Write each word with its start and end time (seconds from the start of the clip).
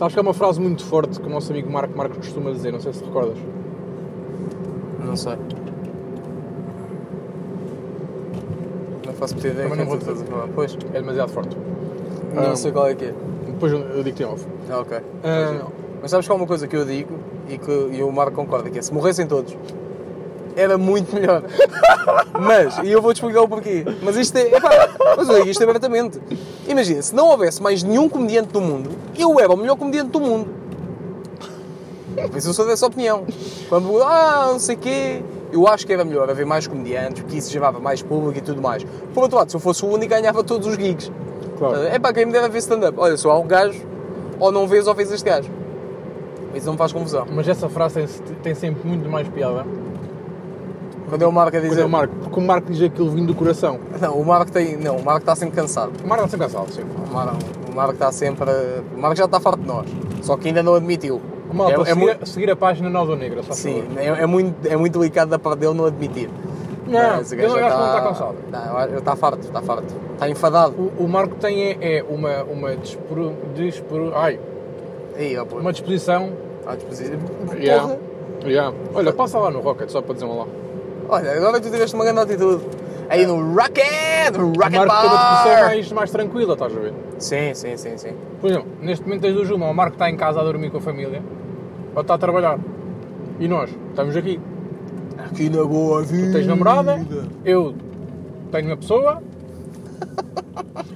Sabes 0.00 0.14
que 0.14 0.18
é 0.18 0.22
uma 0.22 0.32
frase 0.32 0.58
muito 0.58 0.82
forte 0.82 1.20
que 1.20 1.26
o 1.26 1.28
nosso 1.28 1.52
amigo 1.52 1.70
Marco 1.70 1.94
Marcos 1.94 2.16
costuma 2.16 2.50
dizer, 2.52 2.72
não 2.72 2.80
sei 2.80 2.90
se 2.94 3.00
te 3.00 3.04
recordas. 3.04 3.36
Não 5.04 5.14
sei. 5.14 5.34
Não 9.06 9.12
faço 9.12 9.34
pedir 9.34 9.48
ideia 9.48 9.68
Também 9.68 9.84
não 9.84 9.90
vou 9.90 9.98
estás 9.98 10.16
a 10.18 10.22
dizer. 10.22 10.32
falar. 10.34 10.48
Pois, 10.54 10.74
É 10.94 11.00
demasiado 11.00 11.28
forte. 11.30 11.54
não 12.34 12.42
Ah. 12.52 12.56
sei 12.56 12.72
qual 12.72 12.86
é 12.88 12.94
que 12.94 13.04
é. 13.04 13.14
Depois 13.46 13.70
eu 13.72 13.80
eu 13.80 14.02
digo-te 14.02 14.22
em 14.22 14.26
off. 14.26 14.46
Ah, 14.70 14.78
ok. 14.78 14.98
Ah, 15.22 15.66
Mas 16.00 16.10
sabes 16.10 16.24
que 16.26 16.32
há 16.32 16.34
uma 16.34 16.46
coisa 16.46 16.66
que 16.66 16.74
eu 16.74 16.86
digo 16.86 17.18
e 17.46 17.58
que 17.58 17.70
e 17.92 18.02
o 18.02 18.10
Marco 18.10 18.32
concorda, 18.36 18.70
que 18.70 18.78
é 18.78 18.82
se 18.82 18.94
morressem 18.94 19.26
todos, 19.26 19.54
era 20.60 20.76
muito 20.78 21.14
melhor. 21.14 21.42
mas, 22.38 22.78
e 22.78 22.90
eu 22.90 23.00
vou-te 23.00 23.16
explicar 23.16 23.42
o 23.42 23.48
porquê. 23.48 23.84
Mas 24.02 24.16
isto 24.16 24.36
é. 24.36 24.56
Epá, 24.56 24.90
mas 25.16 25.28
eu 25.28 25.36
digo 25.36 25.48
isto 25.48 25.62
abertamente. 25.62 26.20
Imagina, 26.68 27.02
se 27.02 27.14
não 27.14 27.28
houvesse 27.28 27.62
mais 27.62 27.82
nenhum 27.82 28.08
comediante 28.08 28.48
do 28.48 28.60
mundo, 28.60 28.90
eu 29.18 29.40
era 29.40 29.52
o 29.52 29.56
melhor 29.56 29.76
comediante 29.76 30.10
do 30.10 30.20
mundo. 30.20 30.48
Por 32.28 32.36
isso 32.36 32.48
eu 32.48 32.54
sou 32.54 32.66
dessa 32.66 32.86
opinião. 32.86 33.24
Quando, 33.68 34.02
ah, 34.02 34.48
não 34.52 34.58
sei 34.58 34.74
o 34.74 34.78
quê, 34.78 35.22
eu 35.52 35.66
acho 35.66 35.86
que 35.86 35.92
era 35.92 36.04
melhor 36.04 36.28
haver 36.28 36.44
mais 36.44 36.66
comediantes, 36.66 37.22
porque 37.22 37.38
isso 37.38 37.50
gerava 37.50 37.80
mais 37.80 38.02
público 38.02 38.38
e 38.38 38.40
tudo 38.40 38.60
mais. 38.60 38.84
Por 39.14 39.22
outro 39.22 39.38
lado, 39.38 39.50
se 39.50 39.56
eu 39.56 39.60
fosse 39.60 39.84
o 39.84 39.88
único, 39.88 40.10
ganhava 40.10 40.44
todos 40.44 40.66
os 40.66 40.74
gigs. 40.74 41.10
Claro. 41.58 41.82
É 41.84 41.98
para 41.98 42.12
quem 42.12 42.26
me 42.26 42.32
dera 42.32 42.48
ver 42.48 42.58
stand-up. 42.58 42.98
Olha, 42.98 43.16
só 43.16 43.30
há 43.30 43.38
um 43.38 43.46
gajo, 43.46 43.80
ou 44.38 44.52
não 44.52 44.66
vês 44.66 44.86
ou 44.86 44.94
vês 44.94 45.10
este 45.10 45.24
gajo. 45.24 45.50
Isso 46.54 46.66
não 46.66 46.72
me 46.72 46.78
faz 46.78 46.92
confusão. 46.92 47.26
mas 47.30 47.46
essa 47.46 47.68
frase 47.68 48.06
tem, 48.06 48.34
tem 48.36 48.54
sempre 48.54 48.86
muito 48.86 49.08
mais 49.08 49.28
piada. 49.28 49.64
Quando 51.10 51.22
é 51.22 51.26
o 51.26 51.32
Marco 51.32 51.56
a 51.56 51.60
Quando 51.60 51.68
dizer. 51.68 51.82
é 51.82 51.84
o 51.84 51.88
Marco, 51.88 52.14
porque 52.16 52.40
o 52.40 52.42
Marco 52.42 52.72
diz 52.72 52.82
aquilo 52.82 53.10
vindo 53.10 53.26
do 53.26 53.34
coração. 53.34 53.78
Não, 54.00 54.14
o 54.14 54.24
Marco 54.24 54.50
tem. 54.50 54.76
Não, 54.76 54.96
o 54.96 55.04
Marco 55.04 55.20
está 55.20 55.36
sempre 55.36 55.56
cansado. 55.56 55.92
O 56.02 56.08
Marco 56.08 56.24
está 56.24 56.38
sempre 56.38 56.46
cansado, 56.46 56.72
sim. 56.72 56.82
O 56.82 57.12
Marco, 57.12 57.36
o 57.70 57.74
Marco 57.74 57.92
está 57.92 58.12
sempre. 58.12 58.50
O 58.96 58.98
Marco 58.98 59.16
já 59.16 59.24
está 59.26 59.40
farto 59.40 59.60
de 59.60 59.66
nós. 59.66 59.86
Só 60.22 60.36
que 60.36 60.48
ainda 60.48 60.62
não 60.62 60.74
admitiu. 60.74 61.20
Malta, 61.52 61.72
é, 61.72 61.80
é, 61.80 61.84
seguir, 61.86 61.98
muito, 61.98 62.26
seguir 62.26 62.50
a 62.50 62.56
página 62.56 62.88
Nova 62.88 63.16
Negra, 63.16 63.42
só 63.42 63.52
sim, 63.52 63.82
é, 63.96 64.06
é 64.06 64.26
muito, 64.26 64.54
é 64.68 64.76
muito 64.76 64.96
delicado 64.96 65.32
da 65.32 65.38
parte 65.38 65.58
dele 65.58 65.74
não 65.74 65.86
admitir. 65.86 66.30
Não, 66.86 67.00
acho 67.00 67.30
já 67.30 67.36
que 67.36 67.46
não 67.46 67.56
está 67.56 68.00
cansado. 68.02 68.36
Não, 68.50 68.82
ele 68.84 68.98
está 68.98 69.16
farto, 69.16 69.40
está 69.40 69.60
farto. 69.60 69.94
Está 70.12 70.28
enfadado. 70.28 70.74
O, 70.78 71.04
o 71.04 71.08
Marco 71.08 71.34
tem 71.36 71.62
é, 71.62 71.98
é 71.98 72.04
uma, 72.08 72.44
uma, 72.44 72.76
despro, 72.76 73.34
despro, 73.54 74.12
ai, 74.14 74.38
Aí, 75.16 75.36
ó, 75.36 75.44
uma 75.44 75.72
disposição. 75.72 76.32
À 76.66 76.74
disposição. 76.74 77.18
Yeah. 77.54 77.96
Yeah. 78.44 78.74
Olha, 78.94 79.12
passa 79.12 79.38
lá 79.38 79.50
no 79.50 79.60
Rocket, 79.60 79.90
só 79.90 80.00
para 80.00 80.14
dizer 80.14 80.26
um 80.26 80.38
lá. 80.38 80.46
Olha, 81.12 81.32
agora 81.32 81.60
tu 81.60 81.68
tiveste 81.68 81.96
uma 81.96 82.04
grande 82.04 82.20
atitude. 82.20 82.64
Aí 83.08 83.26
no 83.26 83.52
Rocket! 83.52 84.32
No 84.38 84.52
Rocket 84.52 84.60
Marco 84.60 84.70
tem 84.70 85.10
uma 85.10 85.18
disposição 85.18 85.44
Bar! 85.44 85.64
mais, 85.66 85.92
mais 85.92 86.10
tranquila, 86.12 86.52
estás 86.52 86.76
a 86.76 86.78
ver? 86.78 86.94
Sim, 87.18 87.52
sim, 87.52 87.76
sim, 87.76 87.98
sim. 87.98 88.12
Por 88.40 88.48
exemplo, 88.48 88.68
neste 88.80 89.04
momento 89.04 89.22
tens 89.22 89.34
duas 89.34 89.50
uma. 89.50 89.68
O 89.68 89.74
Marco 89.74 89.94
está 89.94 90.08
em 90.08 90.16
casa 90.16 90.40
a 90.40 90.44
dormir 90.44 90.70
com 90.70 90.78
a 90.78 90.80
família, 90.80 91.20
ou 91.96 92.02
está 92.02 92.14
a 92.14 92.18
trabalhar. 92.18 92.60
E 93.40 93.48
nós 93.48 93.70
estamos 93.88 94.16
aqui. 94.16 94.38
Aqui 95.18 95.50
na 95.50 95.64
boa 95.64 96.00
vida. 96.04 96.28
Tu 96.28 96.32
tens 96.34 96.46
namorada, 96.46 97.04
eu 97.44 97.74
tenho 98.52 98.66
uma 98.68 98.76
pessoa. 98.76 99.20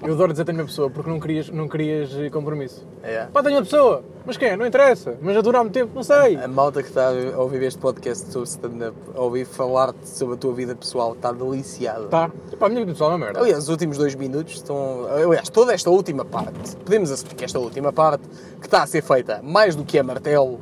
Eu 0.03 0.13
adoro 0.13 0.33
dizer 0.33 0.45
tenho 0.45 0.59
uma 0.59 0.67
pessoa 0.67 0.91
porque 0.91 1.09
não 1.09 1.19
querias, 1.19 1.49
não 1.49 1.67
querias 1.67 2.15
eh, 2.15 2.29
compromisso. 2.29 2.87
É. 3.03 3.25
Pá, 3.33 3.43
tenho 3.43 3.57
uma 3.57 3.63
pessoa. 3.63 4.05
Mas 4.27 4.37
quem? 4.37 4.55
Não 4.55 4.67
interessa. 4.67 5.17
Mas 5.23 5.35
já 5.35 5.41
dura 5.41 5.59
há 5.59 5.63
muito 5.63 5.73
tempo, 5.73 5.93
não 5.95 6.03
sei. 6.03 6.37
A 6.37 6.47
malta 6.47 6.83
que 6.83 6.89
está 6.91 7.09
a 7.09 7.39
ouvir 7.41 7.63
este 7.63 7.79
podcast 7.79 8.31
sobre 8.31 8.47
stand-up, 8.47 8.97
a 9.15 9.21
ouvir 9.21 9.47
falar-te 9.47 10.07
sobre 10.07 10.35
a 10.35 10.37
tua 10.37 10.53
vida 10.53 10.75
pessoal, 10.75 11.15
está 11.15 11.33
deliciada. 11.33 12.07
Tá. 12.09 12.31
Pá, 12.59 12.67
a 12.67 12.69
minha 12.69 12.83
vida 12.83 12.93
pessoal 12.93 13.13
é 13.13 13.15
uma 13.15 13.25
merda. 13.25 13.41
Aliás, 13.41 13.63
os 13.63 13.69
últimos 13.71 13.97
dois 13.97 14.15
minutos 14.15 14.57
estão. 14.57 15.07
Aliás, 15.07 15.49
toda 15.49 15.73
esta 15.73 15.89
última 15.89 16.25
parte, 16.25 16.77
podemos 16.85 17.11
assumir 17.11 17.35
que 17.35 17.45
esta 17.45 17.59
última 17.59 17.91
parte, 17.91 18.29
que 18.61 18.67
está 18.67 18.83
a 18.83 18.87
ser 18.87 19.03
feita 19.03 19.41
mais 19.43 19.75
do 19.75 19.85
que 19.85 19.99
a 19.99 20.03
martelo, 20.03 20.61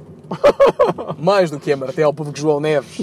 mais 1.18 1.50
do 1.50 1.58
que 1.58 1.72
a 1.72 1.76
martelo, 1.76 2.14
porque 2.14 2.40
João 2.40 2.60
Neves, 2.60 3.00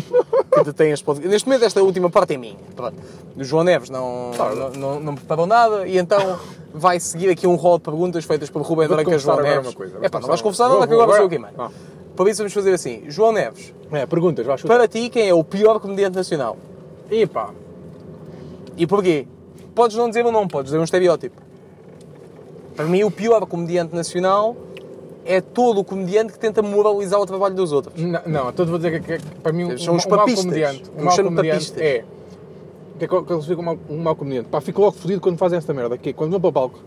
que 0.60 0.72
detém 0.72 0.94
podcasts. 1.04 1.32
Neste 1.32 1.48
momento, 1.48 1.66
esta 1.66 1.82
última 1.84 2.10
parte 2.10 2.34
é 2.34 2.38
minha. 2.38 2.56
Pronto. 2.76 2.96
O 3.36 3.44
João 3.44 3.64
Neves 3.64 3.90
não, 3.90 4.32
não, 4.56 4.70
não, 4.72 5.00
não 5.00 5.16
preparou 5.16 5.46
nada 5.46 5.88
e 5.88 5.98
então 5.98 6.38
vai 6.74 7.00
seguir 7.00 7.30
aqui 7.30 7.48
um 7.48 7.56
rol 7.56 7.78
de 7.78 7.84
perguntas 7.84 8.24
feitas 8.26 8.50
por 8.50 8.62
Rubem 8.62 8.88
Branca 8.88 9.18
João 9.18 9.38
agora 9.40 9.56
Neves. 9.56 9.68
uma 9.70 9.74
coisa, 9.76 9.98
É 10.02 10.10
pá, 10.10 10.20
não 10.20 10.28
vais 10.28 10.42
confessar 10.42 10.70
nada 10.70 10.86
que 10.88 10.94
agora 10.94 11.12
sou 11.14 11.22
eu 11.24 11.30
quem 11.30 11.40
manda. 11.40 11.72
Para 12.16 12.30
isso 12.30 12.38
vamos 12.40 12.54
fazer 12.54 12.74
assim. 12.74 13.04
João 13.08 13.32
Neves, 13.32 13.74
É, 13.92 14.06
perguntas, 14.06 14.46
vais 14.46 14.60
chutar. 14.62 14.76
para 14.78 14.88
ti, 14.88 15.10
quem 15.10 15.28
é 15.30 15.34
o 15.34 15.44
pior 15.44 15.80
comediante 15.80 16.16
nacional? 16.18 16.58
E 17.10 17.26
pá, 17.26 17.50
E 18.78 18.86
porquê? 18.86 19.26
Podes 19.74 19.96
não 19.98 20.10
dizer 20.10 20.26
o 20.26 20.32
nome, 20.32 20.48
podes 20.50 20.66
dizer 20.72 20.80
um 20.80 20.84
estereótipo. 20.84 21.42
Para 22.76 22.86
mim, 22.86 23.04
o 23.04 23.12
pior 23.12 23.46
comediante 23.46 23.94
nacional 23.96 24.56
é 25.26 25.42
todo 25.42 25.80
o 25.80 25.84
comediante 25.84 26.34
que 26.34 26.40
tenta 26.40 26.62
moralizar 26.62 27.20
o 27.20 27.26
trabalho 27.26 27.56
dos 27.56 27.72
outros. 27.72 27.94
não, 28.02 28.22
não 28.26 28.52
te 28.52 28.64
vou 28.64 28.78
dizer 28.78 29.02
que, 29.02 29.20
que, 29.20 29.26
para 29.42 29.52
mim 29.52 29.66
um, 29.66 29.78
São 29.78 29.96
os 29.96 30.06
um 30.06 30.10
mau 30.10 30.20
papistas. 30.20 30.46
comediante, 30.46 30.84
Eu 30.96 31.02
um 31.02 31.06
mau 31.06 31.16
comediante 31.16 31.72
papistas. 31.72 31.82
é... 31.82 32.06
Que 32.98 33.06
é 33.06 33.08
que 33.08 33.34
eles 33.34 33.46
ficam 33.46 33.62
um 33.62 33.66
mau, 33.66 33.80
um 33.90 33.98
mau 33.98 34.16
comediante. 34.16 34.50
Pá, 34.50 34.60
fico 34.60 34.82
logo 34.82 34.92
fodido 34.98 35.22
quando 35.22 35.38
fazem 35.38 35.58
esta 35.58 35.74
merda. 35.74 35.98
Que 35.98 36.10
é, 36.10 36.14
quando 36.14 36.32
vão 36.32 36.42
para 36.42 36.50
o 36.50 36.54
palco 36.54 36.80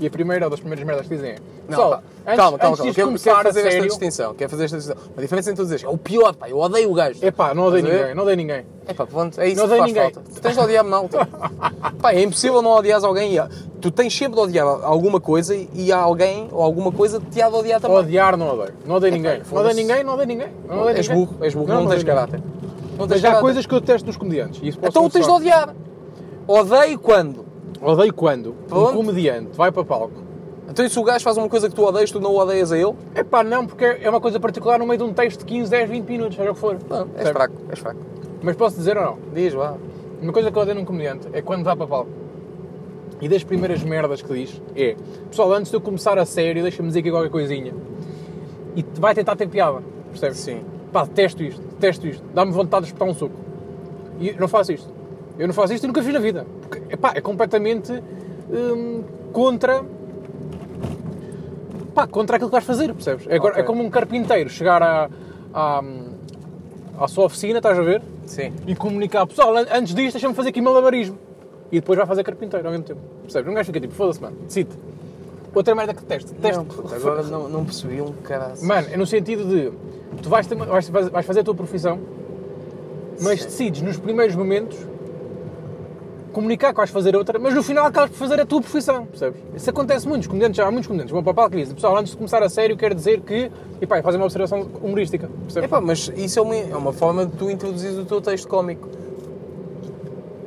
e 0.00 0.06
a 0.06 0.10
primeira 0.10 0.44
ou 0.46 0.50
das 0.50 0.60
primeiras 0.60 0.84
merdas 0.86 1.06
que 1.08 1.14
dizem 1.14 1.30
é... 1.32 1.34
Não, 1.36 1.68
"Pessoal, 1.68 1.90
pá, 1.90 1.96
antes- 1.96 2.36
calma, 2.36 2.58
calma, 2.58 2.76
antes 2.76 2.96
calma. 2.96 3.18
Quero, 3.18 3.36
a 3.38 3.42
fazer 3.42 3.60
esta 3.60 3.70
sério- 3.72 3.88
distinção. 3.88 4.34
Quero 4.34 4.50
fazer 4.50 4.64
esta 4.64 4.76
distinção. 4.76 5.02
A 5.16 5.20
diferença 5.20 5.50
entre 5.50 5.62
tu 5.62 5.64
dizeres, 5.64 5.84
é 5.84 5.88
o 5.88 5.98
pior, 5.98 6.34
pá, 6.36 6.48
eu 6.48 6.58
odeio 6.58 6.90
o 6.90 6.94
gajo. 6.94 7.18
É 7.22 7.30
pá, 7.30 7.52
não 7.54 7.64
odeio 7.64 7.84
ninguém, 7.84 8.14
não 8.14 8.22
odeio 8.22 8.36
ninguém. 8.36 8.64
É 8.86 8.94
pá, 8.94 9.06
pronto, 9.06 9.40
é 9.40 9.48
isso 9.48 9.56
Não 9.60 9.68
que 9.68 9.76
faz 9.76 9.86
ninguém. 9.92 10.12
falta. 10.12 10.30
Tu 10.32 10.40
tens 10.40 10.54
de 10.54 10.60
odiar 10.60 10.84
malta. 10.84 11.28
pá, 12.00 12.12
é 12.12 12.22
impossível 12.22 12.62
não 12.62 12.70
odiares 12.70 13.02
alguém. 13.02 13.36
Tu 13.80 13.90
tens 13.90 14.16
sempre 14.16 14.34
de 14.36 14.40
odiar 14.42 14.66
alguma 14.84 15.20
coisa 15.20 15.56
e 15.56 15.90
há 15.92 15.98
alguém 15.98 16.48
ou 16.52 16.62
alguma 16.62 16.92
coisa 16.92 17.18
que 17.20 17.26
te 17.30 17.42
há 17.42 17.48
de 17.48 17.56
odiar 17.56 17.80
também. 17.80 17.96
Odiar 17.96 18.36
não 18.36 18.48
odeio. 18.54 18.74
Não 18.86 18.94
odeio 18.96 19.12
É 19.12 19.16
ninguém. 19.16 19.42
Não 19.50 19.58
odeio 19.60 19.74
ninguém, 19.74 20.04
não 20.04 20.12
odeio 20.14 20.28
ninguém. 20.28 20.48
Não 20.68 20.80
odeio 20.82 20.96
és 20.98 21.08
burro, 21.08 21.36
és 21.40 21.54
burro, 21.54 21.66
não, 21.68 21.86
tens 21.88 22.04
caráter. 22.04 22.40
Não 22.98 23.06
tens 23.08 23.16
Mas 23.16 23.18
há 23.18 23.22
caráter. 23.22 23.40
coisas 23.42 23.66
que 23.66 23.74
eu 23.74 23.80
detesto 23.80 24.06
nos 24.06 24.16
comediantes. 24.16 24.60
Então 24.82 25.10
tens 25.10 25.24
de 25.26 25.30
odiar. 25.32 25.74
Odeio 26.46 26.98
quando? 27.00 27.45
Odeio 27.82 28.12
quando 28.14 28.54
um 28.70 28.92
comediante 28.92 29.50
vai 29.56 29.70
para 29.72 29.84
palco. 29.84 30.24
Então 30.68 30.84
e 30.84 30.90
se 30.90 30.98
o 30.98 31.02
gajo 31.04 31.22
faz 31.22 31.36
uma 31.36 31.48
coisa 31.48 31.68
que 31.68 31.74
tu 31.74 31.82
odeias, 31.84 32.10
tu 32.10 32.20
não 32.20 32.32
o 32.32 32.38
odeias 32.38 32.72
a 32.72 32.78
ele? 32.78 32.92
É 33.14 33.22
pá, 33.22 33.44
não, 33.44 33.66
porque 33.66 33.84
é 33.84 34.10
uma 34.10 34.20
coisa 34.20 34.40
particular 34.40 34.78
no 34.78 34.86
meio 34.86 34.98
de 34.98 35.04
um 35.04 35.12
texto 35.12 35.40
de 35.40 35.44
15, 35.46 35.70
10, 35.70 35.88
20 35.90 36.08
minutos, 36.08 36.36
seja 36.36 36.50
o 36.50 36.54
que 36.54 36.60
for. 36.60 36.76
Não, 36.88 37.08
és 37.16 37.28
fraco, 37.28 37.54
és 37.70 37.78
fraco. 37.78 38.00
Mas 38.42 38.56
posso 38.56 38.76
dizer 38.76 38.96
ou 38.96 39.04
não? 39.04 39.18
Diz, 39.32 39.54
vá. 39.54 39.74
Uma 40.20 40.32
coisa 40.32 40.50
que 40.50 40.56
eu 40.58 40.62
odeio 40.62 40.76
num 40.76 40.84
comediante 40.84 41.28
é 41.32 41.40
quando 41.42 41.62
vai 41.64 41.76
para 41.76 41.86
palco. 41.86 42.10
E 43.20 43.28
das 43.28 43.42
primeiras 43.44 43.82
merdas 43.82 44.20
que 44.20 44.32
diz 44.32 44.60
é 44.74 44.94
Pessoal, 45.30 45.52
antes 45.52 45.70
de 45.70 45.76
eu 45.76 45.80
começar 45.80 46.18
a 46.18 46.24
sério, 46.26 46.62
deixa-me 46.62 46.88
dizer 46.88 47.00
aqui 47.00 47.10
qualquer 47.10 47.30
coisinha. 47.30 47.72
E 48.74 48.82
te- 48.82 49.00
vai 49.00 49.14
tentar 49.14 49.36
ter 49.36 49.48
piada, 49.48 49.82
percebes? 50.10 50.38
Sim. 50.38 50.60
Pá, 50.92 51.04
detesto 51.04 51.42
isto, 51.42 51.60
detesto 51.62 52.06
isto. 52.06 52.24
Dá-me 52.34 52.52
vontade 52.52 52.82
de 52.86 52.88
espetar 52.88 53.08
um 53.08 53.14
soco. 53.14 53.34
E 54.18 54.30
eu 54.30 54.36
não 54.40 54.48
faço 54.48 54.72
isto. 54.72 54.92
Eu 55.38 55.46
não 55.46 55.54
faço 55.54 55.72
isto 55.74 55.84
e 55.84 55.86
nunca 55.86 56.02
fiz 56.02 56.12
na 56.12 56.18
vida. 56.20 56.46
Porque, 56.62 56.82
epá, 56.94 57.12
é 57.14 57.20
completamente 57.20 57.92
hum, 58.50 59.02
contra... 59.32 59.82
Pá, 61.94 62.06
contra 62.06 62.36
aquilo 62.36 62.50
que 62.50 62.52
vais 62.52 62.64
fazer, 62.64 62.92
percebes? 62.92 63.26
É, 63.26 63.36
agora- 63.36 63.52
Ok. 63.54 63.62
é 63.62 63.66
como 63.66 63.82
um 63.82 63.88
carpinteiro 63.90 64.50
chegar 64.50 64.82
à, 64.82 65.08
à, 65.54 65.82
à 66.98 67.08
sua 67.08 67.24
oficina, 67.24 67.58
estás 67.58 67.78
a 67.78 67.82
ver? 67.82 68.02
Sim. 68.26 68.52
e 68.66 68.74
comunicar, 68.74 69.24
pessoal, 69.26 69.56
an- 69.56 69.66
antes 69.72 69.94
disto 69.94 70.14
deixa-me 70.14 70.34
fazer 70.34 70.48
aqui 70.48 70.60
malabarismo. 70.60 71.16
E 71.70 71.76
depois 71.80 71.96
vai 71.96 72.06
fazer 72.06 72.22
carpinteiro 72.24 72.66
ao 72.66 72.72
mesmo 72.72 72.84
tempo. 72.86 73.00
Percebes? 73.22 73.50
Um 73.50 73.54
gajo 73.54 73.66
fica 73.66 73.80
tipo, 73.80 73.94
foda-se, 73.94 74.20
mano, 74.20 74.36
decide. 74.46 74.70
Outra 75.54 75.74
merda 75.74 75.94
que 75.94 76.00
detesto, 76.02 76.34
detesto. 76.34 76.64
Não, 76.64 76.94
agora 76.96 77.22
não, 77.22 77.48
não 77.48 77.64
percebi 77.64 78.00
um 78.02 78.12
caralho. 78.12 78.62
Mano, 78.62 78.88
é 78.92 78.96
no 78.96 79.06
sentido 79.06 79.44
de, 79.48 79.72
tu 80.22 80.28
vais, 80.28 80.46
ter- 80.46 80.54
vais, 80.54 80.88
vais 80.88 81.24
fazer 81.26 81.40
a 81.40 81.44
tua 81.44 81.54
profissão, 81.54 81.98
mas 83.22 83.38
Sim. 83.40 83.44
decides 83.46 83.82
nos 83.82 83.96
primeiros 83.96 84.36
momentos 84.36 84.76
comunicar 86.36 86.70
que 86.72 86.76
vais 86.76 86.90
fazer 86.90 87.16
outra, 87.16 87.38
mas 87.38 87.54
no 87.54 87.62
final 87.62 87.86
acabas 87.86 88.10
por 88.10 88.18
fazer 88.18 88.38
a 88.38 88.44
tua 88.44 88.60
profissão, 88.60 89.06
percebes? 89.06 89.40
Isso 89.54 89.70
acontece 89.70 90.06
muito, 90.06 90.20
os 90.20 90.26
comediantes, 90.26 90.58
já 90.58 90.66
há 90.66 90.70
muitos 90.70 90.86
comediantes, 90.86 91.10
vão 91.10 91.22
para 91.22 91.32
o 91.32 91.34
palco 91.34 91.56
e 91.56 91.60
dizem, 91.60 91.74
pessoal, 91.74 91.96
antes 91.96 92.10
de 92.10 92.18
começar 92.18 92.42
a 92.42 92.48
sério, 92.50 92.76
quero 92.76 92.94
dizer 92.94 93.22
que, 93.22 93.50
e 93.80 93.86
pá, 93.86 94.02
fazem 94.02 94.20
uma 94.20 94.26
observação 94.26 94.68
humorística, 94.82 95.30
percebes? 95.44 95.66
Epá, 95.66 95.80
mas 95.80 96.12
isso 96.14 96.38
é 96.38 96.42
uma, 96.42 96.54
é 96.54 96.76
uma 96.76 96.92
forma 96.92 97.24
de 97.24 97.32
tu 97.38 97.50
introduzires 97.50 97.96
o 97.96 98.04
teu 98.04 98.20
texto 98.20 98.46
cómico. 98.48 98.86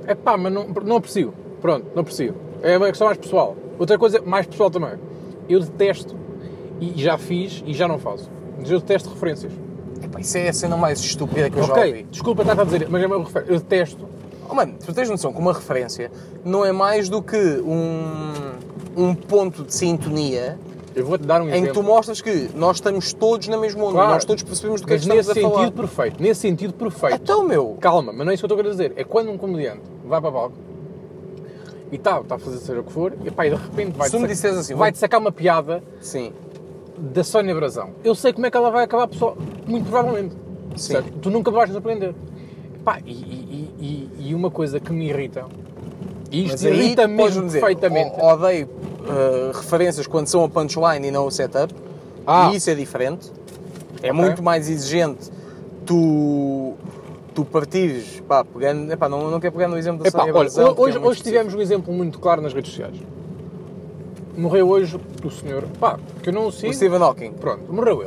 É 0.05 0.13
pá, 0.13 0.37
mas 0.37 0.53
não, 0.53 0.67
não 0.67 0.97
aprecio. 0.97 1.33
Pronto, 1.59 1.87
não 1.95 2.01
aprecio. 2.01 2.35
É 2.61 2.77
uma 2.77 2.89
questão 2.89 3.07
mais 3.07 3.17
pessoal. 3.17 3.57
Outra 3.79 3.97
coisa 3.97 4.21
mais 4.21 4.45
pessoal 4.45 4.69
também. 4.69 4.93
Eu 5.49 5.59
detesto, 5.59 6.15
e 6.79 7.01
já 7.01 7.17
fiz 7.17 7.63
e 7.65 7.73
já 7.73 7.87
não 7.87 7.97
faço, 7.97 8.29
mas 8.59 8.69
eu 8.69 8.79
detesto 8.79 9.09
referências. 9.09 9.51
Epá, 10.03 10.19
isso 10.19 10.37
é 10.37 10.49
a 10.49 10.53
cena 10.53 10.77
mais 10.77 10.99
estúpida 10.99 11.49
que 11.49 11.57
eu 11.57 11.63
já 11.63 11.73
ok, 11.73 11.87
ouvi. 11.87 12.03
desculpa 12.11 12.43
estar 12.43 12.61
a 12.61 12.63
dizer, 12.63 12.87
mas 12.87 13.01
é 13.01 13.07
uma 13.07 13.17
referência. 13.23 13.51
Eu 13.51 13.59
detesto. 13.59 14.07
Oh, 14.49 14.55
mano, 14.55 14.73
tu 14.83 14.91
tens 14.93 15.09
noção 15.09 15.31
que 15.31 15.39
uma 15.39 15.53
referência 15.53 16.11
não 16.43 16.65
é 16.65 16.71
mais 16.71 17.07
do 17.07 17.21
que 17.21 17.37
um, 17.37 18.31
um 18.97 19.13
ponto 19.13 19.63
de 19.63 19.73
sintonia 19.75 20.57
Eu 20.95 21.05
vou-te 21.05 21.23
dar 21.25 21.39
um 21.41 21.47
em 21.47 21.51
que 21.51 21.57
exemplo. 21.57 21.73
tu 21.75 21.83
mostras 21.83 22.19
que 22.19 22.49
nós 22.55 22.77
estamos 22.77 23.13
todos 23.13 23.47
na 23.47 23.57
mesma 23.57 23.83
onda, 23.83 23.91
Claro. 23.93 24.11
nós 24.13 24.25
todos 24.25 24.41
percebemos 24.43 24.81
do 24.81 24.87
que 24.87 24.93
é 24.93 24.95
mas 24.95 25.05
que 25.05 25.09
estamos 25.11 25.27
nesse 25.27 25.39
a 25.39 25.41
falar. 25.49 25.59
sentido 25.63 25.75
perfeito. 25.79 26.23
Nesse 26.23 26.39
sentido 26.41 26.73
perfeito. 26.73 27.15
Então, 27.21 27.43
meu, 27.43 27.77
Calma, 27.79 28.11
mas 28.11 28.25
não 28.25 28.31
é 28.31 28.33
isso 28.33 28.45
que 28.45 28.51
eu 28.51 28.57
estou 28.57 28.67
a 28.69 28.71
dizer. 28.71 28.93
É 28.95 29.03
quando 29.03 29.29
um 29.29 29.37
comediante 29.37 29.81
vai 30.03 30.19
para 30.19 30.29
a 30.29 30.33
palco 30.33 30.55
e 31.91 31.95
está 31.95 32.21
tá 32.23 32.35
a 32.35 32.39
fazer 32.39 32.57
seja 32.57 32.79
o 32.79 32.83
que 32.83 32.91
for, 32.91 33.13
e 33.23 33.29
pá, 33.31 33.45
e 33.45 33.49
de 33.51 33.55
repente 33.55 33.91
vai-te 33.97 34.35
sac- 34.35 34.51
assim, 34.57 34.73
vai-te 34.75 34.97
sacar 34.97 35.19
uma 35.19 35.31
piada 35.31 35.83
sim, 36.01 36.31
da 36.97 37.23
Sónia 37.23 37.53
Brazão. 37.53 37.91
Eu 38.03 38.13
sei 38.15 38.33
como 38.33 38.45
é 38.47 38.51
que 38.51 38.57
ela 38.57 38.69
vai 38.71 38.83
acabar, 38.83 39.07
pessoal, 39.07 39.37
muito 39.67 39.89
provavelmente. 39.89 40.35
Sim. 40.75 40.93
Certo? 40.93 41.11
Tu 41.19 41.29
nunca 41.29 41.49
vais 41.51 41.71
surpreender. 41.71 42.13
Pá, 42.85 42.99
e, 43.05 43.11
e- 43.11 43.48
e- 44.31 44.35
uma 44.35 44.49
coisa 44.51 44.79
que 44.79 44.91
me 44.91 45.07
irrita, 45.09 45.45
e 46.31 46.45
isto 46.45 46.67
irrita 46.67 47.07
mesmo 47.07 47.45
dizer, 47.45 47.59
perfeitamente. 47.59 48.19
odeio 48.21 48.67
uh, 48.67 49.51
referências 49.57 50.05
quando 50.07 50.27
são 50.27 50.43
a 50.43 50.49
punchline 50.49 51.07
e 51.07 51.11
não 51.11 51.25
o 51.25 51.31
setup. 51.31 51.73
Ah. 52.27 52.49
E 52.51 52.57
isso 52.57 52.69
é 52.69 52.75
diferente. 52.75 53.31
É 54.03 54.11
Ok. 54.11 54.13
muito 54.13 54.43
mais 54.43 54.69
exigente 54.69 55.29
tu, 55.85 56.75
tu 57.33 57.43
partires, 57.43 58.21
pá, 58.27 58.45
pegando, 58.45 58.91
epá, 58.91 59.09
não, 59.09 59.29
não 59.31 59.39
quero 59.39 59.53
pegar 59.53 59.67
no 59.67 59.77
exemplo 59.77 60.03
da 60.03 60.09
Epá, 60.09 60.19
Sónia 60.19 60.35
olha, 60.35 60.49
porque 60.51 60.81
hoje, 60.81 60.97
é 60.97 60.99
hoje 60.99 61.23
tivemos 61.23 61.53
um 61.53 61.59
exemplo 61.61 61.91
muito 61.93 62.19
claro 62.19 62.41
nas 62.41 62.53
redes 62.53 62.69
sociais. 62.71 62.95
Morreu 64.37 64.69
hoje 64.69 64.97
o 65.23 65.31
senhor, 65.31 65.63
pá, 65.79 65.99
que 66.23 66.29
eu 66.29 66.33
não 66.33 66.47
o 66.47 66.51
sigo. 66.51 66.71
O 66.71 66.73
Stephen 66.73 66.99
Hawking. 67.01 67.31
Pronto, 67.33 67.73
morreu 67.73 68.01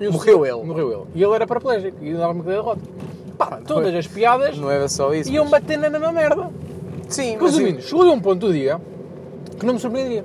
ele. 0.00 0.10
Morreu 0.12 0.44
senhor- 0.44 0.46
ele. 0.46 0.64
Morreu 0.66 0.92
ele. 0.92 1.02
E 1.14 1.22
ele 1.22 1.32
era 1.34 1.46
paraplégico 1.46 1.96
e 2.02 2.12
andava 2.12 2.32
uma 2.32 2.42
cadeira 2.44 2.62
de 2.62 2.68
roda. 2.68 2.80
Pá, 3.38 3.60
todas 3.64 3.94
é- 3.94 3.98
as 3.98 4.06
piadas 4.06 4.58
Não 4.58 4.70
era 4.70 4.88
só 4.88 5.14
isso. 5.14 5.30
iam 5.30 5.44
mas- 5.44 5.52
bater 5.62 5.78
na 5.78 5.88
mesma 5.88 6.10
merda. 6.12 6.50
Sim, 7.08 7.38
mas 7.40 7.52
Resumindo, 7.54 7.80
chegou 7.82 8.02
a 8.02 8.12
um 8.12 8.20
ponto 8.20 8.46
do 8.46 8.52
dia 8.52 8.78
que 9.58 9.64
não 9.64 9.74
me 9.74 9.80
surpreendia. 9.80 10.24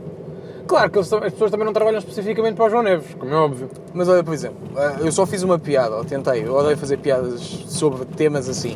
Claro 0.68 0.90
que 0.90 1.00
as 1.00 1.08
pessoas 1.10 1.52
também 1.52 1.66
não 1.66 1.74
trabalham 1.74 2.00
especificamente 2.00 2.56
para 2.56 2.66
o 2.66 2.70
João 2.70 2.84
Neves, 2.84 3.14
como 3.20 3.32
é 3.32 3.36
óbvio. 3.36 3.70
Mas 3.94 4.08
olha, 4.10 4.24
por 4.24 4.34
exemplo, 4.34 4.58
eh, 4.78 4.96
eu 5.08 5.12
só 5.12 5.26
fiz 5.26 5.44
uma 5.44 5.60
piada, 5.60 5.96
ou 5.96 6.04
tentei, 6.06 6.46
eu 6.46 6.54
odeio 6.56 6.78
fazer 6.78 6.98
piadas 6.98 7.42
sobre 7.68 8.06
temas 8.06 8.48
assim. 8.50 8.76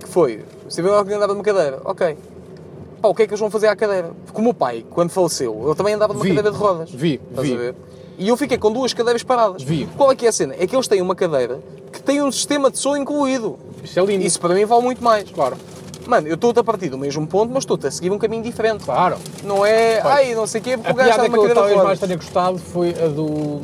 Que 0.00 0.08
foi, 0.08 0.44
o 0.66 0.70
Stephen 0.70 0.92
Hawking 0.92 1.12
andava 1.14 1.34
numa 1.34 1.44
cadeira, 1.44 1.80
ok. 1.84 2.16
Pá, 3.00 3.08
o 3.08 3.14
que 3.14 3.22
é 3.22 3.26
que 3.26 3.32
eles 3.32 3.40
vão 3.40 3.50
fazer 3.50 3.66
à 3.66 3.74
cadeira? 3.76 4.12
Porque 4.24 4.40
o 4.40 4.44
meu 4.44 4.54
pai, 4.54 4.84
quando 4.90 5.10
faleceu, 5.10 5.60
ele 5.66 5.74
também 5.74 5.94
andava 5.94 6.12
numa 6.14 6.22
Vi. 6.22 6.30
cadeira 6.36 6.50
de 6.52 6.56
rodas. 6.56 6.90
Vi, 6.92 7.20
Estás 7.30 7.48
vi. 7.48 7.74
E 8.18 8.28
eu 8.28 8.36
fiquei 8.36 8.56
com 8.56 8.70
duas 8.72 8.94
cadeiras 8.94 9.24
paradas. 9.24 9.62
Vi. 9.64 9.88
Qual 9.96 10.10
é 10.12 10.14
que 10.14 10.24
é 10.24 10.28
a 10.28 10.32
cena? 10.32 10.54
É 10.56 10.66
que 10.68 10.74
eles 10.76 10.86
têm 10.86 11.02
uma 11.02 11.16
cadeira 11.16 11.58
que 12.02 12.06
tem 12.06 12.22
um 12.22 12.30
sistema 12.32 12.70
de 12.70 12.78
som 12.78 12.96
incluído. 12.96 13.58
Isto 13.82 14.00
é 14.00 14.04
lindo. 14.04 14.24
Isso 14.24 14.40
para 14.40 14.54
mim 14.54 14.64
vale 14.64 14.82
muito 14.82 15.02
mais. 15.02 15.30
Claro. 15.30 15.56
Mano, 16.06 16.26
eu 16.26 16.34
estou-te 16.34 16.58
a 16.58 16.64
partir 16.64 16.88
do 16.88 16.98
mesmo 16.98 17.24
ponto, 17.28 17.50
mas 17.52 17.62
estou-te 17.62 17.86
a 17.86 17.90
seguir 17.90 18.10
um 18.10 18.18
caminho 18.18 18.42
diferente. 18.42 18.84
Claro. 18.84 19.16
Não 19.44 19.64
é, 19.64 20.00
Olha, 20.04 20.14
ai, 20.14 20.34
não 20.34 20.46
sei 20.48 20.60
o 20.60 20.64
quê, 20.64 20.76
porque 20.76 20.90
A 20.90 20.92
o 20.92 20.96
gajo 20.96 21.10
está 21.10 21.22
que 21.22 21.28
numa 21.28 21.36
cadeira 21.38 21.54
de 21.54 21.60
talvez 21.60 21.76
mais 21.76 21.86
rodas. 21.86 22.00
tenha 22.00 22.16
gostado 22.16 22.58
foi 22.58 22.90
a 22.90 23.06
do 23.08 23.60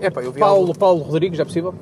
Epá, 0.00 0.22
eu 0.22 0.30
vi 0.30 0.38
Paulo, 0.38 0.60
algo- 0.60 0.78
Paulo 0.78 1.02
Rodrigues, 1.02 1.40
é 1.40 1.44
possível? 1.44 1.74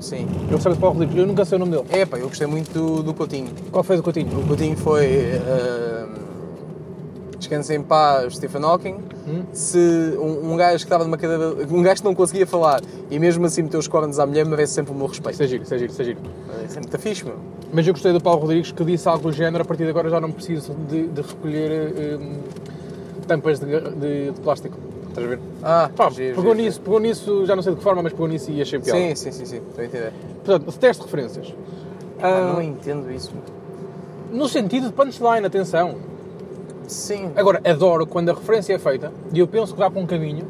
Sim. 0.00 0.26
Eu 0.50 0.58
sei 0.60 0.72
de 0.72 0.78
Paulo 0.78 0.94
Rodrigues, 0.98 1.16
eu 1.20 1.26
nunca 1.26 1.44
sei 1.44 1.56
o 1.56 1.58
nome 1.60 1.72
dele. 1.76 1.84
Epá, 2.02 2.18
eu 2.18 2.28
gostei 2.28 2.46
muito 2.48 2.72
do, 2.72 3.02
do 3.02 3.14
Coutinho. 3.14 3.50
Qual 3.70 3.84
foi 3.84 3.96
o 3.96 4.02
Coutinho? 4.02 4.40
O 4.40 4.46
Coutinho 4.46 4.76
foi. 4.76 5.06
Uh, 5.36 6.03
Descansa 7.44 7.74
em 7.74 7.82
paz, 7.82 8.36
Stephen 8.36 8.64
Hawking. 8.64 8.96
Hum? 9.28 9.42
Se 9.52 9.78
um, 10.18 10.52
um 10.52 10.56
gajo 10.56 10.78
que 10.78 10.84
estava 10.84 11.04
numa 11.04 11.18
cadeira. 11.18 11.54
Um 11.70 11.82
gajo 11.82 12.00
que 12.00 12.04
não 12.06 12.14
conseguia 12.14 12.46
falar 12.46 12.80
e 13.10 13.18
mesmo 13.18 13.44
assim 13.44 13.62
meteu 13.62 13.78
os 13.78 13.86
cornos 13.86 14.18
à 14.18 14.26
mulher 14.26 14.46
merece 14.46 14.72
sempre 14.72 14.92
o 14.92 14.94
meu 14.94 15.06
respeito. 15.06 15.34
Isso 15.34 15.42
é 15.42 15.46
giro, 15.46 15.62
isso 15.62 15.74
é 15.74 15.78
giro, 15.78 15.92
isso 15.92 16.00
é 16.02 16.04
giro. 16.06 16.18
Isso 16.66 16.78
é 16.78 16.80
muito 16.80 16.98
fixe, 16.98 17.24
meu. 17.24 17.36
Mas 17.72 17.86
eu 17.86 17.92
gostei 17.92 18.12
do 18.14 18.20
Paulo 18.20 18.40
Rodrigues 18.40 18.72
que 18.72 18.82
disse 18.84 19.06
algo 19.08 19.24
do 19.30 19.32
género, 19.32 19.62
a 19.62 19.66
partir 19.66 19.84
de 19.84 19.90
agora 19.90 20.08
já 20.08 20.20
não 20.20 20.32
preciso 20.32 20.72
de, 20.88 21.06
de 21.08 21.20
recolher 21.20 22.18
hum, 22.18 22.38
tampas 23.26 23.60
de, 23.60 23.66
de- 23.66 24.30
de 24.32 24.40
plástico. 24.40 24.78
Estás 25.08 25.26
a 25.26 25.30
ver? 25.30 25.38
Ah, 25.62 25.90
Pá, 25.94 26.08
giro, 26.10 26.36
pegou 26.36 26.52
giro, 26.54 26.64
nisso, 26.64 26.80
pegou 26.80 26.98
nisso, 27.00 27.46
já 27.46 27.54
não 27.54 27.62
sei 27.62 27.72
de 27.72 27.78
que 27.78 27.84
forma, 27.84 28.02
mas 28.02 28.12
pegou 28.12 28.26
nisso 28.26 28.50
e 28.50 28.62
achei 28.62 28.78
piada. 28.78 28.98
Sim, 28.98 29.14
sim, 29.14 29.30
sim, 29.32 29.44
sim. 29.44 29.56
Estou 29.68 29.82
a 29.82 29.86
entender. 29.86 30.12
Portanto, 30.44 30.78
teste 30.78 31.02
de 31.04 31.10
referências. 31.10 31.54
Ah, 32.22 32.38
Ah, 32.38 32.52
não 32.54 32.62
entendo 32.62 33.10
isso. 33.12 33.32
no 34.32 34.48
sentido 34.48 34.86
de 34.86 34.92
punchline, 34.94 35.44
atenção. 35.46 35.96
Sim. 36.86 37.30
Agora, 37.36 37.60
adoro 37.64 38.06
quando 38.06 38.28
a 38.30 38.32
referência 38.34 38.74
é 38.74 38.78
feita 38.78 39.12
e 39.32 39.38
eu 39.38 39.46
penso 39.46 39.72
que 39.72 39.78
vai 39.78 39.90
para 39.90 40.00
um 40.00 40.06
caminho, 40.06 40.46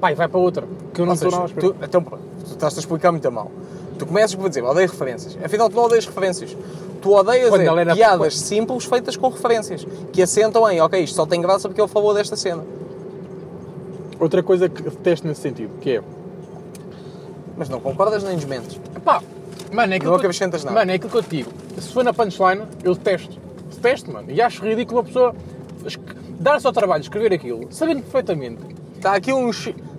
pá, 0.00 0.10
e 0.12 0.14
vai 0.14 0.28
para 0.28 0.38
outra. 0.38 0.66
Que 0.92 1.00
eu 1.00 1.06
não 1.06 1.14
estou 1.14 1.30
seja, 1.30 1.42
nada 1.42 1.54
tu, 1.60 1.74
então, 1.82 2.02
pronto, 2.02 2.22
tu 2.44 2.50
estás-te 2.52 2.78
a 2.78 2.80
explicar 2.80 3.12
muito 3.12 3.26
a 3.26 3.30
mal. 3.30 3.50
Tu 3.98 4.06
começas 4.06 4.34
por 4.34 4.48
dizer, 4.48 4.62
odeio 4.64 4.88
referências. 4.88 5.36
Afinal, 5.44 5.68
tu 5.68 5.76
não 5.76 5.84
odeias 5.84 6.06
referências. 6.06 6.56
Tu 7.00 7.10
odeias 7.12 7.48
Quando 7.50 7.60
é 7.78 7.80
era- 7.82 7.94
piadas 7.94 8.38
simples 8.38 8.84
feitas 8.84 9.16
com 9.16 9.28
referências. 9.28 9.86
Que 10.12 10.22
assentam 10.22 10.68
em, 10.70 10.80
ok, 10.80 11.00
isto 11.02 11.14
só 11.16 11.26
tem 11.26 11.40
graça 11.40 11.68
porque 11.68 11.80
ele 11.80 11.88
falou 11.88 12.14
desta 12.14 12.36
cena. 12.36 12.64
Outra 14.18 14.42
coisa 14.42 14.68
que 14.68 14.82
detesto 14.82 15.26
nesse 15.26 15.40
sentido, 15.40 15.70
que 15.80 15.96
é, 15.96 16.02
Mas 17.56 17.68
não 17.68 17.80
concordas 17.80 18.22
nem 18.22 18.36
desmentes. 18.36 18.80
pá, 19.04 19.22
mano, 19.72 19.92
é 19.92 19.96
aquilo, 19.96 20.12
Não 20.12 20.18
que, 20.18 20.26
eu- 20.26 20.30
acrescentas 20.30 20.64
nada. 20.64 20.74
mano, 20.78 20.90
é 20.90 20.94
aquilo 20.94 21.10
que 21.10 21.16
eu 21.18 21.22
te 21.22 21.30
digo. 21.30 21.50
Se 21.78 21.92
for 21.92 22.04
na 22.04 22.12
punchline, 22.12 22.62
eu 22.84 22.94
detesto. 22.94 23.38
Detesto, 23.82 24.12
mano. 24.12 24.30
E 24.30 24.40
acho 24.40 24.64
ridículo 24.64 25.00
a 25.00 25.04
pessoa 25.04 25.34
es- 25.84 25.98
dar-se 26.38 26.66
ao 26.66 26.72
trabalho 26.72 27.00
de 27.00 27.06
escrever 27.08 27.32
aquilo, 27.32 27.66
sabendo 27.70 28.02
perfeitamente. 28.02 28.60
Está 28.96 29.14
aqui 29.14 29.32
um... 29.32 29.50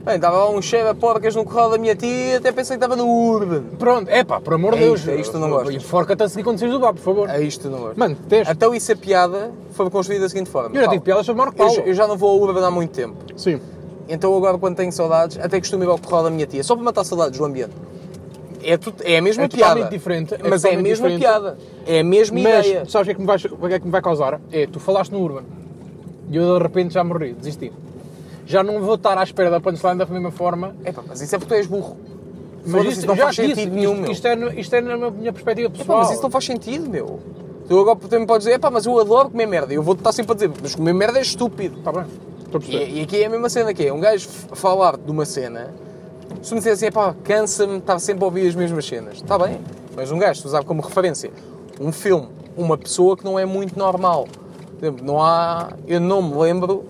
Bem, 0.06 0.16
estava 0.16 0.36
lá 0.38 0.50
um 0.50 0.62
cheiro 0.62 0.90
a 0.90 0.94
porcas 0.96 1.34
no 1.34 1.46
corral 1.46 1.70
da 1.70 1.78
minha 1.78 1.96
tia 1.96 2.38
até 2.38 2.52
pensei 2.52 2.76
que 2.78 2.84
estava 2.84 2.96
no 3.02 3.08
Urban. 3.08 3.64
Pronto, 3.80 4.10
é 4.10 4.22
pá, 4.22 4.42
por 4.42 4.54
amor 4.54 4.74
de 4.76 4.80
É 4.80 4.86
Deus. 4.86 5.00
isto, 5.00 5.10
é 5.12 5.16
isto 5.16 5.40
não 5.40 5.50
gostas. 5.50 5.74
Enforca-te 5.76 6.24
a 6.24 6.28
seguir 6.30 6.44
quando 6.44 6.60
saís 6.60 6.72
do 6.74 6.80
bar, 6.80 6.94
por 6.94 7.00
favor. 7.02 7.30
É 7.30 7.42
isto 7.42 7.70
não 7.70 7.80
gosto. 7.80 7.98
Mano, 7.98 8.16
detesto. 8.16 8.52
Então 8.52 8.76
isso 8.76 8.92
a 8.92 8.96
piada 8.98 9.52
foi 9.72 9.90
construída 9.90 10.24
da 10.26 10.30
seguinte 10.30 10.50
forma. 10.50 10.76
Eu 10.76 10.82
já 10.84 10.90
tive 10.90 11.02
piadas 11.04 11.26
sobre 11.26 11.42
Marco 11.42 11.54
eu, 11.54 11.58
Paulo. 11.66 11.74
já- 11.76 11.82
eu 11.84 11.94
já 11.94 12.06
não 12.06 12.18
vou 12.18 12.32
ao 12.32 12.38
Urban 12.40 12.66
há 12.66 12.72
muito 12.72 12.92
tempo. 12.92 13.16
Sim. 13.38 13.62
Então 14.10 14.36
agora 14.36 14.58
quando 14.58 14.76
tenho 14.76 14.92
saudades, 14.92 15.38
até 15.42 15.58
costumo 15.58 15.86
ir 15.86 15.88
ao 15.88 15.98
corral 15.98 16.24
da 16.24 16.30
minha 16.30 16.46
tia, 16.46 16.64
só 16.66 16.76
para 16.76 16.84
matar 16.84 17.06
saudades 17.06 17.40
do 17.40 17.46
ambiente. 17.46 17.72
É, 18.64 18.78
tu- 18.78 18.94
é 19.04 19.18
a 19.18 19.22
mesma 19.22 19.44
É 19.44 19.48
piada. 19.48 19.70
totalmente 19.74 19.92
diferente, 19.92 20.34
é 20.36 20.40
mas 20.50 20.64
é 20.66 20.74
a 20.76 20.78
mesma 20.82 21.10
diferente. 21.10 21.20
piada. 21.20 21.58
É 21.86 22.00
a 22.00 22.04
mesma 22.04 22.40
Mas, 22.40 22.66
ideia. 22.66 22.86
sabes 22.86 23.02
o 23.02 23.04
que 23.06 23.12
é 23.12 23.14
que 23.16 23.22
me 23.22 23.28
vai, 23.28 23.36
o 23.38 23.68
que 23.68 23.74
é 23.74 23.80
que 23.80 23.86
me 23.86 23.92
vai 23.92 24.02
causar? 24.02 24.40
É, 24.52 24.68
tu 24.68 24.80
falaste 24.80 25.12
no 25.12 25.20
Urban 25.22 25.44
e 26.30 26.36
eu 26.38 26.58
de 26.58 26.64
repente 26.64 26.94
já 26.94 27.04
morri, 27.04 27.34
desisti. 27.34 27.72
Já 28.46 28.64
não 28.64 28.82
vou 28.82 28.96
estar 28.96 29.18
à 29.18 29.24
espera 29.24 29.50
da 29.50 29.60
punchline 29.60 29.98
da 29.98 30.06
mesma 30.06 30.32
forma. 30.32 30.76
Epá, 30.86 31.02
mas 31.08 31.22
isso 31.22 31.36
é 31.36 31.40
porque 31.40 31.54
tu 31.54 31.58
és 31.58 31.68
burro. 31.68 31.98
Mas 32.66 32.86
isto, 32.86 32.98
isso 33.00 33.08
não 33.08 33.16
faz 33.18 33.36
disse, 33.36 33.48
sentido 33.56 33.74
nenhum, 33.76 33.92
isto, 33.94 34.02
meu. 34.04 34.12
isto, 34.12 34.28
é, 34.28 34.36
no- 34.36 34.60
isto 34.60 34.74
é 34.76 34.82
na 34.82 35.10
minha 35.12 35.34
perspectiva 35.34 35.68
Epá, 35.68 35.78
pessoal. 35.78 36.00
mas 36.00 36.12
isso 36.12 36.24
não 36.24 36.30
faz 36.32 36.46
sentido, 36.46 36.90
meu. 36.90 37.20
Tu 37.68 37.80
agora 37.80 37.98
também 38.10 38.26
podes 38.28 38.46
dizer, 38.46 38.56
epá, 38.58 38.70
mas 38.72 38.86
eu 38.86 39.00
adoro 39.00 39.30
comer 39.30 39.46
merda. 39.46 39.74
Eu 39.74 39.82
vou-te 39.84 40.00
estar 40.00 40.12
sempre 40.12 40.32
a 40.32 40.36
dizer, 40.36 40.52
mas 40.62 40.76
comer 40.76 40.94
merda 40.94 41.20
é 41.20 41.22
estúpido. 41.22 41.80
Está 41.80 41.92
bem. 41.92 42.06
E, 42.70 43.00
e 43.00 43.02
aqui 43.04 43.22
é 43.22 43.26
a 43.26 43.30
mesma 43.30 43.50
cena 43.50 43.74
que 43.74 43.86
é, 43.88 43.92
um 43.94 44.00
gajo 44.00 44.28
falar 44.54 44.96
de 44.98 45.10
uma 45.10 45.26
cena, 45.26 45.74
se 46.44 46.54
me 46.54 46.60
disser 46.60 46.74
assim, 46.74 46.86
epá, 46.88 47.16
cansa-me 47.24 47.78
estar 47.78 47.98
sempre 48.00 48.24
a 48.24 48.28
ouvir 48.28 48.48
as 48.48 48.54
mesmas 48.54 48.86
cenas. 48.86 49.16
Está 49.16 49.40
bem, 49.40 49.60
mas 49.96 50.12
um 50.12 50.20
gajo, 50.20 50.46
usar 50.46 50.64
como 50.66 50.82
referência 50.82 51.32
um 51.80 51.92
filme, 51.92 52.28
uma 52.58 52.78
pessoa 52.78 53.16
que 53.16 53.24
não 53.24 53.40
é 53.40 53.46
muito 53.46 53.80
normal. 53.80 54.28
Não 55.02 55.22
há... 55.22 55.70
Eu 55.88 56.02
não 56.02 56.22
me 56.22 56.36
lembro 56.36 56.84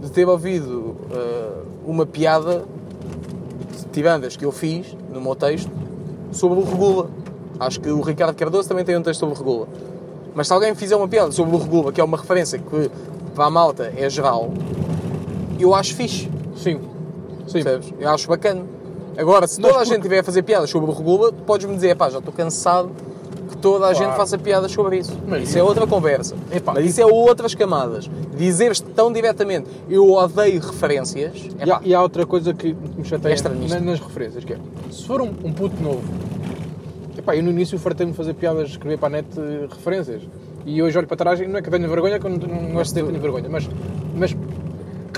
de 0.00 0.10
ter 0.10 0.26
ouvido 0.26 0.96
eh, 1.12 1.62
uma 1.84 2.06
piada, 2.06 2.64
tirando 3.92 4.24
as 4.24 4.34
que 4.34 4.44
eu 4.46 4.50
fiz 4.50 4.96
no 5.12 5.20
meu 5.20 5.36
texto, 5.36 5.70
sobre 6.32 6.58
o 6.58 6.64
Regula. 6.64 7.10
Acho 7.60 7.78
que 7.78 7.90
o 7.90 8.00
Ricardo 8.00 8.34
Cardoso 8.34 8.66
também 8.66 8.84
tem 8.84 8.96
um 8.96 9.02
texto 9.02 9.20
sobre 9.20 9.34
o 9.34 9.38
Regula. 9.38 9.68
Mas 10.34 10.46
se 10.46 10.54
alguém 10.54 10.74
fizer 10.74 10.96
uma 10.96 11.08
piada 11.08 11.30
sobre 11.32 11.54
o 11.54 11.58
Regula, 11.58 11.92
que 11.92 12.00
é 12.00 12.04
uma 12.04 12.16
referência 12.16 12.58
que 12.58 12.90
para 13.34 13.44
a 13.44 13.50
malta 13.50 13.92
é 13.94 14.08
geral, 14.08 14.50
eu 15.60 15.74
acho 15.74 15.94
fixe. 15.94 16.30
Sim, 16.56 16.80
sim. 17.46 17.62
Percebes? 17.62 17.92
Eu 17.98 18.08
acho 18.08 18.26
bacana. 18.26 18.75
Agora, 19.16 19.46
se 19.46 19.60
toda 19.60 19.78
a 19.78 19.84
gente 19.84 20.02
tiver 20.02 20.18
a 20.18 20.22
fazer 20.24 20.42
piadas 20.42 20.68
sobre 20.70 20.90
o 20.90 20.94
Regula, 20.94 21.32
tu 21.32 21.42
podes-me 21.42 21.74
dizer, 21.74 21.96
pá, 21.96 22.10
já 22.10 22.18
estou 22.18 22.32
cansado 22.32 22.90
que 23.48 23.56
toda 23.56 23.86
a 23.88 23.92
Claro. 23.94 24.04
gente 24.06 24.16
faça 24.16 24.36
piadas 24.36 24.70
sobre 24.72 24.98
isso. 24.98 25.16
Mas 25.26 25.48
isso 25.48 25.58
é 25.58 25.62
outra 25.62 25.86
conversa. 25.86 26.34
Epá. 26.52 26.74
Mas 26.74 26.84
isso 26.86 27.00
é 27.00 27.06
outras 27.06 27.54
camadas. 27.54 28.10
Dizeres 28.36 28.80
tão 28.80 29.12
diretamente, 29.12 29.68
eu 29.88 30.10
odeio 30.12 30.60
referências, 30.60 31.48
E 31.64 31.70
há, 31.70 31.80
e 31.82 31.94
há 31.94 32.02
outra 32.02 32.26
coisa 32.26 32.52
que 32.52 32.74
me 32.74 33.04
chateia 33.04 33.34
É 33.34 33.80
nas 33.80 34.00
referências, 34.00 34.44
que 34.44 34.52
é, 34.52 34.58
se 34.90 35.04
for 35.06 35.20
um, 35.22 35.32
um 35.44 35.52
puto 35.52 35.80
novo, 35.82 36.02
epá, 37.16 37.34
eu 37.36 37.42
no 37.42 37.50
início 37.50 37.78
fartei-me 37.78 38.12
fazer 38.12 38.34
piadas, 38.34 38.70
escrever 38.70 38.98
para 38.98 39.06
a 39.08 39.10
net 39.22 39.28
eh, 39.38 39.66
referências, 39.70 40.22
e 40.66 40.82
hoje 40.82 40.98
olho 40.98 41.06
para 41.06 41.16
trás 41.16 41.40
e 41.40 41.46
não 41.46 41.58
é 41.58 41.62
que 41.62 41.70
tenho 41.70 41.88
vergonha, 41.88 42.18
que 42.18 42.26
eu 42.26 42.30
não, 42.30 42.38
não 42.38 42.72
gosto 42.72 42.94
de 42.94 43.02
ter 43.02 43.18
vergonha, 43.18 43.48
mas, 43.48 43.68
mas 44.14 44.36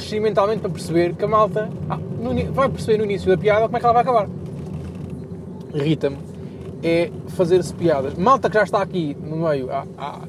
cresci 0.08 0.20
mentalmente 0.20 0.60
para 0.60 0.70
perceber 0.70 1.14
que 1.14 1.24
a 1.24 1.28
malta 1.28 1.68
ah, 1.90 1.98
no 1.98 2.52
vai 2.52 2.68
perceber 2.70 2.98
no 2.98 3.04
início 3.04 3.28
da 3.28 3.36
piada 3.36 3.66
como 3.66 3.76
é 3.76 3.80
que 3.80 3.86
ela 3.86 3.92
vai 3.92 4.02
acabar. 4.02 4.28
Irrita-me 5.74 6.16
é 6.82 7.10
fazer-se 7.28 7.74
piadas. 7.74 8.14
Malta 8.14 8.48
que 8.48 8.54
já 8.54 8.62
está 8.62 8.80
aqui 8.80 9.16
no 9.20 9.48
meio 9.48 9.70
há, 9.70 9.84
há 9.98 10.20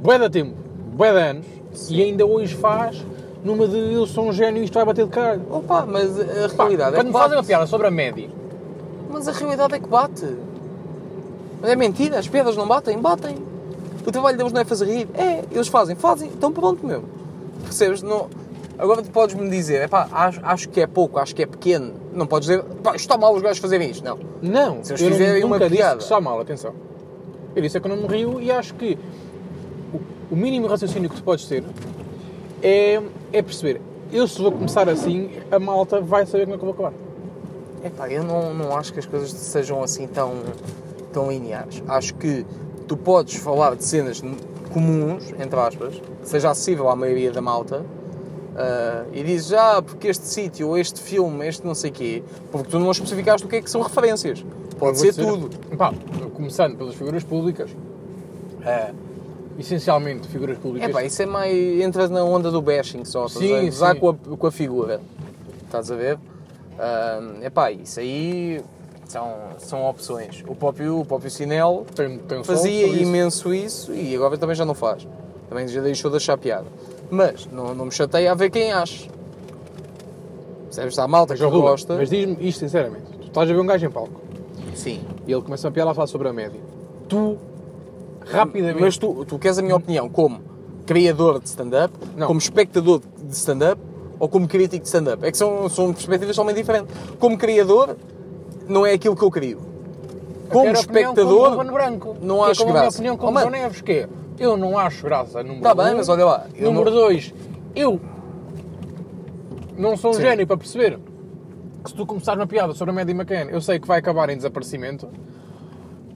bué 0.00 0.18
de 0.18 0.30
tempo, 0.30 0.54
bué 0.92 1.10
de 1.12 1.18
anos, 1.18 1.46
e 1.88 2.02
ainda 2.02 2.26
hoje 2.26 2.54
faz 2.54 3.04
numa 3.42 3.66
de 3.66 3.94
eu 3.94 4.06
sou 4.06 4.28
um 4.28 4.32
gênio 4.32 4.60
e 4.60 4.64
isto 4.66 4.74
vai 4.74 4.84
bater 4.84 5.06
de 5.06 5.10
cara. 5.10 5.40
opa, 5.50 5.86
mas 5.86 6.20
a 6.20 6.46
realidade 6.46 6.94
é 6.94 6.98
quando 6.98 7.06
que 7.06 7.12
me 7.12 7.12
fazem 7.12 7.38
uma 7.38 7.44
piada 7.44 7.66
sobre 7.66 7.86
a 7.86 7.90
média, 7.90 8.28
Mas 9.10 9.26
a 9.26 9.32
realidade 9.32 9.74
é 9.74 9.80
que 9.80 9.88
bate. 9.88 10.36
Mas 11.62 11.70
é 11.70 11.76
mentira, 11.76 12.18
as 12.18 12.28
piadas 12.28 12.54
não 12.54 12.68
batem, 12.68 12.98
batem. 12.98 13.36
O 14.06 14.12
trabalho 14.12 14.36
deles 14.36 14.52
não 14.52 14.60
é 14.60 14.64
fazer 14.64 14.84
rir. 14.86 15.08
É, 15.14 15.42
eles 15.50 15.68
fazem, 15.68 15.96
fazem, 15.96 16.28
então 16.28 16.52
pronto, 16.52 16.86
meu. 16.86 17.02
Percebes? 17.64 18.02
Não... 18.02 18.28
Agora 18.80 19.02
tu 19.02 19.10
podes-me 19.10 19.48
dizer, 19.50 19.82
epá, 19.82 20.08
acho, 20.10 20.40
acho 20.42 20.68
que 20.68 20.80
é 20.80 20.86
pouco, 20.86 21.18
acho 21.18 21.34
que 21.34 21.42
é 21.42 21.46
pequeno. 21.46 21.92
Não 22.12 22.26
podes 22.26 22.48
dizer, 22.48 22.62
pá, 22.82 22.96
está 22.96 23.16
mal 23.18 23.34
os 23.34 23.42
gajos 23.42 23.58
fazerem 23.58 23.90
isto. 23.90 24.04
Não. 24.04 24.18
não, 24.40 24.82
Se 24.84 24.92
eles 24.92 25.02
eu 25.02 25.10
fizerem 25.10 25.44
uma 25.44 25.56
nunca 25.56 25.68
disse 25.68 25.82
piada. 25.82 25.96
que 25.98 26.02
está 26.02 26.20
mal, 26.20 26.40
atenção. 26.40 26.72
Eu 27.54 27.62
disse 27.62 27.76
é 27.76 27.80
que 27.80 27.86
eu 27.86 27.96
não 27.96 28.08
me 28.08 28.16
rio 28.16 28.40
e 28.40 28.50
acho 28.50 28.74
que 28.74 28.98
o, 29.92 30.34
o 30.34 30.36
mínimo 30.36 30.66
raciocínio 30.66 31.10
que 31.10 31.16
tu 31.16 31.22
podes 31.22 31.46
ter 31.46 31.64
é, 32.62 33.02
é 33.32 33.42
perceber 33.42 33.80
eu 34.12 34.26
se 34.26 34.40
vou 34.40 34.50
começar 34.50 34.88
assim, 34.88 35.30
a 35.50 35.58
malta 35.58 36.00
vai 36.00 36.26
saber 36.26 36.44
como 36.44 36.56
é 36.56 36.58
que 36.58 36.64
eu 36.64 36.72
vou 36.72 36.86
acabar. 36.88 36.92
Epá, 37.84 38.10
eu 38.10 38.24
não, 38.24 38.52
não 38.52 38.76
acho 38.76 38.92
que 38.92 38.98
as 38.98 39.06
coisas 39.06 39.30
sejam 39.30 39.82
assim 39.82 40.06
tão, 40.06 40.34
tão 41.12 41.30
lineares. 41.30 41.82
Acho 41.86 42.14
que 42.14 42.44
tu 42.88 42.96
podes 42.96 43.36
falar 43.36 43.76
de 43.76 43.84
cenas 43.84 44.22
comuns, 44.72 45.32
entre 45.38 45.58
aspas, 45.58 45.94
que 45.94 46.28
seja 46.28 46.50
acessível 46.50 46.88
à 46.90 46.96
maioria 46.96 47.30
da 47.30 47.40
malta, 47.40 47.84
ah, 48.56 49.04
e 49.12 49.22
dizes, 49.22 49.48
já, 49.48 49.80
porque 49.82 50.08
este 50.08 50.26
sítio, 50.26 50.76
este 50.76 51.00
filme, 51.00 51.46
este 51.46 51.66
não 51.66 51.74
sei 51.74 51.90
quê, 51.90 52.22
porque 52.50 52.68
tu 52.70 52.78
não 52.78 52.90
especificaste 52.90 53.46
o 53.46 53.48
que 53.50 53.56
é 53.56 53.62
que 53.62 53.70
são 53.70 53.80
referências. 53.82 54.44
Pode 54.78 54.98
ser 54.98 55.10
dizer- 55.10 55.24
tudo. 55.26 55.50
Pá, 55.76 55.92
começando 56.34 56.76
pelas 56.76 56.94
figuras 56.94 57.22
públicas, 57.22 57.70
é, 58.64 58.92
essencialmente 59.58 60.26
figuras 60.28 60.56
públicas. 60.58 60.88
Epá, 60.88 61.04
isso 61.04 61.22
é 61.22 61.26
mais. 61.26 61.54
entra 61.80 62.08
na 62.08 62.24
onda 62.24 62.50
do 62.50 62.62
bashing 62.62 63.04
só, 63.04 63.26
estás 63.26 63.44
Sim, 63.46 63.54
a 63.58 63.62
gozar 63.64 63.94
sim. 63.94 64.00
com 64.00 64.08
a, 64.10 64.14
com 64.36 64.46
a 64.46 64.52
figura. 64.52 65.00
Estás 65.64 65.90
a 65.90 65.96
ver? 65.96 66.18
Ah, 66.78 67.20
epá, 67.42 67.70
isso 67.70 68.00
aí 68.00 68.60
são, 69.06 69.34
são 69.58 69.84
opções. 69.86 70.42
O 70.48 70.54
próprio, 70.54 71.00
o 71.00 71.04
próprio 71.04 71.30
Sinel 71.30 71.84
tem, 71.94 72.18
tem 72.18 72.42
fazia 72.42 72.86
isso. 72.86 73.02
imenso 73.02 73.52
isso 73.54 73.92
e 73.94 74.14
agora 74.16 74.38
também 74.38 74.56
já 74.56 74.64
não 74.64 74.74
faz. 74.74 75.06
Também 75.48 75.68
já 75.68 75.80
deixou 75.80 76.10
de 76.10 76.16
achar 76.16 76.38
piada. 76.38 76.66
Mas 77.10 77.46
não, 77.50 77.74
não 77.74 77.86
me 77.86 77.90
chateia 77.92 78.32
a 78.32 78.34
ver 78.34 78.50
quem 78.50 78.72
acha. 78.72 79.08
Percebes? 80.66 80.98
Há 80.98 81.08
malta 81.08 81.32
Mas, 81.32 81.40
que 81.40 81.44
Ruben, 81.46 81.60
gosta. 81.62 81.96
mas 81.96 82.08
diz-me 82.10 82.36
isto 82.40 82.60
sinceramente. 82.60 83.04
Tu 83.20 83.26
estás 83.26 83.50
a 83.50 83.52
ver 83.52 83.58
um 83.60 83.66
gajo 83.66 83.86
em 83.86 83.90
palco 83.90 84.20
Sim. 84.74 85.00
e 85.26 85.32
ele 85.32 85.42
começa 85.42 85.66
a 85.68 85.70
piada 85.70 85.90
a 85.90 85.94
falar 85.94 86.06
sobre 86.06 86.28
a 86.28 86.32
média. 86.32 86.60
Tu, 87.08 87.36
rapidamente... 88.26 88.80
Mas 88.80 88.96
tu, 88.96 89.24
tu 89.24 89.38
queres 89.38 89.58
a 89.58 89.62
minha 89.62 89.74
opinião 89.76 90.08
como 90.08 90.40
criador 90.86 91.40
de 91.40 91.48
stand-up, 91.48 91.92
Não. 92.16 92.26
como 92.26 92.38
espectador 92.38 93.00
de 93.00 93.34
stand-up 93.34 93.80
ou 94.18 94.28
como 94.28 94.46
crítico 94.46 94.82
de 94.82 94.88
stand-up? 94.88 95.24
É 95.26 95.30
que 95.32 95.36
são, 95.38 95.68
são 95.68 95.92
perspectivas 95.92 96.36
totalmente 96.36 96.56
diferentes. 96.56 96.94
Como 97.18 97.36
criador, 97.36 97.96
não 98.68 98.86
é 98.86 98.92
aquilo 98.92 99.16
que 99.16 99.22
eu 99.22 99.30
crio. 99.30 99.60
Como 100.50 100.68
a 100.68 100.72
espectador, 100.72 101.56
como 101.56 101.70
não 102.22 102.44
é 102.46 102.50
acho 102.50 102.60
como 102.60 102.70
a 102.70 102.72
minha 102.72 102.82
graça. 102.82 102.96
opinião 102.96 103.14
Oh, 103.14 103.18
como 103.18 103.32
mano. 103.32 103.50
João 103.50 103.62
Neves, 103.62 103.80
que 103.80 103.92
é, 103.92 104.08
eu 104.40 104.56
não 104.56 104.76
acho 104.78 105.04
graça, 105.04 105.42
número 105.42 105.62
Tá 105.62 105.72
um. 105.72 105.76
bem, 105.76 105.94
mas 105.94 106.08
olha 106.08 106.24
lá, 106.24 106.46
eu 106.54 106.72
número 106.72 106.90
não- 106.90 106.96
dois, 107.02 107.32
eu 107.76 108.00
não 109.76 109.96
sou 109.96 110.10
um 110.10 110.14
Sim. 110.14 110.22
gênio 110.22 110.46
para 110.46 110.56
perceber 110.56 110.98
que 111.84 111.90
se 111.90 111.94
tu 111.96 112.04
começares 112.06 112.40
uma 112.40 112.46
piada 112.46 112.72
sobre 112.74 112.90
a 112.90 112.94
Maddie 112.94 113.14
McCann, 113.14 113.50
eu 113.50 113.60
sei 113.60 113.78
que 113.78 113.86
vai 113.86 113.98
acabar 113.98 114.28
em 114.30 114.36
desaparecimento, 114.36 115.08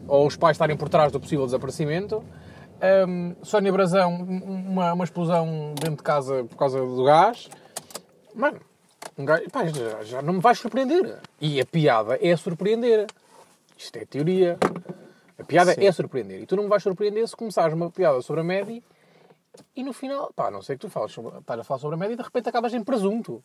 ou 0.09 0.27
os 0.27 0.37
pais 0.37 0.55
estarem 0.57 0.77
por 0.77 0.89
trás 0.89 1.13
do 1.13 1.21
possível 1.21 1.45
desaparecimento. 1.47 2.23
Hum, 3.09 3.35
Sónia 3.43 3.73
Brazão, 3.73 4.13
um- 4.13 4.71
uma, 4.73 4.93
uma 4.93 5.05
explosão 5.05 5.75
dentro 5.81 5.97
de 5.97 6.03
casa 6.03 6.45
por 6.45 6.57
causa 6.57 6.79
do 6.81 7.05
gás. 7.05 7.49
Mano, 8.35 8.59
um 9.17 9.25
gajo, 9.25 9.45
pá, 9.51 9.65
já, 9.67 10.03
já 10.03 10.21
não 10.23 10.35
me 10.35 10.41
vais 10.41 10.59
surpreender. 10.59 11.19
E 11.41 11.61
a 11.61 11.65
piada 11.65 12.19
é 12.21 12.37
surpreender. 12.37 13.07
Isto 13.79 13.97
é 13.99 14.05
teoria. 14.05 14.59
A 15.39 15.45
piada 15.45 15.75
Sim. 15.75 15.87
é 15.87 15.93
surpreender. 15.93 16.43
E 16.43 16.47
tu 16.47 16.57
não 16.57 16.65
me 16.65 16.69
vais 16.69 16.83
surpreender 16.83 17.27
se 17.27 17.37
começares 17.37 17.75
uma 17.75 17.91
piada 17.91 18.21
sobre 18.23 18.41
a 18.41 18.45
média 18.45 18.83
e 19.75 19.83
no 19.83 19.93
final, 19.93 20.33
pá, 20.35 20.51
não 20.51 20.63
sei 20.63 20.77
que 20.77 20.81
tu 20.81 20.89
falas 20.89 21.13
sobre, 21.13 21.37
estás 21.39 21.61
a 21.61 21.65
falar 21.65 21.81
sobre 21.81 21.95
a 21.95 21.99
média 21.99 22.15
e 22.15 22.17
de 22.17 22.23
repente 22.23 22.49
acabas 22.49 22.75
em 22.75 22.83
presunto. 22.83 23.43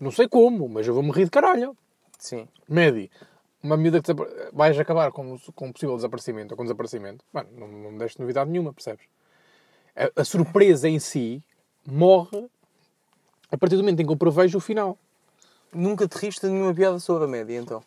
Não 0.00 0.10
sei 0.10 0.28
como, 0.28 0.68
mas 0.68 0.86
eu 0.86 0.94
vou-me 0.94 1.10
rir 1.10 1.24
de 1.24 1.30
caralho. 1.30 1.76
Sim. 2.18 2.48
Média. 2.68 3.10
Uma 3.62 3.76
miúda 3.76 4.02
que 4.02 4.12
vais 4.52 4.78
acabar 4.78 5.12
com, 5.12 5.38
com 5.54 5.66
um 5.66 5.72
possível 5.72 5.94
desaparecimento 5.94 6.54
ou 6.54 6.56
com 6.56 6.64
desaparecimento. 6.64 7.24
Mano, 7.32 7.48
não, 7.52 7.68
não 7.68 7.92
me 7.92 7.98
deste 7.98 8.20
novidade 8.20 8.50
nenhuma, 8.50 8.72
percebes? 8.72 9.06
A, 9.94 10.20
a 10.20 10.24
surpresa 10.24 10.88
em 10.88 10.98
si 10.98 11.42
morre 11.86 12.48
a 13.50 13.58
partir 13.58 13.76
do 13.76 13.82
momento 13.82 14.00
em 14.00 14.06
que 14.06 14.12
eu 14.12 14.16
prevejo 14.16 14.58
o 14.58 14.60
final. 14.60 14.98
Nunca 15.72 16.08
te 16.08 16.14
riste 16.16 16.46
de 16.46 16.52
nenhuma 16.52 16.74
piada 16.74 16.98
sobre 16.98 17.24
a 17.24 17.28
média, 17.28 17.56
então. 17.56 17.82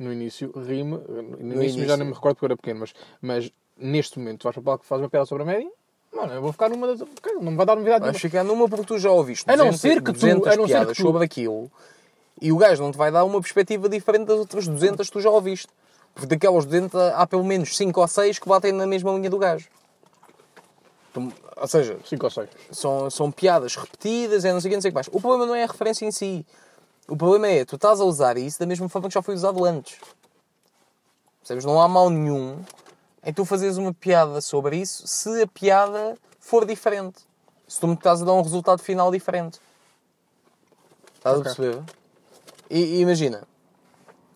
No 0.00 0.10
início, 0.12 0.50
rime. 0.56 0.98
No, 1.08 1.38
início, 1.38 1.78
início. 1.78 1.86
já 1.86 1.96
não 1.96 2.06
me 2.06 2.12
recordo 2.12 2.36
porque 2.36 2.46
era 2.46 2.56
pequeno, 2.56 2.80
mas, 2.80 2.94
mas 3.20 3.52
neste 3.76 4.18
momento, 4.18 4.40
tu 4.40 4.44
vais 4.44 4.54
para 4.54 4.60
o 4.60 4.64
palco 4.64 4.82
que 4.82 4.88
faz 4.88 5.00
uma 5.00 5.08
piada 5.10 5.26
sobre 5.26 5.42
a 5.42 5.46
média, 5.46 5.70
mano, 6.12 6.32
eu 6.32 6.40
vou 6.42 6.52
ficar 6.52 6.68
numa 6.70 6.86
das. 6.86 7.00
Não 7.40 7.50
me 7.50 7.56
vai 7.56 7.66
dar 7.66 7.76
novidade 7.76 8.00
Vais 8.00 8.12
nenhuma. 8.14 8.18
ficar 8.18 8.42
numa 8.44 8.68
porque 8.68 8.86
tu 8.86 8.98
já 8.98 9.10
ouviste 9.10 9.44
A 9.50 9.56
não 9.56 9.66
200, 9.66 9.80
ser 9.80 9.96
que 10.02 10.04
tu- 10.06 10.12
200 10.12 10.46
a 10.52 10.56
não 10.56 10.66
ser 10.66 10.86
que 10.86 10.94
tu- 10.94 11.02
sobre 11.02 11.24
aquilo 11.24 11.70
e 12.40 12.50
o 12.50 12.56
gajo 12.56 12.82
não 12.82 12.90
te 12.90 12.96
vai 12.96 13.12
dar 13.12 13.24
uma 13.24 13.40
perspectiva 13.40 13.88
diferente 13.88 14.24
das 14.24 14.38
outras 14.38 14.66
200 14.66 15.06
que 15.06 15.12
tu 15.12 15.20
já 15.20 15.28
ouviste. 15.30 15.68
Porque 16.14 16.26
daquelas 16.26 16.64
200 16.64 16.94
há 17.14 17.26
pelo 17.26 17.44
menos 17.44 17.76
5 17.76 18.00
ou 18.00 18.08
6 18.08 18.38
que 18.38 18.48
batem 18.48 18.72
na 18.72 18.86
mesma 18.86 19.12
linha 19.12 19.28
do 19.30 19.38
gajo. 19.38 19.68
Ou 21.56 21.66
seja, 21.68 21.98
5 22.04 22.24
ou 22.24 22.30
6. 22.30 22.48
são, 22.70 23.10
são 23.10 23.30
piadas 23.30 23.76
repetidas, 23.76 24.44
é 24.44 24.52
não 24.52 24.60
sei 24.60 24.68
o 24.68 24.70
que, 24.70 24.76
não 24.76 24.80
sei 24.82 24.88
o 24.88 24.92
que 24.92 24.94
mais. 24.94 25.08
O 25.08 25.20
problema 25.20 25.44
não 25.46 25.54
é 25.54 25.64
a 25.64 25.66
referência 25.66 26.06
em 26.06 26.10
si. 26.10 26.46
O 27.10 27.16
problema 27.16 27.48
é, 27.48 27.64
tu 27.64 27.74
estás 27.74 28.00
a 28.00 28.04
usar 28.04 28.38
isso 28.38 28.58
da 28.60 28.66
mesma 28.66 28.88
forma 28.88 29.08
que 29.08 29.14
já 29.14 29.20
foi 29.20 29.34
usado 29.34 29.64
antes. 29.64 29.98
Percebes? 31.40 31.64
Não 31.64 31.80
há 31.80 31.88
mal 31.88 32.08
nenhum 32.08 32.62
em 33.24 33.32
tu 33.32 33.44
fazeres 33.44 33.76
uma 33.76 33.92
piada 33.92 34.40
sobre 34.40 34.76
isso 34.76 35.06
se 35.06 35.42
a 35.42 35.46
piada 35.46 36.16
for 36.38 36.64
diferente. 36.64 37.18
Se 37.66 37.80
tu 37.80 37.88
me 37.88 37.94
estás 37.94 38.22
a 38.22 38.24
dar 38.24 38.32
um 38.32 38.42
resultado 38.42 38.80
final 38.80 39.10
diferente. 39.10 39.60
Estás 41.16 41.38
Ok. 41.38 41.50
a 41.50 41.54
perceber? 41.54 41.82
E, 42.70 42.78
e 42.78 43.00
imagina, 43.00 43.42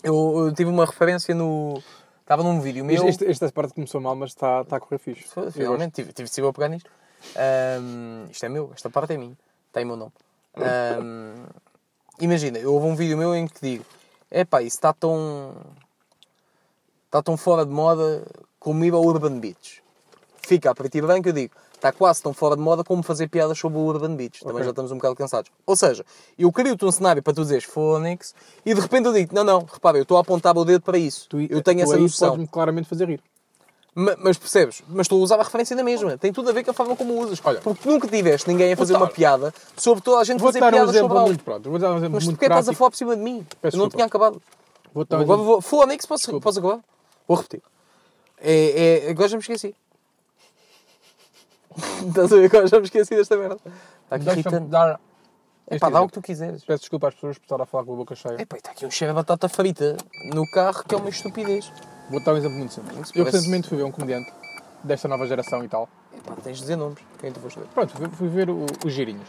eu, 0.02 0.46
eu 0.46 0.52
tive 0.52 0.68
uma 0.68 0.84
referência 0.84 1.32
no... 1.32 1.80
Estava 2.20 2.42
num 2.42 2.60
vídeo 2.60 2.84
meu... 2.84 3.06
Este, 3.06 3.24
esta 3.26 3.50
parte 3.52 3.74
começou 3.74 4.00
mal, 4.00 4.16
mas 4.16 4.30
está, 4.30 4.62
está 4.62 4.76
a 4.76 4.80
correr 4.80 4.98
fixe. 4.98 5.28
Finalmente, 5.52 5.92
tive, 5.94 6.12
tive 6.12 6.28
de 6.28 6.40
a 6.42 6.52
pegar 6.52 6.68
nisto. 6.68 6.90
Ahm, 7.36 8.28
isto 8.30 8.44
é 8.44 8.48
meu, 8.48 8.72
esta 8.74 8.90
parte 8.90 9.12
é 9.12 9.16
minha. 9.16 9.36
Tem 9.72 9.84
meu 9.84 9.96
nome. 9.96 10.12
Ahm, 10.56 11.46
imagina, 12.20 12.58
eu 12.58 12.72
houve 12.74 12.86
um 12.86 12.94
vídeo 12.96 13.16
meu 13.16 13.34
em 13.34 13.46
que 13.46 13.60
digo: 13.60 13.84
epá, 14.30 14.62
isso 14.62 14.76
está 14.76 14.92
tão. 14.92 15.54
está 17.06 17.22
tão 17.22 17.36
fora 17.36 17.64
de 17.64 17.72
moda 17.72 18.26
como 18.58 18.84
ir 18.84 18.92
ao 18.92 19.02
Urban 19.04 19.38
Beach. 19.38 19.82
Fica 20.42 20.70
a 20.70 20.74
partir 20.74 21.00
branco, 21.02 21.28
eu 21.28 21.32
digo: 21.32 21.54
está 21.74 21.90
quase 21.92 22.22
tão 22.22 22.32
fora 22.34 22.54
de 22.56 22.62
moda 22.62 22.84
como 22.84 23.02
fazer 23.02 23.28
piadas 23.28 23.58
sobre 23.58 23.78
o 23.78 23.82
Urban 23.82 24.14
Beach. 24.16 24.40
Também 24.40 24.56
Ok. 24.56 24.64
já 24.64 24.70
estamos 24.70 24.92
um 24.92 24.96
bocado 24.96 25.14
cansados. 25.16 25.50
Ou 25.66 25.76
seja, 25.76 26.04
eu 26.38 26.50
crio-te 26.52 26.84
um 26.84 26.92
cenário 26.92 27.22
para 27.22 27.32
tu 27.34 27.42
dizeres 27.42 27.64
Phonics 27.64 28.34
e 28.64 28.74
de 28.74 28.80
repente 28.80 29.06
eu 29.06 29.12
digo: 29.12 29.34
não, 29.34 29.44
não, 29.44 29.60
repara, 29.64 29.96
eu 29.98 30.02
estou 30.02 30.16
a 30.16 30.20
apontar 30.20 30.56
o 30.56 30.64
dedo 30.64 30.82
para 30.82 30.98
isso. 30.98 31.28
Tu- 31.28 31.40
eu 31.50 31.62
tenho 31.62 31.78
tu 31.80 31.82
essa 31.84 31.96
noção. 31.98 32.28
podes-me 32.30 32.48
claramente 32.48 32.88
fazer 32.88 33.08
rir. 33.08 33.20
Ma- 33.94 34.16
Mas 34.18 34.36
percebes? 34.36 34.82
Mas 34.88 35.06
tu 35.06 35.16
usava 35.16 35.42
a 35.42 35.44
referência 35.44 35.76
na 35.76 35.82
mesma. 35.84 36.18
Tem 36.18 36.32
tudo 36.32 36.50
a 36.50 36.52
ver 36.52 36.64
com 36.64 36.70
a 36.72 36.74
forma 36.74 36.96
como 36.96 37.18
usas. 37.20 37.40
Olha. 37.44 37.60
porque 37.60 37.88
nunca 37.88 38.08
tiveste 38.08 38.48
ninguém 38.48 38.72
a 38.72 38.76
fazer 38.76 38.94
Vou 38.94 39.02
uma 39.02 39.08
piada 39.08 39.54
sobre 39.76 40.02
toda 40.02 40.20
a 40.20 40.24
gente 40.24 40.40
fazer 40.40 40.58
dar 40.60 40.66
um 40.68 40.70
piadas 40.72 40.90
exemplo 40.90 41.04
sobre 41.08 41.18
algo. 41.18 41.28
muito 41.30 41.44
pronto. 41.44 41.70
Vou 41.70 41.78
dar 41.78 41.92
um 41.92 41.96
exemplo 41.98 42.14
Mas 42.16 42.24
muito 42.24 42.36
porquê 42.36 42.46
estás 42.46 42.58
a 42.60 42.62
prático. 42.64 42.78
falar 42.78 42.90
por 42.90 42.96
cima 42.96 43.16
de 43.16 43.22
mim? 43.22 43.46
Peço 43.62 43.76
eu 43.76 43.78
não 43.78 43.86
desculpa. 43.86 43.96
tinha 43.96 44.06
acabado. 44.06 44.42
Vou-te 44.92 45.08
dar 45.08 45.18
um 45.18 45.20
Agora 45.22 45.40
exemplo. 45.40 45.60
vou. 45.60 45.88
Posso, 46.08 46.40
posso 46.40 46.58
acabar? 46.58 46.80
Vou 47.28 47.36
repetir. 47.36 47.62
É, 48.40 49.06
é, 49.06 49.10
agora 49.10 49.28
já 49.28 49.36
me 49.36 49.40
esqueci. 49.42 49.74
Estás 52.08 52.32
a 52.32 52.36
ver? 52.36 52.44
Agora 52.46 52.66
já 52.66 52.78
me 52.78 52.84
esqueci 52.84 53.14
desta 53.16 53.36
merda. 53.36 53.56
Está 53.56 54.16
aqui 54.16 54.24
Deixa-me 54.24 54.40
irritante. 54.40 54.70
dar. 54.70 55.00
É 55.66 55.78
pá, 55.78 55.88
dá 55.88 56.02
o 56.02 56.06
que 56.08 56.12
tu 56.12 56.20
quiseres. 56.22 56.62
Peço 56.64 56.80
desculpa 56.80 57.08
às 57.08 57.14
pessoas 57.14 57.38
por 57.38 57.44
estar 57.44 57.60
a 57.60 57.64
falar 57.64 57.84
com 57.84 57.94
a 57.94 57.96
boca 57.96 58.14
cheia. 58.14 58.36
É 58.38 58.44
pá, 58.44 58.56
está 58.56 58.70
aqui 58.72 58.84
um 58.84 58.90
cheiro 58.90 59.12
a 59.12 59.14
batata 59.14 59.48
frita 59.48 59.96
no 60.32 60.44
carro 60.50 60.84
que 60.86 60.94
é 60.94 60.98
uma 60.98 61.08
estupidez. 61.08 61.72
Vou-te 62.10 62.24
dar 62.24 62.34
um 62.34 62.36
exemplo 62.36 62.58
muito 62.58 62.72
simples. 62.74 62.94
Isso 62.98 63.12
Eu 63.18 63.24
parece- 63.24 63.36
recentemente 63.38 63.68
fui 63.68 63.78
ver 63.78 63.84
um 63.84 63.90
comediante 63.90 64.32
desta 64.82 65.08
nova 65.08 65.26
geração 65.26 65.64
e 65.64 65.68
tal. 65.68 65.88
É 66.12 66.20
pá, 66.20 66.34
tens 66.36 66.56
de 66.58 66.62
dizer 66.62 66.76
nomes. 66.76 66.98
Quem 67.18 67.32
tu 67.32 67.40
foste 67.40 67.58
ver? 67.58 67.66
Pronto, 67.68 67.96
fui- 67.96 68.08
fui 68.08 68.28
ver 68.28 68.50
o- 68.50 68.66
os 68.84 68.92
girinhos. 68.92 69.28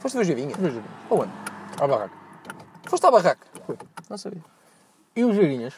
Foste 0.00 0.16
ver 0.16 0.20
o 0.22 0.24
Girinha? 0.24 0.50
Fui 0.54 0.62
ver 0.62 0.68
os 0.68 0.74
girinhos. 0.74 0.96
Aonde? 1.10 1.32
À 1.80 1.86
barraca. 1.88 2.14
Foste 2.84 3.06
à 3.06 3.10
barraca? 3.10 3.46
Não 4.08 4.18
sabia. 4.18 4.42
E 5.16 5.24
os 5.24 5.34
girinhos, 5.34 5.74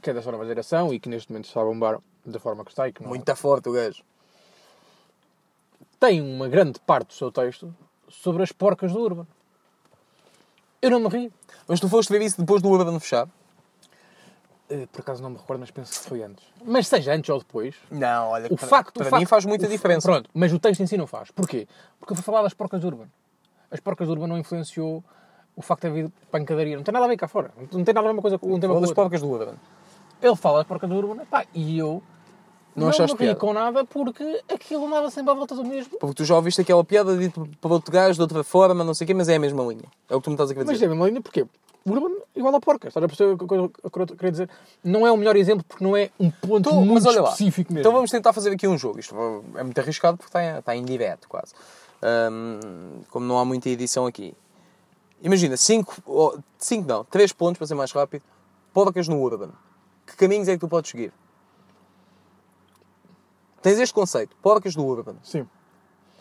que 0.00 0.10
é 0.10 0.14
desta 0.14 0.32
nova 0.32 0.44
geração 0.46 0.92
e 0.92 0.98
que 0.98 1.08
neste 1.08 1.30
momento 1.30 1.46
está 1.46 1.60
a 1.60 1.64
bombar 1.64 1.98
da 2.24 2.40
forma 2.40 2.64
que 2.64 2.70
está 2.70 2.88
e 2.88 2.92
que 2.92 3.02
não 3.02 3.10
Muito 3.10 3.36
forte 3.36 3.68
o 3.68 3.72
gajo. 3.72 4.02
tem 5.98 6.20
uma 6.20 6.48
grande 6.48 6.80
parte 6.80 7.08
do 7.08 7.12
seu 7.14 7.30
texto 7.30 7.74
sobre 8.08 8.42
as 8.42 8.50
porcas 8.52 8.92
do 8.92 9.00
Urban. 9.00 9.26
Eu 10.80 10.90
não 10.90 11.00
me 11.00 11.08
ri. 11.08 11.32
Mas 11.68 11.78
tu 11.78 11.88
foste 11.88 12.10
ver 12.10 12.22
isso 12.22 12.38
depois 12.40 12.62
do 12.62 12.68
Urban 12.70 12.98
fechar? 12.98 13.28
Eh, 14.70 14.86
Por 14.92 15.00
acaso 15.00 15.22
não 15.22 15.30
me 15.30 15.36
recordo, 15.36 15.60
mas 15.60 15.70
penso 15.70 15.92
que 16.00 16.08
foi 16.08 16.22
antes. 16.22 16.44
Mas 16.64 16.86
seja 16.86 17.12
antes 17.14 17.28
ou 17.28 17.38
depois, 17.38 17.74
Não, 17.90 18.28
olha, 18.28 18.46
o 18.50 18.56
facto... 18.56 18.92
para 18.94 19.06
o 19.06 19.10
facto, 19.10 19.20
mim 19.20 19.26
faz 19.26 19.44
muita 19.44 19.66
diferença. 19.66 20.06
Pronto, 20.08 20.30
mas 20.32 20.52
o 20.52 20.58
texto 20.58 20.80
em 20.80 20.86
si 20.86 20.96
não 20.96 21.06
faz. 21.06 21.30
Porquê? 21.32 21.66
Porque 21.98 22.12
eu 22.12 22.16
fui 22.16 22.24
falar 22.24 22.42
das 22.42 22.54
porcas 22.54 22.82
Urban. 22.84 23.06
As 23.70 23.80
porcas 23.80 24.08
Urban 24.08 24.28
não 24.28 24.38
influenciou 24.38 25.02
o 25.56 25.62
facto 25.62 25.82
de 25.82 25.88
haver 25.88 26.10
pancadaria. 26.30 26.76
Não 26.76 26.84
tem 26.84 26.92
nada 26.92 27.04
a 27.04 27.08
ver 27.08 27.16
cá 27.16 27.26
fora. 27.28 27.50
Não 27.72 27.84
tem 27.84 27.92
nada 27.94 28.00
a 28.00 28.10
ver 28.10 28.16
uma 28.16 28.22
coisa 28.22 28.38
com 28.38 28.54
um 28.54 28.60
tema 28.60 28.74
com 28.74 28.80
das 28.80 28.92
porcas 28.92 29.20
do 29.20 29.28
Urban. 29.28 29.54
Ele 30.22 30.36
fala 30.36 30.58
das 30.58 30.66
porcas 30.66 30.88
do 30.88 30.94
Urban 30.96 31.24
pá, 31.26 31.44
e 31.54 31.78
eu 31.78 32.02
Não 32.76 32.82
não, 32.84 32.88
achaste 32.90 33.16
piada? 33.16 33.38
com 33.38 33.52
nada 33.52 33.84
porque 33.84 34.42
aquilo 34.52 34.86
andava 34.86 35.10
sempre 35.10 35.30
à 35.32 35.34
volta 35.34 35.54
do 35.54 35.64
mesmo. 35.64 35.98
Porque 35.98 36.14
tu 36.14 36.24
já 36.24 36.36
ouviste 36.36 36.60
aquela 36.60 36.84
piada 36.84 37.16
dita 37.16 37.40
para 37.60 37.72
outro 37.72 37.90
gajo 37.92 38.14
de 38.14 38.22
outra 38.22 38.44
forma, 38.44 38.84
não 38.84 38.94
sei 38.94 39.04
o 39.04 39.08
quê, 39.08 39.14
mas 39.14 39.28
é 39.28 39.36
a 39.36 39.40
mesma 39.40 39.62
linha. 39.64 39.84
É 40.08 40.14
o 40.14 40.20
que 40.20 40.24
tu 40.24 40.30
me 40.30 40.34
estás 40.34 40.50
a 40.50 40.54
querer 40.54 40.66
Mas 40.66 40.74
dizer. 40.74 40.84
é 40.84 40.88
a 40.88 40.90
mesma 40.90 41.08
linha 41.08 41.20
porque 41.20 41.42
o 41.42 41.48
Urban 41.86 42.14
igual 42.36 42.54
a 42.54 42.60
porca. 42.60 42.88
Estás 42.88 43.02
a 43.02 43.08
perceber 43.08 43.32
o 43.32 43.38
que 43.38 43.54
eu 44.12 44.16
queria 44.16 44.30
dizer? 44.30 44.50
Não 44.84 45.06
é 45.06 45.12
o 45.12 45.16
melhor 45.16 45.36
exemplo 45.36 45.64
porque 45.66 45.82
não 45.82 45.96
é 45.96 46.10
um 46.20 46.30
ponto 46.30 46.68
Então, 46.68 46.84
muito 46.84 47.08
olha 47.08 47.22
lá, 47.22 47.30
específico 47.30 47.72
mesmo. 47.72 47.80
então 47.80 47.92
vamos 47.92 48.10
tentar 48.10 48.32
fazer 48.32 48.50
aqui 48.50 48.68
um 48.68 48.76
jogo. 48.76 49.00
Isto 49.00 49.14
é 49.56 49.62
muito 49.62 49.78
arriscado 49.80 50.16
porque 50.18 50.28
está, 50.28 50.58
está 50.58 50.76
em 50.76 50.84
direto 50.84 51.28
quase. 51.28 51.52
Ahm, 52.02 53.02
como 53.10 53.26
não 53.26 53.38
há 53.38 53.44
muita 53.44 53.68
edição 53.68 54.06
aqui. 54.06 54.34
Imagina, 55.22 55.56
5, 55.56 56.42
5 56.58 56.88
não, 56.88 57.04
3 57.04 57.32
pontos 57.32 57.58
para 57.58 57.66
ser 57.66 57.74
mais 57.74 57.92
rápido. 57.92 58.22
Porcas 58.72 59.08
no 59.08 59.20
Urban. 59.20 59.50
Que 60.06 60.16
caminhos 60.16 60.48
é 60.48 60.54
que 60.54 60.58
tu 60.60 60.68
podes 60.68 60.90
seguir? 60.90 61.12
Tens 63.62 63.78
este 63.78 63.92
conceito, 63.92 64.34
porcas 64.40 64.74
do 64.74 64.84
Urban. 64.84 65.16
Sim. 65.22 65.46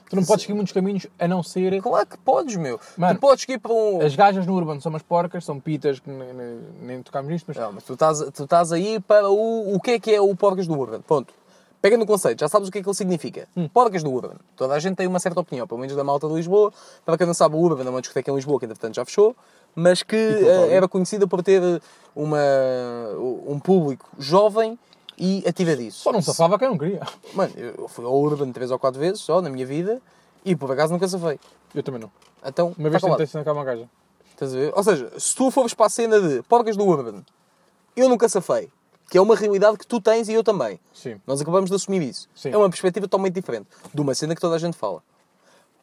Tu 0.09 0.15
não 0.15 0.23
podes 0.25 0.43
seguir 0.43 0.55
muitos 0.55 0.73
caminhos 0.73 1.05
a 1.19 1.27
não 1.27 1.43
ser. 1.43 1.79
Claro 1.81 2.07
que 2.07 2.17
podes, 2.17 2.55
meu. 2.55 2.79
Mano, 2.97 3.15
tu 3.15 3.21
podes 3.21 3.41
seguir 3.41 3.59
para 3.59 3.71
um. 3.71 4.01
As 4.01 4.15
gajas 4.15 4.45
no 4.45 4.55
Urban 4.55 4.79
são 4.79 4.89
umas 4.89 5.03
porcas, 5.03 5.45
são 5.45 5.59
pitas, 5.59 5.99
que 5.99 6.09
nem, 6.09 6.33
nem, 6.33 6.59
nem 6.81 7.03
tocámos 7.03 7.31
nisto, 7.31 7.45
mas. 7.47 7.57
Não, 7.57 7.71
mas 7.73 7.83
tu 7.83 7.93
estás, 7.93 8.19
tu 8.33 8.43
estás 8.43 8.71
aí 8.71 8.99
para 8.99 9.29
o, 9.29 9.75
o 9.75 9.79
que 9.79 9.91
é 9.91 9.99
que 9.99 10.13
é 10.13 10.19
o 10.19 10.35
porcas 10.35 10.65
do 10.65 10.77
Urban. 10.77 11.01
Ponto. 11.01 11.33
Pega 11.81 11.95
no 11.95 12.05
conceito, 12.05 12.41
já 12.41 12.49
sabes 12.49 12.67
o 12.67 12.71
que 12.71 12.79
é 12.79 12.81
que 12.81 12.89
ele 12.89 12.95
significa. 12.95 13.47
Hum. 13.55 13.69
Porcas 13.69 14.03
do 14.03 14.11
Urban. 14.11 14.35
Toda 14.55 14.73
a 14.73 14.79
gente 14.79 14.97
tem 14.97 15.07
uma 15.07 15.19
certa 15.19 15.39
opinião, 15.39 15.65
pelo 15.65 15.79
menos 15.79 15.95
da 15.95 16.03
malta 16.03 16.27
de 16.27 16.33
Lisboa. 16.33 16.73
Para 17.05 17.17
quem 17.17 17.25
não 17.25 17.33
sabe, 17.33 17.55
o 17.55 17.59
Urban 17.59 17.85
é 17.85 17.89
uma 17.89 18.01
discoteca 18.01 18.31
em 18.31 18.35
Lisboa 18.35 18.59
que 18.59 18.65
entretanto 18.65 18.95
já 18.95 19.05
fechou, 19.05 19.33
mas 19.73 20.03
que 20.03 20.15
eh, 20.15 20.73
era 20.73 20.89
conhecida 20.89 21.25
por 21.25 21.41
ter 21.41 21.61
uma, 22.13 22.37
um 23.47 23.59
público 23.59 24.09
jovem 24.17 24.77
e 25.19 25.43
ativadiço. 25.47 25.99
Só 25.99 26.11
não 26.11 26.21
safava 26.21 26.57
quem 26.57 26.69
não 26.69 26.77
queria. 26.77 27.01
Mano, 27.33 27.53
eu 27.57 27.87
fui 27.87 28.05
ao 28.05 28.15
Urban 28.15 28.51
três 28.51 28.71
ou 28.71 28.79
quatro 28.79 28.99
vezes 28.99 29.19
só 29.21 29.41
na 29.41 29.49
minha 29.49 29.65
vida 29.65 30.01
e 30.45 30.55
por 30.55 30.71
acaso 30.71 30.93
nunca 30.93 31.07
safei. 31.07 31.39
Eu 31.75 31.83
também 31.83 31.99
não. 31.99 32.11
Então, 32.45 32.73
Uma 32.77 32.89
vez 32.89 33.01
tá 33.01 33.09
tentei 33.09 33.27
sacar 33.27 33.53
uma 33.53 33.63
gaja. 33.65 33.89
Estás 34.31 34.55
a 34.55 34.57
ver? 34.57 34.73
Ou 34.73 34.83
seja, 34.83 35.11
se 35.19 35.35
tu 35.35 35.51
fores 35.51 35.73
para 35.73 35.87
a 35.87 35.89
cena 35.89 36.21
de 36.21 36.41
porcas 36.43 36.77
do 36.77 36.85
Urban, 36.85 37.23
eu 37.95 38.07
nunca 38.07 38.29
safei. 38.29 38.71
Que 39.09 39.17
é 39.17 39.21
uma 39.21 39.35
realidade 39.35 39.77
que 39.77 39.85
tu 39.87 39.99
tens 39.99 40.29
e 40.29 40.33
eu 40.33 40.43
também. 40.43 40.79
Sim. 40.93 41.19
Nós 41.25 41.41
acabamos 41.41 41.69
de 41.69 41.75
assumir 41.75 42.01
isso. 42.01 42.29
Sim. 42.33 42.51
É 42.51 42.57
uma 42.57 42.69
perspectiva 42.69 43.07
totalmente 43.07 43.33
diferente 43.33 43.67
de 43.93 43.99
uma 43.99 44.13
cena 44.13 44.35
que 44.35 44.39
toda 44.39 44.55
a 44.55 44.59
gente 44.59 44.77
fala. 44.77 45.01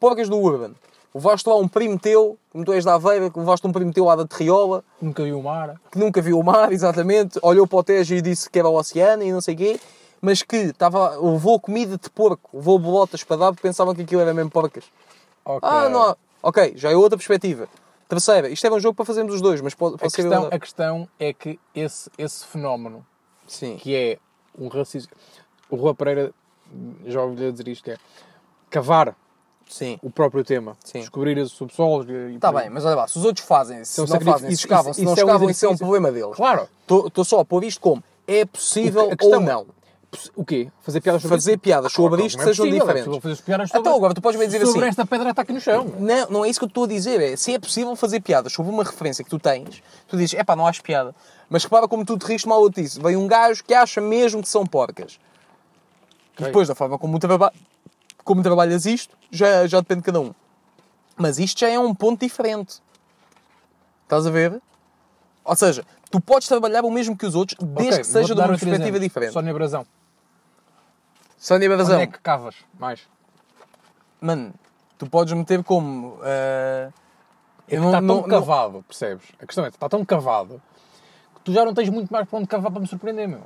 Porcas 0.00 0.28
do 0.28 0.38
Urban. 0.38 0.74
Levaste 1.16 1.48
lá 1.48 1.56
um 1.56 1.66
primo 1.66 1.98
teu, 1.98 2.38
como 2.50 2.62
tu 2.64 2.72
és 2.74 2.84
da 2.84 2.94
Aveira, 2.94 3.30
que 3.30 3.38
levaste 3.38 3.66
um 3.66 3.72
primo 3.72 3.90
teu 3.92 4.04
lá 4.04 4.14
da 4.16 4.26
Terriola, 4.26 4.84
Nunca 5.00 5.22
vi 5.24 5.32
o 5.32 5.42
mar. 5.42 5.80
que 5.90 5.98
nunca 5.98 6.20
viu 6.20 6.38
o 6.38 6.42
mar, 6.44 6.70
exatamente, 6.74 7.38
olhou 7.42 7.66
para 7.66 7.78
o 7.78 7.82
Tejo 7.82 8.14
e 8.14 8.20
disse 8.20 8.50
que 8.50 8.58
era 8.58 8.68
o 8.68 8.74
oceano 8.76 9.22
e 9.22 9.32
não 9.32 9.40
sei 9.40 9.54
o 9.54 9.56
quê, 9.58 9.80
mas 10.20 10.42
que 10.42 10.56
estava, 10.56 11.16
levou 11.16 11.58
comida 11.58 11.96
de 11.96 12.10
porco, 12.10 12.50
levou 12.56 12.78
bolotas 12.78 13.24
para 13.24 13.36
dar 13.36 13.46
porque 13.52 13.66
pensavam 13.66 13.94
que 13.94 14.02
aquilo 14.02 14.20
era 14.20 14.34
mesmo 14.34 14.50
porcas. 14.50 14.84
Ok. 15.44 15.66
Ah, 15.68 15.88
não 15.88 16.02
há. 16.02 16.16
Ok, 16.42 16.74
já 16.76 16.90
é 16.90 16.96
outra 16.96 17.16
perspectiva. 17.16 17.66
Terceira, 18.08 18.48
isto 18.50 18.64
era 18.66 18.74
um 18.74 18.80
jogo 18.80 18.94
para 18.94 19.04
fazermos 19.04 19.34
os 19.34 19.40
dois, 19.40 19.60
mas 19.62 19.74
pode, 19.74 19.94
A 19.94 19.98
pode 19.98 20.12
ser 20.12 20.22
questão, 20.22 20.40
verdade. 20.42 20.54
a 20.56 20.60
questão 20.60 21.08
é 21.18 21.32
que 21.32 21.58
esse, 21.74 22.10
esse 22.18 22.44
fenómeno, 22.46 23.04
Sim. 23.46 23.76
que 23.78 23.94
é 23.96 24.18
um 24.58 24.68
racismo. 24.68 25.12
O 25.70 25.76
Rua 25.76 25.94
Pereira, 25.94 26.30
já 27.06 27.22
ouvi-lhe 27.22 27.50
dizer 27.50 27.68
isto, 27.68 27.82
que 27.84 27.90
é 27.92 27.96
cavar 28.70 29.16
Sim. 29.68 29.98
o 30.02 30.10
próprio 30.10 30.44
tema, 30.44 30.76
Sim. 30.84 31.00
descobrir 31.00 31.36
os 31.38 31.50
subsolos. 31.52 32.06
Está 32.34 32.52
bem, 32.52 32.70
mas 32.70 32.84
olha 32.84 32.94
lá, 32.96 33.08
se 33.08 33.18
os 33.18 33.24
outros 33.24 33.44
fazem, 33.46 33.84
se 33.84 33.94
São 33.94 34.06
não 34.06 34.20
fazem, 34.20 34.48
se 34.50 34.54
escavam, 34.54 34.90
isso- 34.92 35.00
se 35.00 35.04
não 35.04 35.12
isso 35.12 35.20
é 35.20 35.24
escavam, 35.24 35.50
isso 35.50 35.66
é 35.66 35.68
um 35.68 35.76
problema 35.76 36.12
deles. 36.12 36.36
Claro. 36.36 36.68
Estou 37.06 37.24
só 37.24 37.40
a 37.40 37.44
pôr 37.44 37.64
isto 37.64 37.80
como 37.80 38.02
é 38.28 38.44
possível 38.44 39.10
A 39.10 39.16
questão 39.16 39.38
ou 39.40 39.44
é- 39.44 39.46
não. 39.52 39.66
O 40.34 40.44
quê? 40.44 40.70
Fazer 40.80 41.00
piadas 41.02 41.20
sobre 41.20 41.36
Fazer 41.36 41.58
piadas 41.58 41.92
sobre 41.92 42.24
isto 42.24 42.36
Não 42.38 42.44
é 42.44 42.46
sejam 42.46 42.64
é 42.66 42.70
diferentes. 42.70 43.04
possível 43.04 43.20
fazer 43.20 43.42
piadas 43.42 43.68
sobre, 43.68 43.80
Então 43.80 43.96
agora 43.96 44.14
tu 44.14 44.22
podes 44.22 44.38
me 44.40 44.46
dizer 44.46 44.64
sobre 44.64 44.80
assim. 44.80 44.88
esta 44.88 45.04
pedra 45.04 45.24
que 45.26 45.30
está 45.32 45.42
aqui 45.42 45.52
no 45.52 45.60
chão. 45.60 45.84
Não, 45.98 46.30
não 46.30 46.44
é 46.44 46.48
isso 46.48 46.58
que 46.60 46.64
eu 46.64 46.68
estou 46.68 46.84
a 46.84 46.86
dizer. 46.86 47.20
É, 47.20 47.36
se 47.36 47.52
é 47.52 47.58
possível 47.58 47.94
fazer 47.96 48.20
piadas 48.20 48.52
sobre 48.52 48.72
uma 48.72 48.82
referência 48.84 49.22
que 49.22 49.28
tu 49.28 49.38
tens, 49.38 49.82
tu 50.08 50.16
dizes, 50.16 50.32
epá, 50.38 50.56
não 50.56 50.66
acho 50.66 50.82
piada. 50.82 51.14
Mas 51.50 51.64
repara 51.64 51.86
como 51.86 52.04
tu 52.04 52.16
te 52.16 52.24
riste 52.24 52.48
mal 52.48 52.62
eu 52.62 52.70
disse. 52.70 52.98
Vem 53.00 53.16
um 53.16 53.26
gajo 53.26 53.62
que 53.64 53.74
acha 53.74 54.00
mesmo 54.00 54.40
que 54.40 54.48
são 54.48 54.64
porcas. 54.64 55.18
E 56.34 56.42
Ok. 56.42 56.46
depois, 56.46 56.68
da 56.68 56.74
forma 56.74 56.98
como, 56.98 57.18
traba 57.18 57.52
como 58.26 58.42
trabalhas 58.42 58.84
isto, 58.84 59.16
já, 59.30 59.66
já 59.66 59.78
depende 59.80 60.00
de 60.00 60.06
cada 60.06 60.20
um. 60.20 60.34
Mas 61.16 61.38
isto 61.38 61.58
já 61.60 61.68
é 61.70 61.78
um 61.78 61.94
ponto 61.94 62.20
diferente. 62.20 62.82
Estás 64.02 64.26
a 64.26 64.30
ver? 64.30 64.60
Ou 65.44 65.54
seja, 65.56 65.84
tu 66.10 66.20
podes 66.20 66.46
trabalhar 66.48 66.84
o 66.84 66.90
mesmo 66.90 67.16
que 67.16 67.24
os 67.24 67.34
outros, 67.34 67.56
desde 67.62 67.92
Ok, 67.94 67.98
que 68.00 68.04
seja 68.06 68.34
de 68.34 68.40
uma 68.40 68.48
perspectiva 68.48 68.82
exemplo. 68.82 69.00
diferente. 69.00 69.32
Sónia 69.32 69.54
Brazão. 69.54 69.86
Sónia 71.38 71.68
Onde 71.68 71.76
Barazão. 71.76 72.00
é 72.00 72.06
que 72.06 72.18
cavas 72.18 72.56
mais? 72.78 73.00
Mano, 74.20 74.52
tu 74.98 75.06
podes 75.08 75.32
meter 75.34 75.62
como... 75.62 76.18
ah, 76.22 76.90
eu 77.68 77.84
está 77.84 78.00
não- 78.00 78.22
tão 78.22 78.28
não- 78.28 78.40
cavado, 78.40 78.84
percebes? 78.88 79.24
A 79.40 79.46
questão 79.46 79.64
é, 79.64 79.68
está 79.68 79.88
tão 79.88 80.04
cavado 80.04 80.60
que 81.36 81.40
tu 81.42 81.52
já 81.52 81.64
não 81.64 81.72
tens 81.74 81.88
muito 81.90 82.12
mais 82.12 82.28
para 82.28 82.38
onde 82.38 82.48
cavar 82.48 82.70
para 82.72 82.80
me 82.80 82.86
surpreender, 82.88 83.28
meu. 83.28 83.42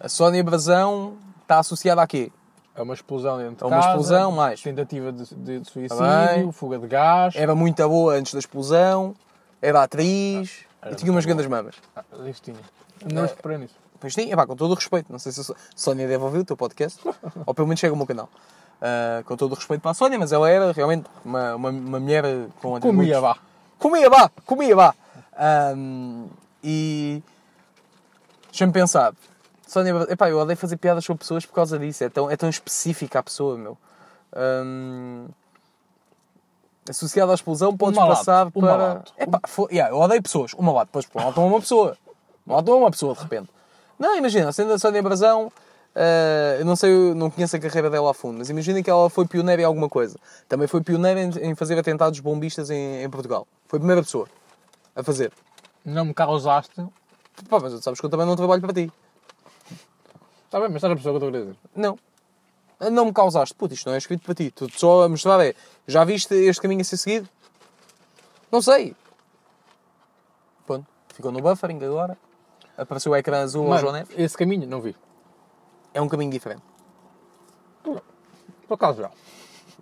A 0.00 0.08
Sónia 0.08 0.44
Brasão 0.44 1.16
está 1.42 1.58
associada 1.60 2.02
a 2.02 2.06
quê? 2.06 2.30
É 2.78 2.82
uma 2.82 2.94
explosão 2.94 3.38
dentro 3.38 3.56
de 3.56 3.62
É 3.64 3.66
uma 3.66 3.76
casa, 3.76 3.88
explosão, 3.88 4.30
mais. 4.32 4.60
Tentativa 4.62 5.10
de, 5.12 5.34
de- 5.34 5.58
de 5.60 5.68
suicídio, 5.70 5.96
Tá 5.98 6.26
bem. 6.34 6.52
fuga 6.52 6.78
de 6.78 6.86
gás. 6.86 7.34
Era 7.36 7.54
muito 7.54 7.86
boa 7.88 8.14
antes 8.14 8.32
da 8.32 8.38
explosão, 8.38 9.14
era 9.60 9.82
atriz 9.82 10.60
Era 10.80 10.92
e 10.92 10.94
tinha 10.96 11.10
umas 11.10 11.26
muito 11.26 11.36
grandes 11.36 11.46
mamas. 11.50 11.74
Ah, 11.96 12.04
isso 12.28 12.40
tinha. 12.42 12.56
Não 13.12 13.22
me 13.22 13.28
surpreende 13.28 13.64
isso. 13.66 13.74
Pois 14.00 14.14
sim, 14.14 14.30
epá, 14.32 14.46
com 14.46 14.54
todo 14.54 14.70
o 14.70 14.74
respeito. 14.74 15.10
Não 15.10 15.18
sei 15.18 15.32
se 15.32 15.40
a 15.40 15.54
Sónia 15.74 16.06
deve 16.06 16.22
ouvir 16.22 16.38
o 16.38 16.44
teu 16.44 16.56
podcast, 16.56 17.00
ou 17.44 17.52
pelo 17.52 17.66
menos 17.66 17.80
chega 17.80 17.92
ao 17.92 17.96
meu 17.96 18.06
canal. 18.06 18.28
Ah, 18.80 19.22
com 19.26 19.36
todo 19.36 19.52
o 19.52 19.54
respeito 19.56 19.80
para 19.80 19.90
a 19.90 19.94
Sónia, 19.94 20.16
mas 20.18 20.30
ela 20.30 20.48
era 20.48 20.70
realmente 20.70 21.06
uma, 21.24 21.56
uma, 21.56 21.70
uma 21.70 21.98
mulher 22.00 22.24
com. 22.62 22.78
Comia, 22.80 23.20
vá. 23.20 23.36
Comia, 23.76 24.08
vá! 24.08 24.30
Comia, 24.46 24.74
vá! 24.76 24.94
Ahm, 25.36 26.26
e... 26.62 27.22
Deixa-me 28.50 28.72
pensar. 28.72 29.12
Sónia, 29.68 29.92
epá, 30.08 30.30
eu 30.30 30.38
odeio 30.38 30.56
fazer 30.56 30.76
piadas 30.78 31.04
sobre 31.04 31.20
pessoas 31.20 31.44
por 31.44 31.52
causa 31.52 31.78
disso. 31.78 32.02
É 32.02 32.08
tão, 32.08 32.30
é 32.30 32.36
tão 32.36 32.48
específica 32.48 33.18
a 33.18 33.22
pessoa, 33.22 33.56
meu. 33.58 33.76
Ahm, 34.34 35.26
associada 36.88 37.32
à 37.32 37.34
explosão, 37.34 37.76
podes 37.76 37.98
malato, 37.98 38.16
passar 38.18 38.46
um 38.46 38.50
para... 38.50 38.78
malato. 38.78 39.12
Epá, 39.18 39.40
fo- 39.46 39.68
yeah, 39.70 39.94
eu 39.94 40.00
odeio 40.00 40.22
pessoas. 40.22 40.54
Uma 40.54 40.72
lado, 40.72 40.86
depois 40.86 41.04
pô, 41.06 41.20
matam 41.20 41.46
uma 41.46 41.60
pessoa. 41.60 41.96
Matam 42.46 42.78
uma 42.78 42.90
pessoa, 42.90 43.14
de 43.14 43.20
repente. 43.20 43.48
Não, 43.98 44.16
imagina, 44.16 44.50
sendo 44.52 44.72
a 44.72 44.78
Sónia 44.78 45.02
Brazão... 45.02 45.52
ah, 45.94 46.56
eu 46.58 46.64
não 46.64 46.74
sei, 46.74 46.90
eu 46.90 47.14
não 47.14 47.30
conheço 47.30 47.56
a 47.56 47.58
carreira 47.58 47.90
dela 47.90 48.10
a 48.10 48.14
fundo, 48.14 48.38
mas 48.38 48.48
imagina 48.48 48.82
que 48.82 48.88
ela 48.88 49.10
foi 49.10 49.26
pioneira 49.26 49.60
em 49.60 49.64
alguma 49.66 49.88
coisa. 49.88 50.18
Também 50.48 50.66
foi 50.66 50.80
pioneira 50.82 51.20
em, 51.20 51.50
em 51.50 51.54
fazer 51.54 51.78
atentados 51.78 52.18
bombistas 52.20 52.70
em, 52.70 53.02
em 53.02 53.10
Portugal. 53.10 53.46
Foi 53.66 53.76
a 53.76 53.80
primeira 53.80 54.02
pessoa 54.02 54.26
a 54.96 55.02
fazer. 55.02 55.30
Não 55.84 56.06
me 56.06 56.14
causaste. 56.14 56.74
Pá, 57.48 57.58
mas 57.60 57.72
tu 57.72 57.82
sabes 57.82 58.00
que 58.00 58.06
eu 58.06 58.10
também 58.10 58.26
não 58.26 58.34
trabalho 58.34 58.62
para 58.62 58.72
ti. 58.72 58.90
Está 60.48 60.58
bem, 60.60 60.70
mas 60.70 60.76
estás 60.76 60.90
a 60.90 60.94
o 60.94 60.98
que 60.98 61.06
eu 61.06 61.14
estou 61.14 61.28
a 61.28 61.30
dizer. 61.30 61.56
Não. 61.76 61.98
Não 62.90 63.04
me 63.04 63.12
causaste. 63.12 63.54
Puto, 63.54 63.74
isto 63.74 63.86
não 63.86 63.94
é 63.94 63.98
escrito 63.98 64.24
para 64.24 64.34
ti. 64.34 64.50
Tu 64.50 64.66
só 64.78 65.02
a 65.02 65.08
mostrar 65.08 65.44
é. 65.44 65.54
Já 65.86 66.04
viste 66.04 66.34
este 66.34 66.62
caminho 66.62 66.80
a 66.80 66.84
ser 66.84 66.96
seguido? 66.96 67.28
Não 68.50 68.62
sei. 68.62 68.96
Pronto. 70.66 70.86
Ficou 71.12 71.30
no 71.30 71.42
buffering 71.42 71.84
agora. 71.84 72.16
Apareceu 72.78 73.12
o 73.12 73.16
ecrã 73.16 73.42
azul 73.42 73.70
ao 73.70 73.78
João 73.78 73.92
Mano, 73.92 74.06
Neves. 74.08 74.18
esse 74.18 74.38
caminho, 74.38 74.66
não 74.66 74.80
vi. 74.80 74.96
É 75.92 76.00
um 76.00 76.08
caminho 76.08 76.30
diferente. 76.30 76.62
Por 77.82 78.74
acaso 78.74 79.02
já. 79.02 79.10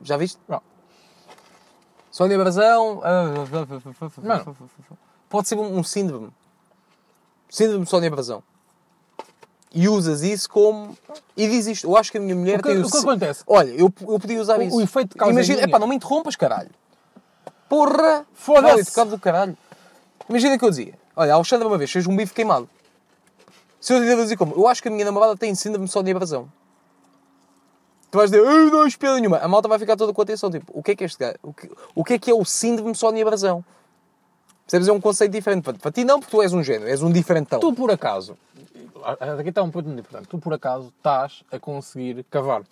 Já 0.02 0.16
viste? 0.16 0.40
Não. 0.48 0.60
Sónia 2.10 2.36
Brazão. 2.38 3.02
Mano. 4.20 4.56
Pode 5.28 5.46
ser 5.46 5.54
um 5.56 5.78
um 5.78 5.84
síndrome. 5.84 6.32
Síndrome 7.48 7.84
de 7.84 7.90
Sónia 7.90 8.10
Brazão. 8.10 8.42
E 9.78 9.88
usas 9.90 10.22
isso 10.22 10.48
como. 10.48 10.96
E 11.36 11.46
diz 11.46 11.66
isto. 11.66 11.86
Eu 11.86 11.96
acho 11.98 12.10
que 12.10 12.16
a 12.16 12.20
minha 12.20 12.34
mulher 12.34 12.58
O 12.58 12.62
que- 12.62 12.68
tem 12.70 12.78
o 12.80 12.84
que 12.84 12.90
sí- 12.90 12.98
acontece? 12.98 13.42
Olha, 13.46 13.68
eu, 13.70 13.92
eu 14.08 14.18
podia 14.18 14.40
usar 14.40 14.58
O- 14.58 14.62
isso. 14.62 14.74
o 14.76 14.80
efeito 14.80 15.10
de 15.10 15.16
causa 15.16 15.32
Imagina. 15.34 15.60
Epá, 15.62 15.78
não 15.78 15.86
me 15.86 15.94
interrompas, 15.96 16.34
caralho. 16.34 16.70
Porra! 17.68 18.24
Foda-se. 18.32 18.80
Educado 18.80 19.10
do 19.10 19.18
caralho. 19.18 19.56
Imagina 20.30 20.58
que 20.58 20.64
eu 20.64 20.70
dizia. 20.70 20.94
Olha, 21.14 21.32
a 21.32 21.36
Alexandra 21.36 21.68
uma 21.68 21.76
vez 21.76 21.90
fez 21.92 22.06
um 22.06 22.16
bife 22.16 22.32
queimado. 22.32 22.68
Se 23.78 23.92
eu 23.92 24.00
te 24.00 24.16
dizer 24.22 24.36
como, 24.38 24.54
eu 24.54 24.66
acho 24.66 24.80
que 24.82 24.88
a 24.88 24.90
minha 24.90 25.04
namorada 25.04 25.36
tem 25.36 25.54
síndrome 25.54 25.84
de 25.86 25.92
Sónia 25.92 26.14
Brazão. 26.14 26.48
Tu 28.10 28.16
vais 28.18 28.30
dizer, 28.30 28.42
eu 28.42 28.70
não 28.70 28.86
espero 28.86 29.16
nenhuma. 29.16 29.38
A 29.38 29.46
malta 29.48 29.68
vai 29.68 29.78
ficar 29.78 29.96
toda 29.96 30.12
com 30.12 30.22
atenção, 30.22 30.50
tipo, 30.50 30.72
o 30.74 30.82
que 30.82 30.92
é 30.92 30.96
que 30.96 31.04
é 31.04 31.06
este 31.06 31.18
gajo? 31.18 31.36
O 31.42 31.52
que, 31.52 31.70
o 31.94 32.02
que 32.04 32.14
é 32.14 32.18
que 32.18 32.30
é 32.30 32.34
o 32.34 32.44
síndrome 32.44 32.92
de 32.92 32.98
Sónia 32.98 33.24
Brazão? 33.24 33.64
Percebes? 34.66 34.88
É 34.88 34.92
um 34.92 35.00
conceito 35.00 35.32
diferente. 35.32 35.62
Para, 35.62 35.74
para 35.74 35.92
ti 35.92 36.04
não, 36.04 36.18
porque 36.18 36.36
tu 36.36 36.42
és 36.42 36.52
um 36.52 36.62
gênio, 36.62 36.88
és 36.88 37.02
um 37.02 37.10
diferentão. 37.10 37.60
Tu, 37.60 37.72
por 37.72 37.90
acaso, 37.90 38.36
aqui 39.38 39.48
está 39.48 39.62
um 39.62 39.70
ponto 39.70 39.86
muito 39.86 40.00
importante. 40.00 40.28
Tu, 40.28 40.38
por 40.38 40.52
acaso, 40.52 40.92
estás 40.96 41.44
a 41.50 41.58
conseguir 41.58 42.24
cavar. 42.28 42.62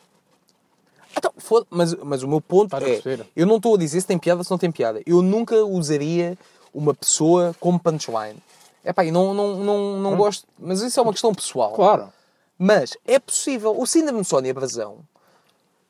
Então, 1.16 1.33
mas, 1.70 1.94
mas 1.94 2.24
o 2.24 2.28
meu 2.28 2.40
ponto 2.40 2.74
é, 2.76 3.00
eu 3.37 3.46
não 3.46 3.57
estou 3.57 3.76
a 3.76 3.78
dizer 3.78 4.00
se 4.00 4.07
tem 4.07 4.18
piada 4.18 4.40
ou 4.40 4.44
se 4.44 4.50
não 4.50 4.59
tem 4.59 4.72
piada. 4.72 5.00
Eu 5.07 5.22
nunca 5.22 5.64
usaria 5.64 6.37
uma 6.74 6.92
pessoa 6.92 7.54
como 7.61 7.78
punchline. 7.78 8.42
É 8.83 8.92
pá, 8.92 9.04
não, 9.04 9.33
não, 9.33 9.57
não, 9.57 9.98
não 10.00 10.16
gosto, 10.16 10.46
mas 10.59 10.83
isso 10.83 10.98
é 10.98 11.02
uma 11.02 11.12
questão 11.12 11.33
pessoal. 11.33 11.72
Claro. 11.72 12.12
Mas 12.59 12.96
é 13.07 13.20
possível. 13.20 13.78
O 13.78 13.87
síndrome 13.87 14.22
de 14.22 14.26
Sónia 14.26 14.52
Brazão, 14.52 14.98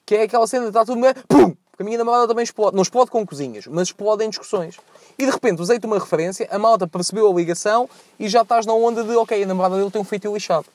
que 0.04 0.14
é 0.14 0.22
aquela 0.22 0.46
cena 0.46 0.64
de 0.64 0.68
está 0.68 0.84
tudo 0.84 1.00
bem, 1.00 1.14
pum! 1.26 1.56
Porque 1.74 1.82
a 1.82 1.87
minha 1.87 1.98
namorada 1.98 2.28
também 2.28 2.44
explode. 2.44 2.76
Não 2.76 2.82
explode 2.84 3.10
com 3.10 3.26
cozinhas, 3.26 3.66
mas 3.66 3.88
explode 3.88 4.24
em 4.24 4.28
discussões. 4.30 4.76
E 5.18 5.26
de 5.26 5.30
repente 5.32 5.60
usei-te 5.60 5.84
uma 5.87 5.98
referência, 5.98 6.46
a 6.48 6.56
malta 6.58 6.87
percebeu 6.87 7.28
a 7.28 7.34
ligação 7.34 7.90
e 8.18 8.28
já 8.28 8.42
estás 8.42 8.64
na 8.64 8.72
onda 8.72 9.02
de, 9.02 9.16
ok, 9.16 9.42
a 9.42 9.46
namorada 9.46 9.76
dele 9.76 9.90
tem 9.90 10.00
um 10.00 10.04
feitio 10.04 10.32
lixado. 10.32 10.66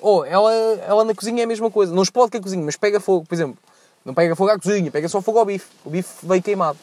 Ou 0.00 0.24
ela, 0.24 0.50
ela 0.86 1.04
na 1.04 1.14
cozinha 1.14 1.42
é 1.42 1.44
a 1.44 1.46
mesma 1.46 1.70
coisa. 1.70 1.94
Não 1.94 2.02
explode 2.02 2.30
com 2.30 2.38
a 2.38 2.40
cozinha, 2.40 2.64
mas 2.64 2.74
pega 2.76 2.98
fogo. 2.98 3.26
Por 3.26 3.34
exemplo, 3.34 3.58
Não 4.02 4.14
pega 4.14 4.34
fogo 4.34 4.50
à 4.50 4.58
cozinha, 4.58 4.90
pega 4.90 5.06
só 5.10 5.20
fogo 5.20 5.38
ao 5.40 5.44
bife. 5.44 5.66
O 5.84 5.90
bife 5.90 6.26
veio 6.26 6.42
queimado. 6.42 6.78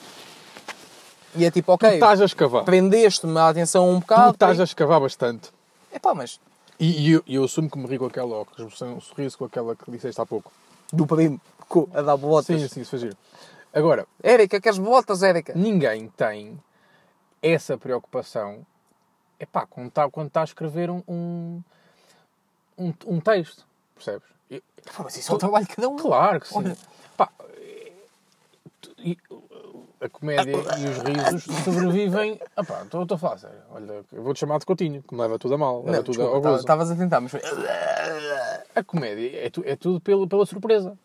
E 1.35 1.43
é 1.43 1.49
tipo, 1.49 1.71
ok, 1.73 1.89
Tu 1.89 1.93
estás 1.95 2.21
a 2.21 2.25
escavar. 2.25 2.63
prendeste-me 2.63 3.37
a 3.39 3.49
atenção 3.49 3.89
um 3.89 3.95
Tu 3.97 4.01
bocado. 4.01 4.31
estás 4.33 4.59
a 4.59 4.63
escavar 4.63 4.99
bastante. 4.99 5.49
É 5.91 5.97
pá, 5.99 6.13
mas 6.13 6.39
E, 6.79 7.09
e 7.09 7.11
eu, 7.13 7.23
eu 7.27 7.43
assumo 7.43 7.69
que 7.69 7.77
me 7.77 7.87
ri 7.87 7.97
com 7.97 8.05
aquela, 8.05 8.37
ou 8.37 8.45
que 8.45 8.61
um 8.61 9.01
sorriso 9.01 9.35
com 9.37 9.45
aquela 9.45 9.75
que 9.75 9.89
disseste 9.89 10.21
há 10.21 10.25
pouco. 10.27 10.51
do 10.93 11.05
primo 11.07 11.39
co- 11.67 11.89
a 11.93 12.01
dar 12.01 12.17
botas. 12.17 12.45
Sim, 12.61 12.67
sim, 12.67 12.81
isso 12.81 12.89
foi 12.91 12.99
giro. 12.99 13.17
Agora, 13.73 14.07
Érica, 14.23 14.59
queres 14.59 14.79
botas, 14.79 15.21
Érica? 15.23 15.53
ninguém 15.55 16.07
tem 16.09 16.59
essa 17.41 17.77
preocupação 17.77 18.65
epá, 19.39 19.65
quando 19.65 19.87
está 19.89 20.09
quando 20.09 20.29
tá 20.29 20.41
a 20.41 20.45
escrever 20.45 20.89
um, 20.89 21.03
um, 21.07 21.61
um, 22.77 22.93
um 23.05 23.19
texto, 23.19 23.65
percebes? 23.93 24.27
E- 24.49 24.63
Pá, 24.95 25.03
Mas 25.03 25.17
isso 25.17 25.31
é 25.31 25.35
o 25.35 25.37
trabalho 25.37 25.65
de 25.67 25.75
cada 25.75 25.89
um. 25.89 25.95
claro 25.97 26.39
que 26.39 26.47
sim. 26.47 26.55
Olha. 26.57 26.77
Pá, 27.15 27.29
e- 28.97 29.17
a 29.99 30.07
comédia 30.09 30.51
e 30.77 30.87
os 30.87 30.97
risos 30.99 31.43
sobrevivem. 31.63 32.39
Epá, 32.57 32.83
estou 32.83 33.01
estou 33.03 33.15
a 33.15 33.19
falar 33.19 33.37
sério. 33.37 33.59
Olha, 33.71 34.03
eu 34.11 34.23
vou-te 34.23 34.39
chamar 34.39 34.59
de 34.59 34.65
Coutinho, 34.65 35.03
que 35.03 35.13
me 35.13 35.21
leva 35.21 35.37
tudo 35.39 35.55
a 35.55 35.57
mal, 35.57 35.83
Não, 35.83 36.03
tudo 36.03 36.17
desculpa, 36.17 36.55
estavas 36.55 36.91
a 36.91 36.95
tentar, 36.95 37.19
mas. 37.21 37.33
A 38.75 38.83
comédia 38.83 39.45
é, 39.45 39.49
tu- 39.49 39.63
é 39.65 39.75
tudo 39.75 39.99
pelo, 39.99 40.27
pela 40.27 40.45
surpresa. 40.45 40.97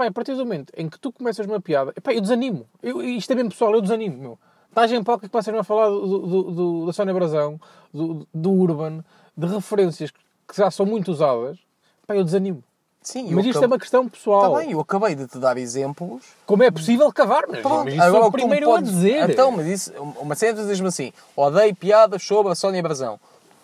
Pá, 0.00 0.06
a 0.06 0.10
partir 0.10 0.32
do 0.34 0.38
momento 0.46 0.72
em 0.78 0.88
que 0.88 0.98
tu 0.98 1.12
começas 1.12 1.44
uma 1.44 1.60
piada, 1.60 1.92
epá, 1.94 2.14
eu 2.14 2.22
desanimo. 2.22 2.64
Eu, 2.82 3.02
isto 3.02 3.30
é 3.32 3.34
mesmo 3.34 3.50
pessoal, 3.50 3.74
eu 3.74 3.82
desanimo. 3.82 4.16
Meu. 4.16 4.38
Estás 4.70 4.90
em 4.90 5.04
palco 5.04 5.26
e 5.26 5.28
começas 5.28 5.54
a 5.54 5.62
falar 5.62 5.90
do, 5.90 6.18
do- 6.20 6.42
do- 6.52 6.86
da 6.86 6.92
Sónia 6.94 7.12
Brazão, 7.12 7.60
do, 7.92 8.26
do 8.32 8.50
Urban, 8.50 9.04
de 9.36 9.46
referências 9.46 10.10
que 10.10 10.56
já 10.56 10.70
são 10.70 10.86
muito 10.86 11.10
usadas. 11.12 11.58
Pá, 12.06 12.16
eu 12.16 12.24
desanimo. 12.24 12.64
Sim, 13.02 13.30
Mas 13.34 13.44
isto 13.44 13.62
é 13.62 13.66
uma 13.66 13.78
questão 13.78 14.08
pessoal. 14.08 14.52
Tá 14.54 14.58
bem, 14.60 14.72
eu 14.72 14.80
acabei 14.80 15.14
de 15.14 15.26
te 15.26 15.38
dar 15.38 15.58
exemplos. 15.58 16.24
Como 16.46 16.62
é 16.62 16.70
possível 16.70 17.12
cavar, 17.12 17.44
mas, 17.46 17.60
Pronto, 17.60 17.84
mas 17.84 17.92
isso 17.92 18.02
agora 18.02 18.24
o 18.24 18.28
o 18.28 18.32
primeiro 18.32 18.66
me 18.68 18.72
a 18.72 18.76
podes- 18.76 18.90
dizer. 18.90 19.28
Então, 19.28 19.52
mas 19.52 19.66
isso, 19.66 19.92
uma 20.18 20.34
cena 20.34 20.54
tu 20.54 20.62
dizes-me 20.62 20.88
assim, 20.88 21.12
odeio 21.36 21.76
piadas 21.76 22.22
sobre 22.22 22.52
a 22.52 22.54
Sónia 22.54 22.82
Brazão. 22.82 23.20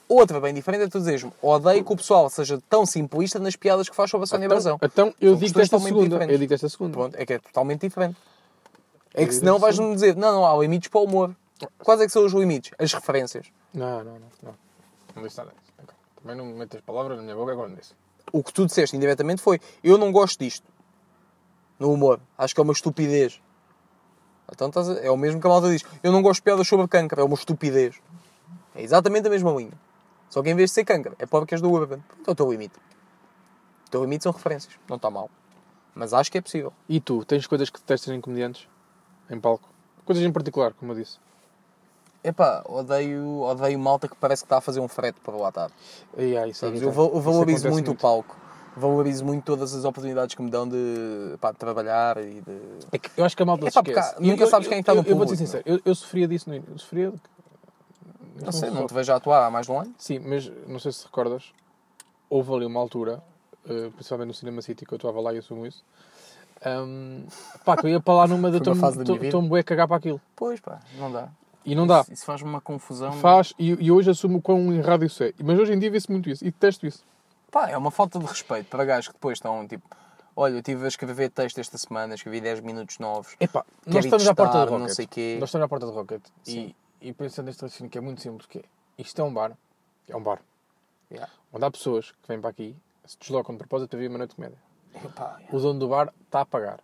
Outra 0.09 0.41
bem 0.41 0.55
diferente 0.55 0.85
é 0.85 0.89
tu 0.89 0.99
dizes-me, 0.99 1.33
odeio 1.43 1.85
que 1.85 1.93
o 1.93 1.97
pessoal 1.97 2.31
seja 2.31 2.63
tão 2.69 2.87
simplista 2.87 3.41
nas 3.41 3.57
piadas 3.57 3.89
que 3.89 3.97
faz 3.97 4.09
sobre 4.09 4.25
a 4.25 4.27
Sónia 4.27 4.49
Brazão. 4.49 4.79
Então, 4.81 5.13
eu 5.21 5.33
São 5.33 5.41
digo 5.41 5.61
totalmente 5.61 5.89
segunda. 5.89 6.05
diferentes. 6.05 6.33
Eu 6.33 6.39
digo 6.39 6.51
desta 6.51 6.69
segunda. 6.69 6.93
Pronto, 6.93 7.17
é 7.17 7.27
que 7.27 7.33
é 7.33 7.39
totalmente 7.41 7.81
diferente. 7.81 8.17
É 9.13 9.23
Eu 9.23 9.27
que 9.27 9.35
senão 9.35 9.59
vais-me 9.59 9.93
dizer, 9.95 10.15
não, 10.15 10.33
não, 10.33 10.47
há 10.47 10.57
limites 10.59 10.89
para 10.89 11.01
o 11.01 11.05
humor. 11.05 11.35
Quais 11.79 12.01
é 12.01 12.07
que 12.07 12.13
são 12.13 12.25
os 12.25 12.33
limites? 12.33 12.71
As 12.79 12.93
referências. 12.93 13.47
Não, 13.75 14.05
não, 14.05 14.13
não. 14.13 14.21
Não, 14.43 14.55
não 15.17 15.23
disse 15.25 15.39
nada 15.39 15.51
disso. 15.51 15.73
Também 16.23 16.37
não 16.37 16.47
metas 16.57 16.81
palavras 16.83 17.17
na 17.17 17.23
minha 17.23 17.35
boca 17.35 17.53
agora 17.53 17.71
disse. 17.75 17.93
O 18.33 18.43
que 18.43 18.53
tu 18.53 18.67
disseste 18.67 18.97
indiretamente 18.97 19.43
foi, 19.43 19.61
eu 19.83 19.99
não 19.99 20.13
gosto 20.13 20.39
disto. 20.39 20.67
No 21.79 21.93
humor. 21.93 22.21
Acho 22.39 22.55
que 22.55 22.61
é 22.61 22.65
uma 22.65 22.73
estupidez. 22.73 23.41
Então 24.53 24.71
é 25.03 25.11
o 25.11 25.17
mesmo 25.17 25.41
que 25.41 25.47
a 25.47 25.51
malta 25.51 25.69
diz. 25.69 25.83
Eu 26.03 26.13
não 26.13 26.23
gosto 26.23 26.41
de 26.41 26.43
piadas 26.43 26.69
sobre 26.69 26.87
cancro, 26.87 27.21
é 27.21 27.25
uma 27.25 27.35
estupidez. 27.35 27.97
É 28.75 28.83
exatamente 28.83 29.27
a 29.27 29.31
mesma 29.31 29.51
linha. 29.53 29.73
Só 30.29 30.43
que 30.43 30.51
em 30.51 30.55
vez 30.55 30.71
de 30.71 30.75
ser 30.75 30.85
cancro, 30.85 31.15
é 31.19 31.27
pobre 31.27 31.47
que 31.49 31.55
és 31.55 31.61
do 31.61 31.71
Urban. 31.71 32.01
Então 32.21 32.25
é 32.29 32.33
o 32.33 32.35
teu 32.35 32.51
limite. 32.51 32.77
O 33.87 33.91
teu 33.91 34.03
limite 34.03 34.25
são 34.25 34.33
referências. 34.33 34.75
Não 34.89 34.97
está 34.97 35.11
mal. 35.11 35.31
Mas 35.95 36.13
acho 36.13 36.31
que 36.31 36.39
é 36.39 36.41
possível. 36.41 36.73
E 36.89 37.01
tu, 37.01 37.25
tens 37.25 37.47
coisas 37.47 37.71
que 37.71 37.79
detestas 37.81 38.13
em 38.15 38.21
comediantes? 38.21 38.69
Em 39.31 39.41
palco? 39.41 39.69
Coisas 40.05 40.23
em 40.25 40.31
particular, 40.33 40.73
como 40.75 40.93
eu 40.93 40.97
disse. 40.97 41.19
Epá, 42.23 42.63
odeio, 42.69 43.41
odeio 43.41 43.79
malta 43.79 44.09
que 44.09 44.17
parece 44.17 44.43
que 44.43 44.47
está 44.47 44.59
a 44.59 44.61
fazer 44.61 44.81
um 44.81 44.89
frete 44.89 45.21
para 45.21 45.37
lá 45.37 45.49
estar. 45.49 45.71
E, 46.19 46.37
ah, 46.37 46.47
isso 46.47 46.65
é 46.65 46.69
Sabes? 46.69 46.83
irritante. 46.83 46.99
Eu, 46.99 47.15
eu 47.15 47.21
valorizo 47.21 47.59
acontece 47.59 47.69
muito, 47.69 47.93
o 47.93 47.95
palco. 47.95 48.37
Valorizo 48.77 49.25
muito 49.25 49.45
todas 49.45 49.73
as 49.75 49.85
oportunidades 49.85 50.35
que 50.35 50.43
me 50.43 50.51
dão 50.51 50.69
de, 50.69 51.37
pá, 51.41 51.53
de 51.53 51.57
trabalhar 51.59 52.19
e 52.19 52.41
de... 52.43 52.61
É 52.93 52.99
que 52.99 53.11
eu 53.17 53.25
acho 53.25 53.37
que 53.37 53.43
a 53.43 53.47
malta 53.47 53.67
É 53.67 53.71
se 53.71 53.75
pá, 53.75 53.81
esquece. 53.87 54.15
nunca 54.21 54.43
Eu- 54.43 54.49
sabes 54.49 54.69
quem 54.69 54.79
é 54.79 54.83
que 54.83 54.91
está 54.91 54.95
no 54.95 55.01
eu, 55.03 55.11
Eu 55.13 55.17
vou-te 55.17 55.31
ser 55.31 55.37
público, 55.37 55.63
sincero, 55.63 55.65
eu, 55.65 55.81
eu 55.85 55.95
sofria 55.95 56.29
disso 56.29 56.51
no 56.51 56.57
início. 56.57 56.73
Eu 56.75 56.79
sofria... 56.79 57.13
Não 58.43 58.53
sei, 58.53 58.71
não 58.71 58.87
te 58.87 58.95
vejo 58.95 59.13
a 59.13 59.17
atuar 59.17 59.47
há 59.47 59.51
mais 59.51 59.67
de 59.67 59.73
um 59.73 59.81
ano. 59.81 59.95
Sim, 59.99 60.19
mas 60.21 60.51
não 60.67 60.79
sei 60.79 60.93
se 60.93 61.05
recordas, 61.05 61.53
houve 62.29 62.53
ali 62.53 62.67
uma 62.67 62.81
altura, 62.81 63.23
eh, 63.69 63.91
principalmente 63.95 64.29
no 64.29 64.35
Cinema 64.35 64.63
City, 64.63 64.85
que 64.85 64.93
eu 64.93 64.97
estava 64.97 65.21
lá 65.21 65.33
e 65.33 65.39
assumo 65.39 65.67
isso, 65.67 65.85
ahm, 66.65 67.25
pá, 67.65 67.77
que 67.77 67.87
eu 67.87 67.91
ia 67.91 68.01
para 68.01 68.15
lá 68.15 68.27
numa 68.29 68.51
da 68.51 68.61
tão 68.61 69.49
bué 69.49 69.63
cagar 69.63 69.89
para 69.89 69.97
aquilo. 69.97 70.21
Pois 70.35 70.61
pá, 70.61 70.81
não 70.99 71.11
dá. 71.11 71.29
E 71.65 71.75
não 71.75 71.87
dá. 71.87 72.03
Isso, 72.03 72.13
isso 72.13 72.25
faz 72.25 72.43
uma 72.43 72.61
confusão. 72.61 73.13
Faz, 73.15 73.53
e, 73.59 73.71
e 73.85 73.91
hoje 73.91 74.11
assumo 74.11 74.41
quão 74.41 74.73
errado 74.73 75.05
isso 75.05 75.23
é. 75.25 75.33
Mas 75.43 75.59
hoje 75.59 75.73
em 75.73 75.79
dia 75.79 75.91
vê-se 75.91 76.11
muito 76.11 76.31
isso, 76.31 76.45
e 76.45 76.51
detesto 76.51 76.87
isso. 76.87 77.05
Pá, 77.51 77.69
é 77.69 77.77
uma 77.77 77.91
falta 77.91 78.19
de 78.19 78.27
respeito 78.27 78.67
para 78.69 78.85
gajos 78.85 79.09
que 79.09 79.15
depois 79.15 79.39
estão 79.39 79.67
tipo. 79.67 79.85
Olha, 80.39 80.53
eu 80.53 80.59
estive 80.59 80.85
a 80.85 80.89
escrever 80.89 81.31
texto 81.31 81.59
esta 81.59 81.79
semana, 81.79 82.15
escrevi 82.15 82.43
10 82.43 82.61
minutos 82.61 82.99
novos. 82.99 83.35
Epá, 83.41 83.65
nós 83.87 84.05
estamos 84.05 84.29
à 84.29 84.35
porta 84.35 84.53
testar, 84.53 84.65
do 84.67 84.73
não 84.73 84.79
Rocket. 84.81 84.95
sei 84.95 85.07
quê. 85.07 85.37
Nós 85.41 85.49
estamos 85.49 85.65
à 85.65 85.69
porta 85.69 85.87
do 85.87 85.93
Rocket. 85.93 86.21
Sim. 86.45 86.59
E, 86.61 86.77
e 87.07 87.13
pensando 87.13 87.47
neste 87.47 87.63
raciocínio 87.63 87.91
que 87.91 87.99
é 87.99 88.01
muito 88.01 88.21
simples, 88.21 88.47
que 88.47 88.59
é, 88.59 88.63
isto 88.99 89.21
é 89.21 89.25
um 89.25 89.33
bar, 89.33 89.53
é 90.09 90.17
um 90.17 90.23
bar, 90.23 90.41
Yeah. 91.09 91.33
onde 91.53 91.65
há 91.65 91.71
pessoas 91.71 92.11
que 92.11 92.27
vêm 92.27 92.41
para 92.41 92.51
aqui, 92.51 92.77
se 93.05 93.17
deslocam 93.21 93.55
de 93.55 93.59
propósito 93.61 93.91
para 93.91 93.99
vir 94.01 94.09
uma 94.11 94.19
noite 94.19 94.31
de 94.31 94.37
comédia. 94.37 94.59
Epá, 95.05 95.39
O 95.53 95.59
dono 95.61 95.79
do 95.79 95.89
bar 95.89 96.13
está 96.25 96.41
a 96.41 96.45
pagar. 96.47 96.81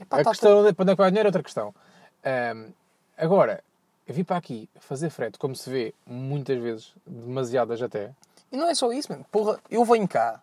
epá, 0.00 0.20
a 0.20 0.24
tá- 0.24 0.30
questão 0.30 0.64
de 0.64 0.72
para 0.72 0.82
onde 0.82 0.90
é 0.92 0.94
que 0.96 0.98
vai 0.98 1.06
o 1.08 1.10
dinheiro 1.12 1.28
é 1.28 1.30
outra 1.30 1.42
questão. 1.44 1.72
Ahm, 2.24 2.72
agora, 3.16 3.62
eu 4.04 4.12
vim 4.14 4.24
para 4.24 4.36
aqui 4.36 4.68
fazer 4.80 5.10
frete, 5.10 5.38
como 5.38 5.54
se 5.54 5.70
vê 5.70 5.94
muitas 6.04 6.58
vezes, 6.60 6.92
demasiadas 7.06 7.80
até. 7.80 8.12
E 8.50 8.56
não 8.56 8.68
é 8.68 8.74
só 8.74 8.92
isso, 8.92 9.12
mano. 9.12 9.24
Porra, 9.30 9.60
eu 9.70 9.84
venho 9.84 10.08
cá, 10.08 10.42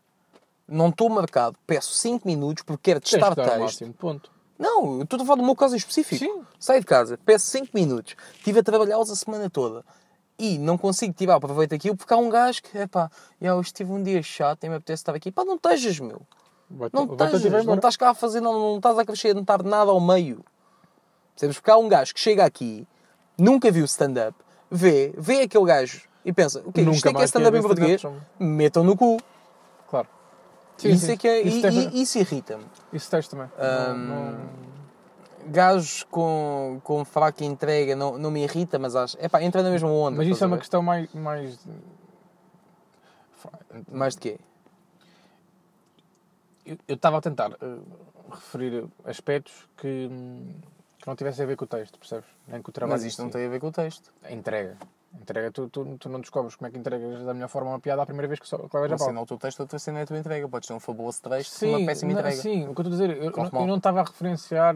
não 0.66 0.88
estou 0.90 1.10
marcado, 1.10 1.58
peço 1.68 1.92
5 1.94 2.26
minutos 2.26 2.64
porque 2.64 2.92
quero 2.92 3.02
Tens 3.02 3.12
testar 3.12 3.36
que 3.36 3.42
o 3.42 3.44
texto. 3.44 3.60
máximo, 3.60 3.94
ponto. 3.96 4.32
Não, 4.58 4.98
eu 4.98 5.04
estou 5.04 5.22
a 5.22 5.26
falar 5.26 5.38
do 5.38 5.44
meu 5.44 5.56
caso 5.56 5.76
em 5.76 5.78
específico. 5.78 6.24
Sim. 6.24 6.44
Saio 6.60 6.80
de 6.80 6.86
casa, 6.86 7.20
peço 7.26 7.48
5 7.48 7.70
minutos, 7.74 8.16
estive 8.36 8.60
a 8.60 8.64
trabalhá-los 8.64 9.10
a 9.12 9.16
semana 9.16 9.50
toda 9.50 9.84
e 10.38 10.58
não 10.58 10.78
consigo 10.78 11.14
tirar 11.14 11.40
proveito 11.40 11.74
aquilo 11.74 11.96
porque 11.96 12.14
há 12.14 12.18
um 12.18 12.30
gajo 12.30 12.62
que, 12.62 12.78
epá, 12.78 13.10
já 13.42 13.56
hoje 13.56 13.72
tive 13.72 13.92
um 13.92 14.02
dia 14.02 14.22
chato 14.22 14.64
e 14.64 14.70
me 14.70 14.76
apetece 14.76 15.02
estar 15.02 15.16
aqui. 15.16 15.32
Pá, 15.32 15.46
não 15.46 15.56
estejas, 15.56 16.00
meu. 16.00 16.22
Vai-te 16.70 16.94
Não 16.94 17.04
estejas, 17.14 17.66
não 17.66 17.76
estás 17.76 17.96
cá 17.96 18.10
a 18.10 18.14
fazer, 18.14 18.42
não, 18.42 18.54
não 18.54 18.78
estás 18.78 18.98
a 18.98 19.02
acrescentar 19.02 19.64
nada 19.64 19.92
ao 19.92 20.00
meio. 20.00 20.44
Percebes? 21.34 21.58
Porque 21.58 21.72
há 21.72 21.78
um 21.78 21.88
gajo 21.88 22.14
que 22.14 22.20
chega 22.20 22.46
aqui, 22.46 22.88
nunca 23.38 23.70
viu 23.72 23.86
stand-up, 23.86 24.38
vê, 24.70 25.14
vê 25.18 25.42
aquele 25.42 25.66
gajo 25.66 26.02
e 26.24 26.34
pensa, 26.34 26.64
o 26.66 26.72
que 26.72 26.82
Nunca 26.82 26.96
isto 26.98 27.08
é 27.10 27.14
que 27.14 27.22
é 27.22 27.26
stand-up 27.26 27.58
em 27.58 27.62
português? 27.62 28.02
Metam 28.40 28.84
no 28.84 28.98
cu. 28.98 29.18
Claro. 30.78 30.96
isso 30.96 31.12
é 31.12 31.18
que 31.18 31.28
é, 31.28 31.42
Isso, 31.42 31.68
e- 31.68 31.88
e- 31.88 32.02
isso 32.02 32.18
irrita-me. 32.20 32.66
isso 32.94 33.10
tens 33.10 33.28
também. 33.28 33.48
Não- 33.58 33.98
não- 33.98 34.66
Gajos 35.48 36.02
com, 36.10 36.82
com 36.84 37.06
fraca 37.06 37.46
entrega 37.46 37.96
não, 37.96 38.18
não 38.18 38.32
me 38.32 38.44
irrita, 38.44 38.80
mas 38.80 38.96
acho. 38.96 39.16
Epá, 39.24 39.44
entra 39.44 39.62
na 39.62 39.70
mesma 39.70 39.90
onda. 39.90 40.18
Mas 40.18 40.28
isso 40.28 40.44
é 40.44 40.48
uma 40.48 40.58
questão 40.58 40.82
mais. 40.82 41.12
mais... 41.14 41.60
Mais 43.92 44.16
de 44.16 44.22
quê? 44.22 44.40
Eu 46.66 46.96
estava 46.96 47.20
a 47.20 47.22
tentar 47.22 47.52
eh, 47.62 47.78
referir 48.32 48.86
aspectos 49.06 49.54
que, 49.78 50.10
hum, 50.12 50.56
que 50.98 51.06
não 51.06 51.16
tivessem 51.16 51.44
a 51.44 51.48
ver 51.48 51.56
com 51.56 51.66
o 51.66 51.68
texto, 51.68 52.00
percebes? 52.00 52.26
Nem 52.48 52.60
com 52.62 52.72
o 52.72 52.74
trabalho. 52.74 53.00
Mas 53.00 53.06
isto 53.06 53.22
não 53.22 53.30
tem 53.30 53.46
a 53.46 53.50
ver 53.50 53.60
com 53.60 53.68
o 53.68 53.72
texto. 53.72 54.12
A 54.24 54.32
entrega. 54.32 54.76
A 55.18 55.22
entrega, 55.22 55.52
tu, 55.52 55.70
tu, 55.70 55.98
tu 55.98 56.10
não 56.10 56.20
descobres 56.20 56.56
como 56.56 56.68
é 56.68 56.72
que 56.72 56.78
entregas 56.78 57.24
da 57.24 57.34
melhor 57.34 57.48
forma 57.50 57.72
uma 57.72 57.80
piada 57.80 58.02
à 58.02 58.06
primeira 58.06 58.28
vez 58.28 58.40
que, 58.40 58.48
que 58.50 58.56
levas 58.78 58.92
a 59.02 59.06
pau. 59.06 59.16
é 59.16 59.20
o 59.20 59.26
teu 59.26 59.38
texto, 59.38 59.60
outra 59.62 59.80
cena 59.80 60.00
é 60.00 60.04
a 60.04 60.06
tua 60.06 60.18
entrega. 60.18 60.48
Podes 60.48 60.68
ter 60.68 60.74
um 60.74 60.80
fabuloso 60.80 61.22
texto 61.22 61.66
uma 61.66 61.86
péssima 61.86 62.12
não- 62.12 62.20
entrega. 62.20 62.36
sim, 62.36 62.68
o 62.68 62.74
que 62.76 62.82
eu 62.82 62.84
estou 62.84 62.86
a 62.86 62.90
dizer, 62.90 63.10
eu, 63.18 63.32
eu 63.32 63.50
mal. 63.52 63.68
não 63.68 63.78
estava 63.78 64.02
a 64.02 64.04
referenciar 64.04 64.76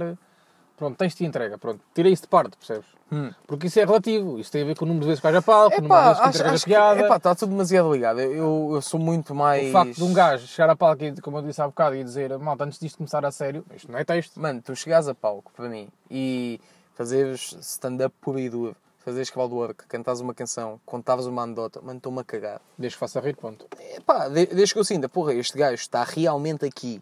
pronto, 0.78 0.98
texto 0.98 1.20
e 1.20 1.26
entrega, 1.26 1.58
pronto, 1.58 1.82
tirei 1.94 2.14
isso 2.14 2.22
de 2.24 2.30
parte, 2.30 2.56
percebes? 2.56 2.86
Hum. 3.12 3.32
Porque 3.46 3.68
isso 3.68 3.80
é 3.80 3.86
relativo, 3.86 4.40
isso 4.40 4.50
tem 4.52 4.62
a 4.62 4.66
ver 4.66 4.78
com 4.78 4.86
o 4.86 4.88
número 4.88 5.02
de 5.04 5.08
vezes 5.08 5.20
que 5.20 5.24
vais 5.24 5.36
a 5.36 5.42
palco, 5.42 5.78
o 5.78 5.82
número 5.82 6.00
de 6.02 6.08
vezes 6.08 6.22
que 6.22 6.30
entregas 6.30 6.54
acho 6.54 6.64
a 6.64 6.68
piada. 6.68 7.02
epá, 7.02 7.18
está 7.18 7.36
tudo 7.36 7.50
demasiado 7.50 7.92
ligado. 7.92 8.20
Eu, 8.22 8.72
eu 8.74 8.82
sou 8.82 9.00
muito 9.00 9.36
mais. 9.36 9.68
O 9.68 9.72
facto 9.74 9.96
de 9.96 10.04
um 10.04 10.14
gajo 10.14 10.48
chegar 10.48 10.70
a 10.70 10.76
palco 10.76 11.04
e, 11.04 11.20
como 11.20 11.38
eu 11.40 11.42
disse 11.42 11.62
há 11.62 11.68
bocado, 11.68 11.96
e 11.96 12.04
dizer, 12.04 12.38
malta, 12.38 12.64
antes 12.64 12.80
disto 12.80 12.98
começar 12.98 13.26
a 13.26 13.32
sério, 13.32 13.66
isto 13.76 13.92
não 13.92 14.00
é 14.00 14.06
texto. 14.06 14.40
Mano, 14.40 14.62
tu 14.62 14.74
chegares 14.76 15.08
a 15.10 15.16
palco, 15.16 15.52
para 15.54 15.68
mim, 15.68 15.90
e 16.10 16.62
fazeres 16.94 17.58
stand-up 17.62 18.16
puro 18.22 18.40
e 18.40 18.50
duro, 18.50 18.76
fazeres 19.10 19.32
do 19.32 19.56
work, 19.56 19.86
cantares 19.88 20.20
uma 20.20 20.34
canção, 20.34 20.80
contavas 20.86 21.26
uma 21.26 21.44
anedota, 21.44 21.82
mano, 21.82 21.98
estou-me 21.98 22.20
a 22.20 22.24
cagar. 22.24 22.62
Desde 22.78 22.96
que 22.96 23.00
faça 23.00 23.20
rir, 23.20 23.36
ponto. 23.36 23.66
Epá, 23.96 24.28
de- 24.28 24.48
desde 24.48 24.74
que 24.74 24.80
eu 24.80 24.84
sinta, 24.84 25.10
porra, 25.10 25.34
este 25.34 25.58
gajo 25.58 25.76
está 25.76 26.04
realmente 26.04 26.66
aqui 26.66 27.02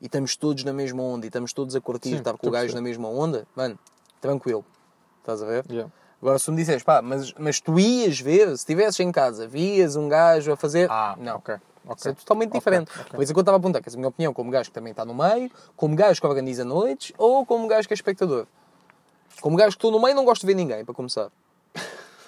e 0.00 0.06
estamos 0.06 0.36
todos 0.36 0.64
na 0.64 0.72
mesma 0.72 1.02
onda 1.02 1.26
e 1.26 1.28
estamos 1.28 1.52
todos 1.52 1.76
a 1.76 1.80
curtir 1.80 2.10
Sim, 2.10 2.16
estar 2.16 2.36
com 2.36 2.48
o 2.48 2.50
gajo 2.50 2.74
na 2.74 2.80
mesma 2.80 3.08
onda, 3.08 3.46
mano, 3.54 3.78
tranquilo. 4.20 4.64
Estás 5.20 5.42
a 5.42 5.46
ver? 5.46 5.64
Yeah. 5.70 5.92
Agora, 6.20 6.38
se 6.38 6.50
me 6.50 6.56
disseres, 6.56 6.82
pá, 6.82 7.02
mas, 7.02 7.32
mas 7.34 7.60
tu 7.60 7.78
ias 7.78 8.20
ver, 8.20 8.46
se 8.48 8.54
estivesses 8.54 8.98
em 9.00 9.10
casa, 9.10 9.46
vias 9.48 9.96
um 9.96 10.08
gajo 10.08 10.52
a 10.52 10.56
fazer. 10.56 10.88
Ah, 10.90 11.16
não. 11.18 11.36
ok. 11.36 11.56
Isso 11.96 12.08
é 12.10 12.12
totalmente 12.12 12.52
diferente. 12.52 12.90
ok. 12.92 13.10
Por 13.14 13.22
isso 13.22 13.32
é 13.32 13.34
que 13.34 13.38
eu 13.38 13.42
estava 13.42 13.56
a 13.56 13.58
apontar, 13.58 13.82
que 13.82 13.88
é 13.88 13.92
a 13.92 13.96
minha 13.96 14.08
opinião, 14.08 14.32
como 14.32 14.48
gajo 14.50 14.70
que 14.70 14.74
também 14.74 14.92
está 14.92 15.04
no 15.04 15.14
meio, 15.14 15.50
como 15.76 15.96
gajo 15.96 16.20
que 16.20 16.26
organiza 16.26 16.64
noites 16.64 17.12
ou 17.18 17.44
como 17.44 17.66
gajo 17.66 17.88
que 17.88 17.92
é 17.92 17.96
espectador. 17.96 18.46
Como 19.40 19.56
gajo 19.56 19.70
que 19.70 19.78
estou 19.78 19.90
no 19.90 20.00
meio, 20.00 20.14
não 20.14 20.24
gosto 20.24 20.42
de 20.42 20.46
ver 20.46 20.54
ninguém, 20.54 20.84
para 20.84 20.94
começar. 20.94 21.28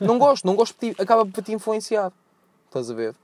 Não 0.01 0.19
gosto, 0.19 0.45
não 0.47 0.55
gosto, 0.57 0.75
de 0.81 0.93
ti- 0.95 1.03
acaba 1.03 1.25
por 1.27 1.43
te 1.43 1.53
influenciar. 1.53 2.13
Estás 2.67 2.91
a 2.91 2.95
ver? 2.95 3.15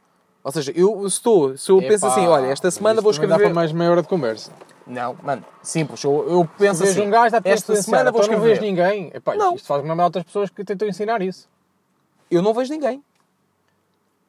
Ou 0.42 0.50
seja, 0.52 0.72
eu 0.74 1.06
estou, 1.06 1.56
se 1.56 1.70
eu 1.70 1.78
penso 1.80 2.06
assim, 2.06 2.26
olha, 2.26 2.46
esta 2.46 2.70
semana 2.70 3.00
vou 3.02 3.12
também 3.12 3.28
dá 3.28 3.34
escrever. 3.34 3.52
para 3.52 3.54
mais 3.54 3.72
meia 3.72 3.90
hora 3.90 4.02
de 4.02 4.08
conversa. 4.08 4.50
Não, 4.86 5.14
mano, 5.22 5.44
simples. 5.62 6.02
Eu, 6.02 6.26
eu 6.28 6.48
penso 6.58 6.80
Vejo 6.80 6.92
assim. 6.98 7.06
um 7.06 7.10
gajo, 7.10 7.36
a 7.36 7.40
esta 7.44 7.76
semana 7.82 8.10
vou 8.10 8.20
então 8.22 8.32
não 8.32 8.38
escrever. 8.38 8.60
vês 8.60 8.60
ninguém. 8.60 9.10
Epá, 9.14 9.34
Não. 9.36 9.54
Isto 9.54 9.66
faz-me 9.68 9.88
lembrar 9.88 10.04
outras 10.06 10.24
pessoas 10.24 10.48
que 10.50 10.64
tentam 10.64 10.88
ensinar 10.88 11.20
isso. 11.20 11.48
Eu 12.30 12.40
não 12.42 12.54
vejo 12.54 12.72
ninguém. 12.72 13.02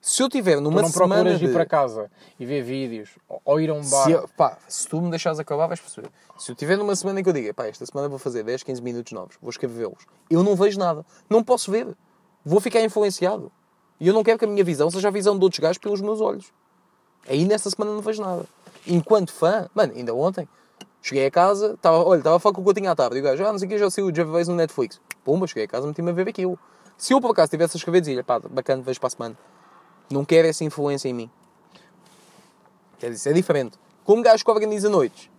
Se 0.01 0.21
eu 0.23 0.27
tiver 0.30 0.56
Tu 0.56 0.62
numa 0.62 0.82
não 0.82 0.89
semana 0.89 1.15
procuras 1.23 1.39
de... 1.39 1.45
ir 1.45 1.54
para 1.54 1.65
casa 1.65 2.10
e 2.39 2.45
ver 2.45 2.63
vídeos 2.63 3.12
ou- 3.30 3.41
ou 3.45 3.62
ir 3.62 3.69
a 3.69 3.73
um 3.73 3.88
bar. 3.88 4.04
Se, 4.06 4.12
eu- 4.12 4.27
pá, 4.36 4.58
se 4.67 4.88
tu 4.88 4.99
me 4.99 5.10
deixares 5.12 5.39
acabar, 5.39 5.67
vais 5.67 5.80
perceber. 5.80 6.10
Se 6.39 6.51
eu 6.51 6.56
tiver 6.56 6.75
numa 6.75 6.95
semana 6.95 7.19
em 7.19 7.23
que 7.23 7.30
eu 7.30 7.34
diga, 7.34 7.54
pá, 7.54 7.67
esta 7.67 7.86
semana 7.86 8.10
vou 8.10 8.17
fazer 8.17 8.43
10, 8.43 8.63
15 8.63 8.82
minutos 8.82 9.13
novos, 9.13 9.38
vou 9.39 9.51
escrevê-los, 9.51 10.06
eu 10.30 10.43
não 10.43 10.56
vejo 10.56 10.80
nada. 10.80 11.06
Não 11.30 11.43
posso 11.43 11.71
ver. 11.71 11.88
Vou 12.45 12.60
ficar 12.60 12.82
influenciado. 12.82 13.51
E 13.99 14.08
eu 14.08 14.13
não 14.13 14.23
quero 14.23 14.39
que 14.39 14.45
a 14.45 14.47
minha 14.47 14.63
visão 14.63 14.89
seja 14.89 15.08
a 15.08 15.12
visão 15.12 15.38
de 15.38 15.43
outros 15.43 15.60
gajos 15.60 15.77
pelos 15.77 16.01
meus 16.01 16.19
olhos. 16.21 16.51
Aí 17.27 17.45
nessa 17.45 17.69
semana 17.69 17.91
não 17.93 18.01
vejo 18.01 18.21
nada. 18.21 18.45
Enquanto 18.88 19.32
fã, 19.32 19.69
mano, 19.75 19.93
ainda 19.95 20.13
ontem, 20.15 20.47
cheguei 21.04 21.27
a 21.27 21.32
casa, 21.32 21.77
tava, 21.80 22.04
olha, 22.04 22.17
estava 22.17 22.38
a 22.38 22.39
falar 22.39 22.56
com 22.56 22.62
o 22.62 22.63
Coutinho 22.63 22.89
à 22.89 22.95
tarde, 22.95 23.17
e 23.17 23.19
o 23.19 23.23
gajo, 23.23 23.45
ah, 23.45 23.51
não 23.51 23.60
sei 23.60 23.67
o 23.67 23.69
que, 23.69 23.77
já 23.77 23.89
saiu 23.91 24.08
o 24.08 24.12
Jeff 24.12 24.32
Bezos 24.32 24.47
no 24.47 24.56
Netflix. 24.56 24.99
Pumba, 25.23 25.45
cheguei 25.45 25.65
a 25.65 25.67
casa, 25.67 25.86
meti-me 25.86 26.10
a 26.10 26.13
ver 26.13 26.27
aquilo. 26.27 26.58
Se 26.97 27.13
eu 27.13 27.21
por 27.21 27.30
acaso 27.32 27.51
tivesse 27.51 27.75
a 27.75 27.77
escrever, 27.77 28.01
dizia, 28.01 28.23
pá, 28.23 28.39
bacana, 28.39 28.82
vejo 28.82 28.99
para 28.99 29.08
a 29.08 29.10
semana. 29.12 29.38
Não 30.10 30.25
quero 30.25 30.47
essa 30.47 30.63
influência 30.63 31.08
em 31.08 31.13
mim. 31.13 31.30
Quer 32.99 33.12
dizer, 33.12 33.30
é 33.30 33.34
diferente. 33.34 33.77
Como 34.04 34.21
gajo 34.23 34.43
que 34.43 34.49
organiza 34.51 34.89
noites. 34.89 35.30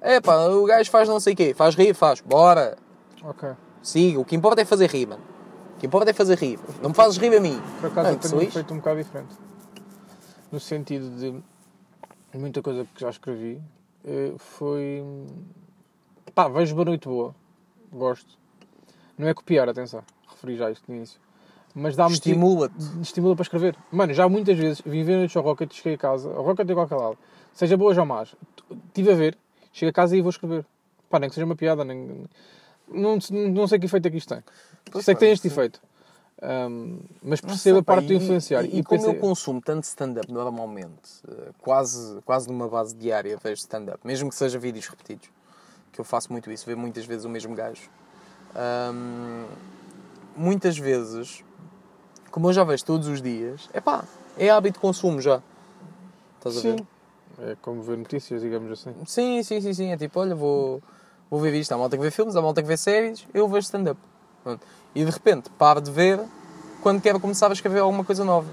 É 0.00 0.20
pá, 0.20 0.46
o 0.48 0.66
gajo 0.66 0.90
faz 0.90 1.08
não 1.08 1.18
sei 1.18 1.32
o 1.32 1.36
quê, 1.36 1.54
faz 1.54 1.74
rir, 1.74 1.94
faz, 1.94 2.20
bora, 2.20 2.76
Ok. 3.22 3.48
siga. 3.82 4.20
O 4.20 4.24
que 4.26 4.36
importa 4.36 4.60
é 4.60 4.64
fazer 4.66 4.90
rir, 4.90 5.06
mano. 5.06 5.22
Que 5.78 5.86
importa 5.86 6.10
é 6.10 6.14
fazer 6.14 6.38
rir. 6.38 6.58
Não 6.82 6.90
me 6.90 6.94
fazes 6.94 7.18
rir 7.18 7.36
a 7.36 7.40
mim. 7.40 7.60
Por 7.80 7.86
acaso 7.90 8.08
Mano, 8.08 8.10
eu 8.10 8.18
que 8.18 8.28
tenho 8.28 8.50
feito 8.50 8.74
um 8.74 8.78
bocado 8.78 9.02
diferente. 9.02 9.34
No 10.50 10.60
sentido 10.60 11.10
de 11.18 12.38
muita 12.38 12.62
coisa 12.62 12.86
que 12.94 13.00
já 13.00 13.10
escrevi 13.10 13.60
eh, 14.04 14.32
foi. 14.38 15.04
Pá, 16.34 16.48
vejo 16.48 16.74
Boa 16.74 16.84
Noite 16.86 17.08
Boa. 17.08 17.34
Gosto. 17.92 18.38
Não 19.16 19.28
é 19.28 19.34
copiar, 19.34 19.68
atenção. 19.68 20.02
Referi 20.28 20.56
já 20.56 20.70
isto 20.70 20.84
no 20.88 20.96
início. 20.96 21.20
Mas 21.74 21.96
dá-me 21.96 22.14
Estimula-te. 22.14 22.74
estimula 23.02 23.34
para 23.34 23.42
escrever. 23.42 23.76
Mano, 23.90 24.14
já 24.14 24.28
muitas 24.28 24.56
vezes 24.56 24.80
vim 24.84 25.02
ver 25.02 25.16
noites 25.16 25.36
ao 25.36 25.42
Rocket 25.42 25.72
e 25.72 25.74
cheguei 25.74 25.94
a 25.94 25.98
casa, 25.98 26.32
ao 26.32 26.44
Rocket 26.44 26.70
em 26.70 26.74
qualquer 26.74 26.94
lado, 26.94 27.18
seja 27.52 27.76
boas 27.76 27.98
ou 27.98 28.06
más, 28.06 28.36
estive 28.86 29.10
a 29.10 29.14
ver, 29.16 29.36
chego 29.72 29.90
a 29.90 29.92
casa 29.92 30.16
e 30.16 30.20
vou 30.20 30.30
escrever. 30.30 30.64
Pá, 31.10 31.18
nem 31.18 31.28
que 31.28 31.34
seja 31.34 31.44
uma 31.44 31.56
piada, 31.56 31.84
nem... 31.84 32.26
Não, 32.86 33.18
não 33.30 33.66
sei 33.66 33.78
que 33.80 33.86
efeito 33.86 34.06
é 34.06 34.10
que 34.10 34.18
isto 34.18 34.32
tem. 34.32 34.44
Pois, 34.90 35.04
sei 35.04 35.14
que 35.14 35.20
tem 35.20 35.32
este 35.32 35.48
sim. 35.48 35.54
efeito. 35.54 35.80
Ahm, 36.42 36.98
mas 37.22 37.40
percebo 37.40 37.76
sei, 37.76 37.80
a 37.80 37.82
parte 37.84 38.06
de 38.08 38.14
influenciar. 38.14 38.64
E, 38.64 38.78
e 38.78 38.82
como 38.82 39.00
pensei- 39.00 39.16
eu 39.16 39.20
consumo 39.20 39.60
tanto 39.60 39.84
stand-up 39.84 40.30
normalmente, 40.32 41.22
eh, 41.28 41.50
quase, 41.58 42.20
quase 42.24 42.48
numa 42.48 42.68
base 42.68 42.94
diária 42.94 43.38
vejo 43.42 43.60
stand-up, 43.60 44.00
mesmo 44.06 44.28
que 44.28 44.34
seja 44.34 44.58
vídeos 44.58 44.86
repetidos, 44.88 45.28
que 45.92 46.00
eu 46.00 46.04
faço 46.04 46.30
muito 46.32 46.50
isso, 46.50 46.66
ver 46.66 46.76
muitas 46.76 47.04
vezes 47.06 47.24
o 47.24 47.28
mesmo 47.28 47.54
gajo. 47.54 47.88
Ahm, 48.54 49.46
muitas 50.36 50.76
vezes, 50.76 51.42
como 52.30 52.48
eu 52.48 52.52
já 52.52 52.64
vejo 52.64 52.84
todos 52.84 53.06
os 53.08 53.22
dias, 53.22 53.68
é 53.72 53.80
pá, 53.80 54.04
é 54.36 54.50
hábito 54.50 54.74
de 54.74 54.80
consumo 54.80 55.20
já. 55.20 55.40
Estás 56.38 56.58
a 56.58 56.60
ver? 56.60 56.76
Sim. 56.78 56.86
É 57.38 57.56
como 57.62 57.82
ver 57.82 57.96
notícias, 57.96 58.42
digamos 58.42 58.70
assim. 58.70 58.94
Sim, 59.06 59.42
sim, 59.42 59.60
sim, 59.60 59.72
sim. 59.74 59.90
É 59.92 59.96
tipo, 59.96 60.20
olha, 60.20 60.34
vou, 60.34 60.80
vou 61.30 61.40
ver 61.40 61.54
isto. 61.54 61.72
Há 61.72 61.78
malta 61.78 61.96
que 61.96 62.02
vê 62.02 62.10
filmes, 62.10 62.36
há 62.36 62.42
malta 62.42 62.62
que 62.62 62.68
vê 62.68 62.76
séries, 62.76 63.26
eu 63.34 63.48
vejo 63.48 63.64
stand-up. 63.64 63.98
E 64.94 65.04
de 65.04 65.10
repente 65.10 65.50
paro 65.50 65.80
de 65.80 65.90
ver 65.90 66.20
quando 66.82 67.00
quero 67.00 67.18
começar 67.18 67.50
a 67.50 67.52
escrever 67.52 67.80
alguma 67.80 68.04
coisa 68.04 68.24
nova. 68.24 68.48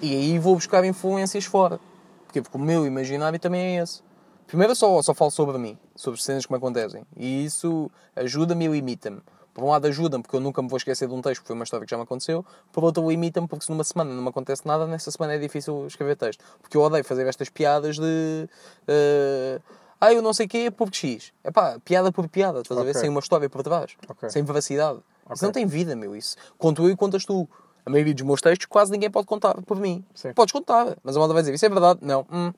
E 0.00 0.14
aí 0.14 0.38
vou 0.38 0.54
buscar 0.54 0.84
influências 0.84 1.44
fora. 1.44 1.80
Porquê? 2.26 2.42
Porque 2.42 2.56
o 2.56 2.60
meu 2.60 2.86
imaginário 2.86 3.38
também 3.38 3.78
é 3.78 3.82
esse. 3.82 4.02
Primeiro 4.46 4.74
só, 4.74 5.00
só 5.02 5.14
falo 5.14 5.30
sobre 5.30 5.56
mim, 5.58 5.78
sobre 5.96 6.20
cenas 6.22 6.44
que 6.44 6.52
me 6.52 6.58
acontecem. 6.58 7.06
E 7.16 7.44
isso 7.44 7.90
ajuda-me 8.14 8.66
e 8.66 8.68
limita-me. 8.68 9.20
Por 9.54 9.62
um 9.62 9.70
lado 9.70 9.86
ajuda-me 9.86 10.22
porque 10.22 10.36
eu 10.36 10.40
nunca 10.40 10.60
me 10.60 10.68
vou 10.68 10.76
esquecer 10.76 11.06
de 11.06 11.14
um 11.14 11.22
texto, 11.22 11.40
porque 11.40 11.46
foi 11.46 11.54
uma 11.54 11.62
história 11.62 11.86
que 11.86 11.90
já 11.90 11.96
me 11.96 12.02
aconteceu. 12.02 12.44
Por 12.72 12.82
outro 12.82 13.08
limita-me 13.08 13.46
porque 13.46 13.64
se 13.64 13.70
numa 13.70 13.84
semana 13.84 14.12
não 14.12 14.22
me 14.22 14.28
acontece 14.28 14.66
nada, 14.66 14.86
nessa 14.86 15.10
semana 15.10 15.34
é 15.34 15.38
difícil 15.38 15.86
escrever 15.86 16.16
texto. 16.16 16.44
Porque 16.60 16.76
eu 16.76 16.82
odeio 16.82 17.04
fazer 17.04 17.26
estas 17.26 17.48
piadas 17.48 17.96
de... 17.96 18.48
eh, 18.88 19.60
ah, 20.00 20.12
eu 20.12 20.20
não 20.20 20.34
sei 20.34 20.46
o 20.46 20.48
quê, 20.48 20.70
porque 20.70 20.96
X. 20.96 21.32
É 21.42 21.50
pá, 21.50 21.78
piada 21.84 22.10
por 22.12 22.28
piada, 22.28 22.60
estás 22.60 22.78
a 22.78 22.82
ver? 22.82 22.94
Sem 22.94 23.08
uma 23.08 23.20
história 23.20 23.48
por 23.48 23.62
trás. 23.62 23.92
Ok. 24.08 24.28
Sem 24.28 24.42
veracidade. 24.42 24.98
Ok. 25.24 25.34
Isso 25.34 25.44
não 25.44 25.52
tem 25.52 25.66
vida, 25.66 25.94
meu. 25.96 26.14
Isso. 26.16 26.36
Conto 26.58 26.82
eu 26.84 26.90
e 26.90 26.96
contas 26.96 27.24
tu. 27.24 27.48
A 27.86 27.90
maioria 27.90 28.14
dos 28.14 28.22
meus 28.22 28.40
textos 28.40 28.66
quase 28.66 28.90
ninguém 28.90 29.10
pode 29.10 29.26
contar 29.26 29.60
por 29.62 29.78
mim. 29.78 30.04
Sim. 30.14 30.32
Podes 30.32 30.52
contar, 30.52 30.96
mas 31.02 31.16
a 31.16 31.18
malta 31.18 31.34
vai 31.34 31.42
dizer, 31.42 31.54
isso 31.54 31.66
é 31.66 31.68
verdade? 31.68 32.00
Não. 32.02 32.26
Hum. 32.32 32.52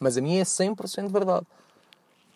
Mas 0.00 0.16
a 0.16 0.20
minha 0.20 0.40
é 0.40 0.44
100% 0.44 1.08
verdade. 1.12 1.46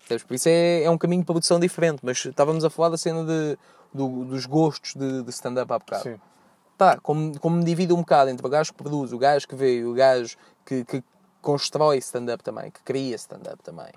Percebes? 0.01 0.23
Por 0.25 0.35
isso 0.35 0.49
é, 0.49 0.85
é 0.85 0.91
um 0.91 0.97
caminho 0.97 1.23
de 1.23 1.27
produção 1.27 1.59
diferente. 1.59 1.99
Mas 2.03 2.25
estávamos 2.25 2.65
a 2.65 2.71
falar 2.71 2.91
da 2.91 2.97
cena 2.97 3.25
de, 3.25 3.59
do- 3.93 4.25
dos 4.25 4.47
gostos 4.47 4.95
de, 4.95 5.23
de 5.23 5.31
stand-up 5.31 5.73
há 5.73 5.79
bocado. 5.79 6.03
Sim. 6.05 6.21
Pá, 6.79 6.99
como, 6.99 7.39
como 7.41 7.57
me 7.57 7.65
divido 7.65 7.95
um 7.95 8.01
bocado 8.01 8.31
entre 8.31 8.47
o 8.47 8.51
gajo 8.51 8.73
que 8.73 8.83
produz, 8.83 9.13
o 9.13 9.19
gajo 9.19 9.49
que 9.49 9.57
vê 9.57 9.83
o 9.83 9.95
gajo 9.95 10.37
que, 10.65 10.85
que 10.85 11.03
constrói 11.41 11.97
stand-up 11.99 12.45
também, 12.45 12.71
que 12.71 12.83
cria 12.83 13.17
stand-up 13.17 13.63
também. 13.63 13.89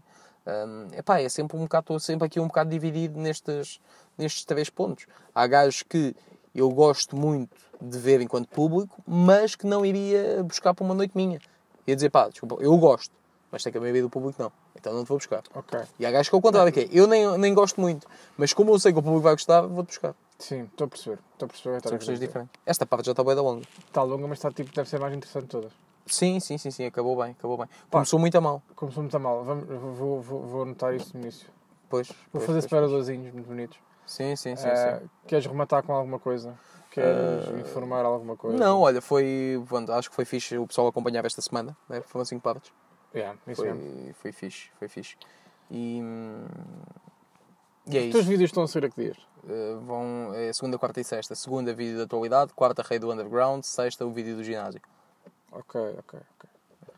Hum, 0.48 0.88
epá, 0.98 1.20
é 1.20 1.28
sempre 1.30 1.58
um 1.58 1.62
bocado, 1.64 1.84
estou 1.84 2.00
sempre 2.00 2.26
aqui 2.26 2.40
um 2.40 2.48
bocado 2.48 2.70
dividido 2.70 3.20
nestes, 3.20 3.80
nestes 4.20 4.44
três 4.46 4.70
pontos. 4.70 5.08
Há 5.34 5.48
gajos 5.48 5.82
que 5.82 6.16
eu 6.54 6.70
gosto 6.70 7.16
muito 7.16 7.56
de 7.82 7.98
ver 7.98 8.22
enquanto 8.22 8.48
público, 8.50 9.02
mas 9.08 9.56
que 9.56 9.66
não 9.66 9.86
iria 9.86 10.44
buscar 10.44 10.74
para 10.74 10.84
uma 10.84 10.94
noite 10.94 11.14
minha. 11.16 11.40
Ia 11.88 11.96
dizer, 11.96 12.10
pá, 12.10 12.28
desculpa, 12.28 12.58
eu 12.60 12.78
gosto, 12.78 13.12
mas 13.52 13.64
tem 13.64 13.72
que 13.72 13.78
a 13.78 13.82
maioria 13.82 14.02
do 14.02 14.10
público 14.10 14.42
não. 14.42 14.52
Então 14.76 14.94
não 14.94 15.04
te 15.04 15.08
vou 15.08 15.18
buscar. 15.18 15.44
Ok. 15.56 15.80
E 15.98 16.06
há 16.06 16.12
gajos 16.12 16.30
que 16.30 16.36
é 16.36 16.38
o 16.38 16.42
contrário, 16.42 16.72
que 16.72 16.82
é, 16.82 16.90
eu 16.92 17.08
nem, 17.08 17.38
nem 17.38 17.54
gosto 17.54 17.80
muito, 17.82 18.08
mas 18.38 18.54
como 18.54 18.72
eu 18.72 18.80
sei 18.80 18.94
que 18.94 19.00
o 19.00 19.02
público 19.02 19.24
vai 19.24 19.34
gostar, 19.34 19.62
vou-te 19.62 19.88
buscar. 19.88 20.14
Sim, 20.38 20.64
estou 20.64 20.86
a 20.86 20.88
perceber. 20.88 21.20
Estou 21.34 21.46
a 21.46 21.50
perceber. 21.50 21.82
São 21.82 21.98
questões 21.98 22.20
diferentes. 22.20 22.54
Esta 22.66 22.86
parte 22.86 23.06
já 23.06 23.12
está 23.12 23.24
bem 23.24 23.36
da 23.36 23.42
longa. 23.42 23.64
Está 23.88 24.04
longa, 24.04 24.28
mas 24.28 24.38
está, 24.38 24.52
tipo, 24.52 24.74
deve 24.74 24.90
ser 24.90 25.00
mais 25.00 25.14
interessante 25.14 25.44
de 25.44 25.50
todas. 25.50 25.72
Sim, 26.06 26.40
sim, 26.40 26.58
sim, 26.58 26.72
sim, 26.72 26.86
acabou 26.86 27.16
bem, 27.16 27.32
acabou 27.32 27.58
bem. 27.58 27.68
Começou 27.90 28.20
muito 28.20 28.38
a 28.38 28.42
mal. 28.42 28.62
Começou 28.76 29.04
muito 29.04 29.16
a 29.16 29.20
mal. 29.20 29.44
Vamos, 29.44 29.66
vou, 29.68 30.22
vou, 30.22 30.42
vou 30.42 30.62
anotar 30.64 30.94
isso 30.94 31.16
no 31.16 31.22
início. 31.22 31.48
Pois. 31.90 32.08
Vou 32.08 32.16
pois, 32.32 32.46
fazer 32.46 32.60
pois, 32.60 32.64
separadorzinhos 32.64 33.34
muito 33.34 33.48
bonitos. 33.48 33.78
Sim, 34.10 34.36
sim, 34.36 34.56
sim, 34.56 34.68
Eh, 34.68 35.00
sim. 35.02 35.10
Queres 35.28 35.46
rematar 35.46 35.84
com 35.84 35.94
alguma 35.94 36.18
coisa? 36.20 36.58
Queres 36.90 37.48
informar 37.60 38.04
alguma 38.04 38.36
coisa? 38.36 38.58
Não, 38.58 38.82
olha, 38.82 39.00
foi. 39.02 39.64
pronto, 39.68 39.92
acho 39.94 40.10
que 40.10 40.16
foi 40.16 40.26
fixe 40.26 40.58
o 40.58 40.66
pessoal 40.66 40.88
acompanhar 40.88 41.24
esta 41.26 41.42
semana. 41.42 41.78
Né? 41.88 42.02
Foram 42.02 42.26
5 42.26 42.42
partes. 42.42 42.74
Yeah, 43.14 43.38
isso 43.48 43.62
mesmo. 43.64 43.82
Foi, 43.82 44.14
foi 44.14 44.32
fixe, 44.32 44.70
foi 44.80 44.88
fixe. 44.88 45.16
E. 45.70 46.00
hum, 46.02 46.46
E 47.88 47.98
é 47.98 48.02
Os 48.02 48.12
teus 48.12 48.16
isso. 48.24 48.30
vídeos 48.30 48.50
estão 48.50 48.64
a 48.64 48.68
sair 48.68 48.86
a 48.86 48.90
que 48.90 49.02
dias? 49.02 49.18
Eh, 49.48 49.76
vão, 49.82 50.34
é 50.34 50.52
segunda, 50.54 50.78
quarta 50.80 51.00
e 51.00 51.04
sexta. 51.04 51.36
Segunda, 51.36 51.72
vídeo 51.74 51.98
da 51.98 52.04
atualidade. 52.06 52.54
Quarta, 52.54 52.82
rei 52.82 52.98
do 53.00 53.12
underground. 53.12 53.64
Sexta, 53.64 54.06
o 54.06 54.12
vídeo 54.12 54.36
do 54.36 54.44
ginásio. 54.44 54.82
Ok, 55.52 55.80
ok, 56.00 56.20
ok. 56.38 56.50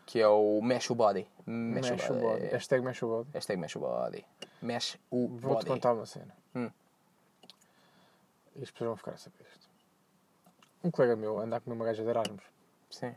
Que 0.05 0.19
é 0.21 0.27
o 0.27 0.61
Mesh 0.61 0.89
o 0.89 0.95
Body. 0.95 1.27
Mesh, 1.45 1.91
o 2.09 2.13
body. 2.13 2.45
Hashtag 2.47 2.83
mexe 2.83 3.05
o 3.05 3.07
body. 3.09 3.29
Hashtag 3.33 3.59
Mesh 3.61 3.75
o 3.75 3.79
Body. 3.79 4.25
Mesh 4.61 4.97
o 5.09 5.27
Vou-te 5.27 5.41
Body. 5.47 5.65
contar 5.65 5.93
uma 5.93 6.05
cena. 6.05 6.35
Hum. 6.55 6.69
E 8.61 8.63
as 8.63 8.69
pessoas 8.69 8.89
vão 8.89 8.95
ficar 8.95 9.11
a 9.13 9.17
saber 9.17 9.43
isto. 9.51 9.67
Um 10.83 10.91
colega 10.91 11.15
meu 11.15 11.39
anda 11.39 11.57
a 11.57 11.59
comer 11.59 11.75
uma 11.75 11.85
gaja 11.85 12.03
de 12.03 12.09
Erasmus. 12.09 12.43
Sim. 12.91 13.15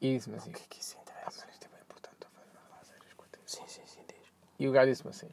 E 0.00 0.14
disse-me 0.16 0.36
assim: 0.36 0.50
O 0.50 0.54
que 0.54 0.62
é 0.62 0.66
que 0.68 0.80
isso 0.80 0.96
Ah, 0.96 1.02
interessa? 1.02 1.40
mano, 1.40 1.52
isto 1.52 1.64
é 1.64 1.68
bem 1.68 1.80
importante. 1.82 2.14
Estou 2.14 2.28
a 2.28 2.38
fazer 2.38 2.52
nada 2.54 2.80
a 2.80 2.84
sério 2.84 3.02
quanto 3.16 3.36
a 3.36 3.42
isso." 3.44 3.56
Sim, 3.56 3.66
sim, 3.66 3.82
sim. 3.84 4.00
Diz. 4.06 4.32
E 4.60 4.68
o 4.68 4.72
gajo 4.72 4.90
disse-me 4.92 5.10
assim: 5.10 5.28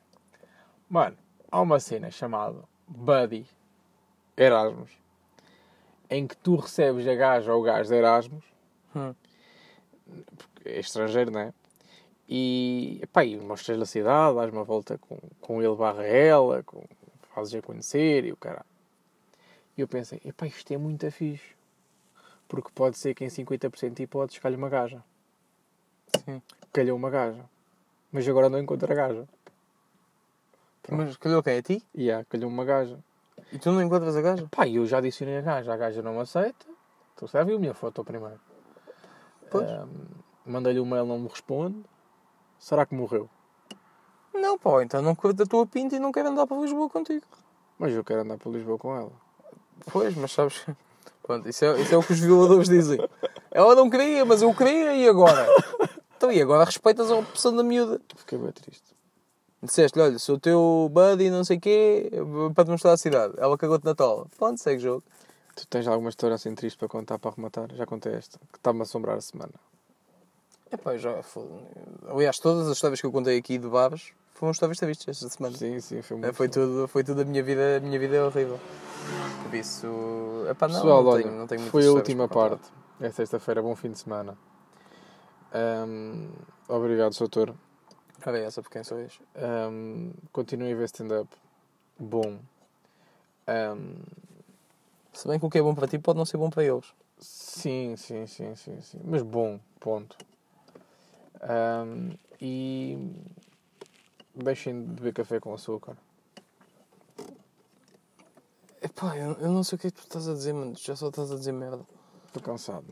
Mano, 0.90 1.18
há 1.52 1.62
uma 1.62 1.80
cena 1.80 2.10
chamada 2.10 2.64
Buddy 2.88 3.48
Erasmus 4.36 4.90
em 6.10 6.26
que 6.26 6.36
tu 6.38 6.56
recebes 6.56 7.08
a 7.08 7.14
gaja 7.14 7.54
ou 7.54 7.62
o 7.62 7.64
gajo 7.64 7.88
de 7.90 7.96
Erasmus, 7.96 8.44
Hum. 8.96 9.14
porque 10.36 10.70
é 10.70 10.80
estrangeiro, 10.80 11.30
não 11.30 11.40
é? 11.42 11.54
E, 12.28 13.04
pá, 13.14 13.24
e 13.24 13.38
mostras-lhe 13.38 13.84
a 13.84 13.86
cidade, 13.86 14.36
dás 14.36 14.52
uma 14.52 14.64
volta 14.64 14.98
com, 14.98 15.20
com 15.40 15.62
ele 15.62 15.76
barra 15.76 16.04
ela, 16.04 16.64
com, 16.64 16.84
fazes 17.34 17.54
a 17.54 17.62
conhecer 17.62 18.26
e 18.26 18.32
o 18.32 18.38
caralho. 18.38 18.66
E 19.80 19.82
eu 19.82 19.88
pensei: 19.88 20.20
Epá, 20.26 20.46
isto 20.46 20.74
é 20.74 20.78
muito 20.78 21.10
fixe. 21.10 21.56
Porque 22.50 22.70
pode 22.76 22.98
ser 22.98 23.14
que 23.14 23.24
em 23.24 23.30
50% 23.30 23.98
e 24.02 24.08
pode 24.08 24.34
escolher 24.34 24.58
uma 24.58 24.68
gaja. 24.68 25.02
Sim. 26.26 26.42
Calhou 26.74 26.98
uma 26.98 27.10
gaja. 27.10 27.46
Mas 28.12 28.28
agora 28.28 28.50
não 28.50 28.60
encontro 28.60 28.92
a 28.92 28.96
gaja. 28.96 29.26
Mas 30.90 31.16
calhou 31.16 31.42
quem? 31.42 31.54
É 31.54 31.62
ti? 31.62 31.82
Há, 32.12 32.26
calhou 32.26 32.50
uma 32.50 32.66
gaja. 32.66 33.00
E 33.54 33.58
tu 33.58 33.72
não 33.72 33.82
encontras 33.82 34.18
a 34.18 34.22
gaja? 34.22 34.50
Pá, 34.52 34.68
eu 34.68 34.86
já 34.86 34.98
adicionei 34.98 35.38
a 35.38 35.42
gaja, 35.42 35.74
a 35.74 35.78
gaja 35.78 36.02
não 36.02 36.16
me 36.16 36.20
aceita. 36.20 36.66
Tu 37.16 37.28
já 37.28 37.42
viu 37.44 37.56
a 37.56 37.60
minha 37.60 37.74
foto 37.74 38.04
primeiro. 38.04 38.40
Pois. 39.50 39.70
Ahm, 39.70 39.88
Mandei-lhe 40.46 40.82
um 40.82 40.86
mail, 40.86 41.06
não 41.06 41.20
me 41.20 41.30
responde. 41.30 41.86
Será 42.58 42.86
que 42.86 42.94
morreu? 42.94 43.30
Não, 44.34 44.60
pá, 44.60 44.84
então 44.84 45.02
não 45.02 45.16
curto 45.16 45.44
a 45.44 45.46
tua 45.46 45.66
pinta 45.66 45.96
e 45.96 46.00
não 46.00 46.12
quero 46.12 46.28
andar 46.28 46.46
para 46.46 46.58
Lisboa 46.58 46.90
contigo. 46.90 47.26
Mas 47.78 47.94
eu 47.94 48.04
quero 48.04 48.22
andar 48.22 48.38
para 48.38 48.52
Lisboa 48.52 48.78
com 48.78 48.94
ela. 48.94 49.29
Pois, 49.88 50.16
mas 50.16 50.32
sabes. 50.32 50.66
Pronto, 51.24 51.48
isso 51.48 51.64
é, 51.64 51.80
isso 51.82 51.94
é 51.94 51.98
o 51.98 52.04
que 52.04 52.14
os 52.14 52.20
violadores 52.20 52.68
dizem. 52.68 53.00
Ela 53.52 53.76
não 53.76 53.90
queria, 53.90 54.26
mas 54.26 54.42
eu 54.42 54.54
queria 54.54 54.96
e 54.96 55.08
agora? 55.08 55.48
Então, 56.18 56.32
e 56.32 56.42
agora 56.42 56.66
respeitas 56.66 57.10
a 57.10 57.16
opção 57.16 57.56
da 57.56 57.64
miúda? 57.64 58.02
Fiquei 58.16 58.38
bem 58.38 58.52
triste. 58.52 58.96
Disseste-lhe, 59.62 60.04
olha, 60.04 60.20
sou 60.20 60.36
o 60.36 60.40
teu 60.40 60.90
buddy, 60.92 61.30
não 61.30 61.44
sei 61.44 61.58
o 61.58 61.60
quê, 61.62 62.12
para 62.56 62.66
te 62.66 62.72
mostrar 62.72 62.94
a 62.94 62.98
cidade. 62.98 63.34
Ela 63.38 63.58
cagou-te 63.58 63.86
na 63.86 63.94
tola. 63.94 64.26
Pronto, 64.38 64.60
segue 64.60 64.78
o 64.78 64.82
jogo. 64.82 65.04
Tu 65.56 65.68
tens 65.68 65.88
alguma 65.88 66.10
história 66.10 66.36
assim 66.36 66.56
triste 66.56 66.78
para 66.78 66.88
contar, 66.88 67.20
para 67.20 67.32
arrematar? 67.32 67.68
Já 67.74 67.86
contei 67.86 68.14
esta, 68.14 68.40
que 68.52 68.58
está-me 68.58 68.80
a 68.80 68.84
assombrar 68.84 69.18
a 69.18 69.22
semana. 69.22 69.54
Epá, 70.72 70.94
eu 70.94 71.00
já 71.00 71.24
foda 71.24 71.50
Aliás, 72.08 72.38
todas 72.38 72.68
as 72.68 72.76
histórias 72.76 73.02
que 73.02 73.08
eu 73.08 73.12
contei 73.12 73.38
aqui 73.38 73.58
de 73.58 73.68
babas 73.68 74.12
foram 74.40 74.52
histórias 74.52 74.80
vistas 74.80 75.18
esta 75.18 75.30
semana. 75.30 75.58
Sim, 75.58 75.82
sim, 75.82 76.02
foi 76.02 76.16
É, 76.18 76.22
muito 76.22 76.36
foi, 76.36 76.48
tudo, 76.48 76.88
foi 76.88 77.04
tudo 77.04 77.22
a 77.22 77.26
minha 77.26 77.44
vida, 77.44 77.76
a 77.78 77.80
minha 77.82 78.00
vida 78.00 78.16
é 78.16 78.24
horrível. 78.24 78.58
Por 79.44 79.54
isso, 79.54 79.86
epá, 80.50 80.68
não, 80.68 80.76
Pessoal, 80.76 81.04
não, 81.04 81.12
olha, 81.12 81.24
tenho, 81.24 81.36
não 81.38 81.48
tenho 81.48 81.62
foi 81.64 81.86
a 81.86 81.92
última 81.92 82.28
parte. 82.28 82.70
É 83.02 83.12
sexta-feira, 83.12 83.62
bom 83.62 83.76
fim 83.76 83.92
de 83.92 84.00
semana. 84.00 84.38
Ahm, 85.54 86.30
obrigado, 86.70 87.14
Soutor. 87.14 87.54
É 88.26 88.44
essa 88.44 88.62
por 88.62 88.70
quem 88.70 88.84
sois? 88.84 89.20
Um, 89.36 90.12
continuem 90.32 90.74
a 90.74 90.76
ver 90.76 90.86
stand-up. 90.86 91.30
Bom. 91.98 92.40
Um, 93.48 93.96
Se 95.14 95.28
bem 95.28 95.38
que 95.40 95.46
o 95.46 95.50
que 95.50 95.58
é 95.58 95.62
bom 95.62 95.76
para 95.76 95.88
ti 95.88 96.00
pode 96.00 96.18
não 96.18 96.26
ser 96.26 96.38
bom 96.38 96.50
para 96.50 96.64
eles. 96.64 96.86
sim, 97.18 97.96
sim, 97.98 98.26
sim, 98.28 98.56
sim, 98.56 98.80
sim. 98.82 99.00
Mas 99.04 99.22
bom, 99.22 99.60
ponto. 99.80 100.16
Um, 101.42 102.12
e 102.42 102.98
deixem 104.44 104.82
de 104.86 104.94
beber 104.94 105.14
café 105.14 105.40
com 105.40 105.54
açúcar. 105.54 105.96
Epá, 108.82 109.18
eu, 109.18 109.34
eu 109.34 109.52
não 109.52 109.64
sei 109.64 109.76
o 109.76 109.80
que 109.80 109.88
é 109.88 109.92
que 109.92 109.98
tu 109.98 110.04
estás 110.04 110.28
a 110.28 110.34
dizer, 110.34 110.54
mano. 110.54 110.74
Já 110.78 110.96
só 110.96 111.10
estás 111.10 111.32
a 111.32 111.36
dizer 111.36 111.52
merda. 111.52 111.86
Estou 112.28 112.42
cansado. 112.42 112.86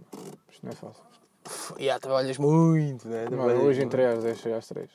Isto 0.52 0.66
não 0.66 0.72
é 0.72 0.76
fácil. 0.76 1.04
Pff, 1.44 1.84
Já 1.86 2.00
trabalhas 2.00 2.38
muito, 2.38 3.08
né? 3.08 3.24
Mano, 3.26 3.36
Trabalhas 3.38 3.60
hoje 3.64 3.80
muito. 3.80 3.86
entrei 3.86 4.06
às 4.06 4.24
10 4.24 4.38
cheguei 4.38 4.58
às 4.58 4.68
3. 4.68 4.90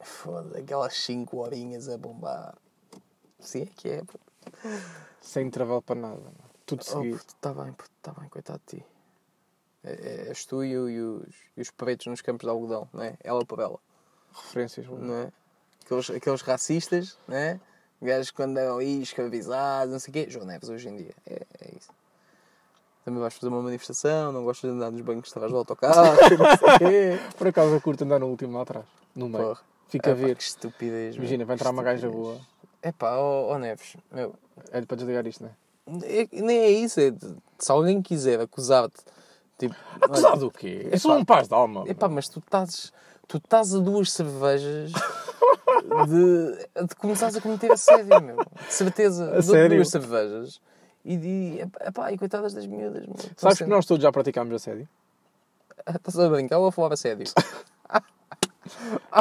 Foda, 0.00 0.58
aquelas 0.58 0.94
5 0.96 1.36
horinhas 1.36 1.88
a 1.88 1.98
bombar. 1.98 2.56
Sim, 3.38 3.62
é 3.62 3.66
que 3.66 3.88
é, 3.88 4.02
pô. 4.04 4.18
Sem 5.20 5.46
intervalo 5.46 5.82
para 5.82 6.00
nada. 6.00 6.20
mano. 6.20 6.34
Tudo 6.64 6.80
Oh, 6.80 6.84
seguido. 6.84 7.18
puto, 7.18 7.34
tá 7.40 7.52
bem, 7.52 7.72
puto, 7.72 7.90
tá 8.00 8.12
bem, 8.18 8.28
coitado 8.28 8.60
de 8.66 8.78
ti. 8.78 8.86
É, 9.84 9.92
é, 9.92 10.28
és 10.28 10.46
tu 10.46 10.64
e, 10.64 10.70
e 10.70 10.76
os, 11.00 11.34
e 11.56 11.60
os 11.60 11.70
pretos 11.70 12.06
nos 12.06 12.22
campos 12.22 12.44
de 12.46 12.50
algodão, 12.50 12.88
não 12.92 13.02
é? 13.02 13.16
Ela 13.22 13.44
por 13.44 13.58
ela, 13.58 13.78
Referências. 14.32 14.86
mano. 14.86 15.04
não 15.04 15.14
é? 15.14 15.32
Aqueles, 15.92 16.10
aqueles 16.10 16.40
racistas, 16.42 17.18
não 17.28 17.36
é? 17.36 17.60
Gajos 18.00 18.30
que 18.30 18.36
quando 18.36 18.56
eram 18.58 18.78
aí 18.78 19.02
escravizados, 19.02 19.92
não 19.92 19.98
sei 20.00 20.10
o 20.10 20.12
quê. 20.12 20.26
João 20.28 20.46
Neves 20.46 20.68
hoje 20.68 20.88
em 20.88 20.96
dia, 20.96 21.14
é, 21.26 21.34
é 21.60 21.76
isso. 21.76 21.90
Também 23.04 23.20
vais 23.20 23.34
fazer 23.34 23.48
uma 23.48 23.60
manifestação, 23.62 24.32
não 24.32 24.44
gostas 24.44 24.70
de 24.70 24.76
andar 24.76 24.90
nos 24.90 25.00
bancos 25.02 25.28
de 25.28 25.34
trás 25.34 25.50
do 25.50 25.58
autocarro, 25.58 26.16
não 26.38 26.56
sei 26.56 26.68
o 26.68 26.78
quê. 26.78 27.18
Por 27.36 27.46
acaso 27.48 27.72
eu 27.74 27.80
curto 27.80 28.04
andar 28.04 28.18
no 28.18 28.26
último 28.28 28.56
lá 28.56 28.62
atrás. 28.62 28.86
No 29.14 29.28
meio. 29.28 29.44
Porra. 29.44 29.60
Fica 29.88 30.12
a 30.12 30.14
ver. 30.14 30.36
Que 30.36 30.42
estupidez. 30.42 31.14
meu. 31.14 31.24
Imagina, 31.24 31.44
vai 31.44 31.54
entrar 31.56 31.70
uma 31.70 31.82
gaja 31.82 32.08
boa. 32.08 32.40
É 32.80 32.90
pá, 32.90 33.16
ó 33.16 33.52
ó 33.52 33.58
Neves, 33.58 33.96
meu, 34.10 34.34
É 34.70 34.80
para 34.82 34.96
desligar 34.96 35.26
isto, 35.26 35.44
não 35.44 35.50
é? 35.50 36.22
é- 36.22 36.28
nem 36.32 36.58
é 36.58 36.70
isso. 36.70 36.98
É, 37.00 37.10
de- 37.10 37.36
se 37.58 37.70
alguém 37.70 38.00
quiser 38.00 38.40
acusar-te, 38.40 39.00
tipo. 39.58 39.74
Acusado 40.00 40.40
do 40.40 40.50
quê? 40.50 40.88
É 40.90 40.96
só 40.96 41.16
um 41.16 41.24
paz 41.24 41.46
de 41.48 41.54
alma. 41.54 41.84
Epá, 41.86 42.08
mas 42.08 42.28
tu 42.28 42.38
estás, 42.40 42.92
tu 43.28 43.36
estás 43.36 43.74
a 43.74 43.78
duas 43.78 44.10
cervejas 44.12 44.92
de, 46.06 46.86
de 46.86 46.94
começares 46.96 47.36
a 47.36 47.40
cometer 47.40 47.70
assédio, 47.72 48.20
meu. 48.22 48.36
De 48.36 48.72
certeza. 48.72 49.36
A 49.36 49.42
sério? 49.42 49.76
duas 49.76 49.88
cervejas. 49.88 50.60
E, 51.04 51.14
e 51.14 51.60
epá, 51.86 52.12
e 52.12 52.18
coitadas 52.18 52.54
das 52.54 52.66
miúdas, 52.66 53.06
meu. 53.06 53.16
Sabes 53.36 53.58
que 53.58 53.64
nós 53.66 53.86
todos 53.86 54.02
já 54.02 54.12
praticámos 54.12 54.54
assédio? 54.54 54.88
Estás 55.86 56.18
a 56.18 56.28
brincar 56.28 56.58
ou 56.58 56.66
a 56.68 56.72
falar 56.72 56.92
a 56.92 56.96
sério? 56.96 57.24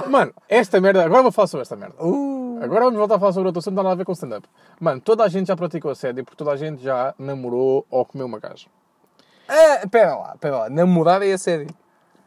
Mano, 0.07 0.33
esta 0.47 0.79
merda. 0.79 1.03
Agora 1.03 1.23
vou 1.23 1.31
falar 1.31 1.47
sobre 1.47 1.63
esta 1.63 1.75
merda. 1.75 1.95
Uh, 1.99 2.59
Agora 2.61 2.85
vamos 2.85 2.99
voltar 2.99 3.15
a 3.15 3.19
falar 3.19 3.33
sobre 3.33 3.47
outro 3.47 3.59
assunto, 3.59 3.73
não 3.73 3.81
tem 3.81 3.83
nada 3.85 3.93
a 3.93 3.97
ver 3.97 4.05
com 4.05 4.11
stand-up. 4.11 4.47
Mano, 4.79 5.01
toda 5.01 5.23
a 5.23 5.27
gente 5.27 5.47
já 5.47 5.55
praticou 5.55 5.89
assédio 5.89 6.23
porque 6.23 6.37
toda 6.37 6.51
a 6.51 6.55
gente 6.55 6.83
já 6.83 7.15
namorou 7.17 7.85
ou 7.89 8.05
comeu 8.05 8.27
uma 8.27 8.39
gaja. 8.39 8.67
é, 9.47 9.87
pera 9.87 10.15
lá, 10.15 10.35
pera 10.39 10.57
lá. 10.59 10.69
Namorar 10.69 11.23
é 11.23 11.33
assédio. 11.33 11.73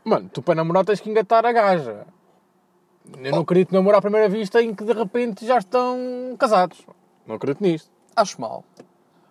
Mano, 0.04 0.28
tu 0.28 0.42
para 0.42 0.56
namorar 0.56 0.84
tens 0.84 1.00
que 1.00 1.08
engatar 1.08 1.46
a 1.46 1.52
gaja. 1.52 2.04
Eu 3.22 3.32
não 3.32 3.40
acredito 3.40 3.72
namorar 3.72 3.98
à 3.98 4.02
primeira 4.02 4.28
vista 4.28 4.62
em 4.62 4.74
que 4.74 4.84
de 4.84 4.92
repente 4.92 5.46
já 5.46 5.58
estão 5.58 5.98
casados. 6.38 6.86
Não 7.26 7.36
acredito 7.36 7.62
nisto. 7.62 7.90
Acho 8.16 8.40
mal. 8.40 8.64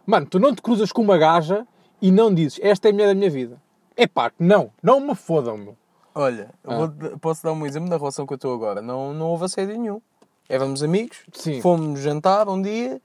Mano, 0.05 0.25
tu 0.25 0.39
não 0.39 0.53
te 0.53 0.62
cruzas 0.62 0.91
com 0.91 1.01
uma 1.01 1.17
gaja 1.17 1.65
e 2.01 2.12
não 2.12 2.33
dizes 2.33 2.59
esta 2.62 2.88
é 2.88 2.91
a 2.91 2.93
mulher 2.93 3.07
da 3.07 3.15
minha 3.15 3.29
vida. 3.29 3.62
É 3.95 4.05
pá, 4.07 4.31
não. 4.39 4.71
Não 4.81 4.99
me 4.99 5.15
fodam, 5.15 5.57
meu. 5.57 5.77
Olha, 6.15 6.49
eu 6.63 6.71
Ah. 6.71 6.77
vou- 6.88 7.17
posso 7.19 7.43
dar 7.43 7.53
um 7.53 7.65
exemplo 7.65 7.89
da 7.89 7.97
relação 7.97 8.25
que 8.27 8.33
eu 8.33 8.36
estou 8.36 8.53
agora. 8.53 8.81
Não, 8.81 9.13
não 9.13 9.27
houve 9.29 9.45
assédio 9.45 9.77
nenhum. 9.79 10.01
Éramos 10.49 10.83
amigos, 10.83 11.23
Sim. 11.33 11.62
fomos 11.62 11.99
jantar 12.01 12.47
um 12.49 12.62
dia 12.62 13.01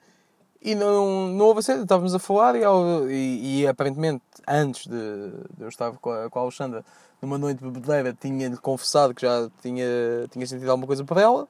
e 0.62 0.74
não, 0.74 1.28
não 1.28 1.44
houve 1.46 1.60
assédio. 1.60 1.82
Estávamos 1.82 2.14
a 2.14 2.18
falar 2.18 2.54
e, 2.56 2.62
e- 3.10 3.60
e 3.62 3.66
aparentemente, 3.66 4.22
antes 4.46 4.86
de, 4.86 5.30
de 5.56 5.62
eu 5.62 5.68
estar 5.68 5.92
com 5.92 6.10
a, 6.10 6.28
com 6.28 6.38
a 6.38 6.42
Alexandra, 6.42 6.84
numa 7.22 7.36
noite 7.38 7.58
de 7.62 7.70
bebedeira, 7.70 8.16
tinha-lhe 8.20 8.56
confessado 8.56 9.14
que 9.14 9.22
já 9.22 9.48
tinha, 9.62 9.84
tinha 10.30 10.46
sentido 10.46 10.70
alguma 10.70 10.86
coisa 10.86 11.04
para 11.04 11.20
ela. 11.20 11.48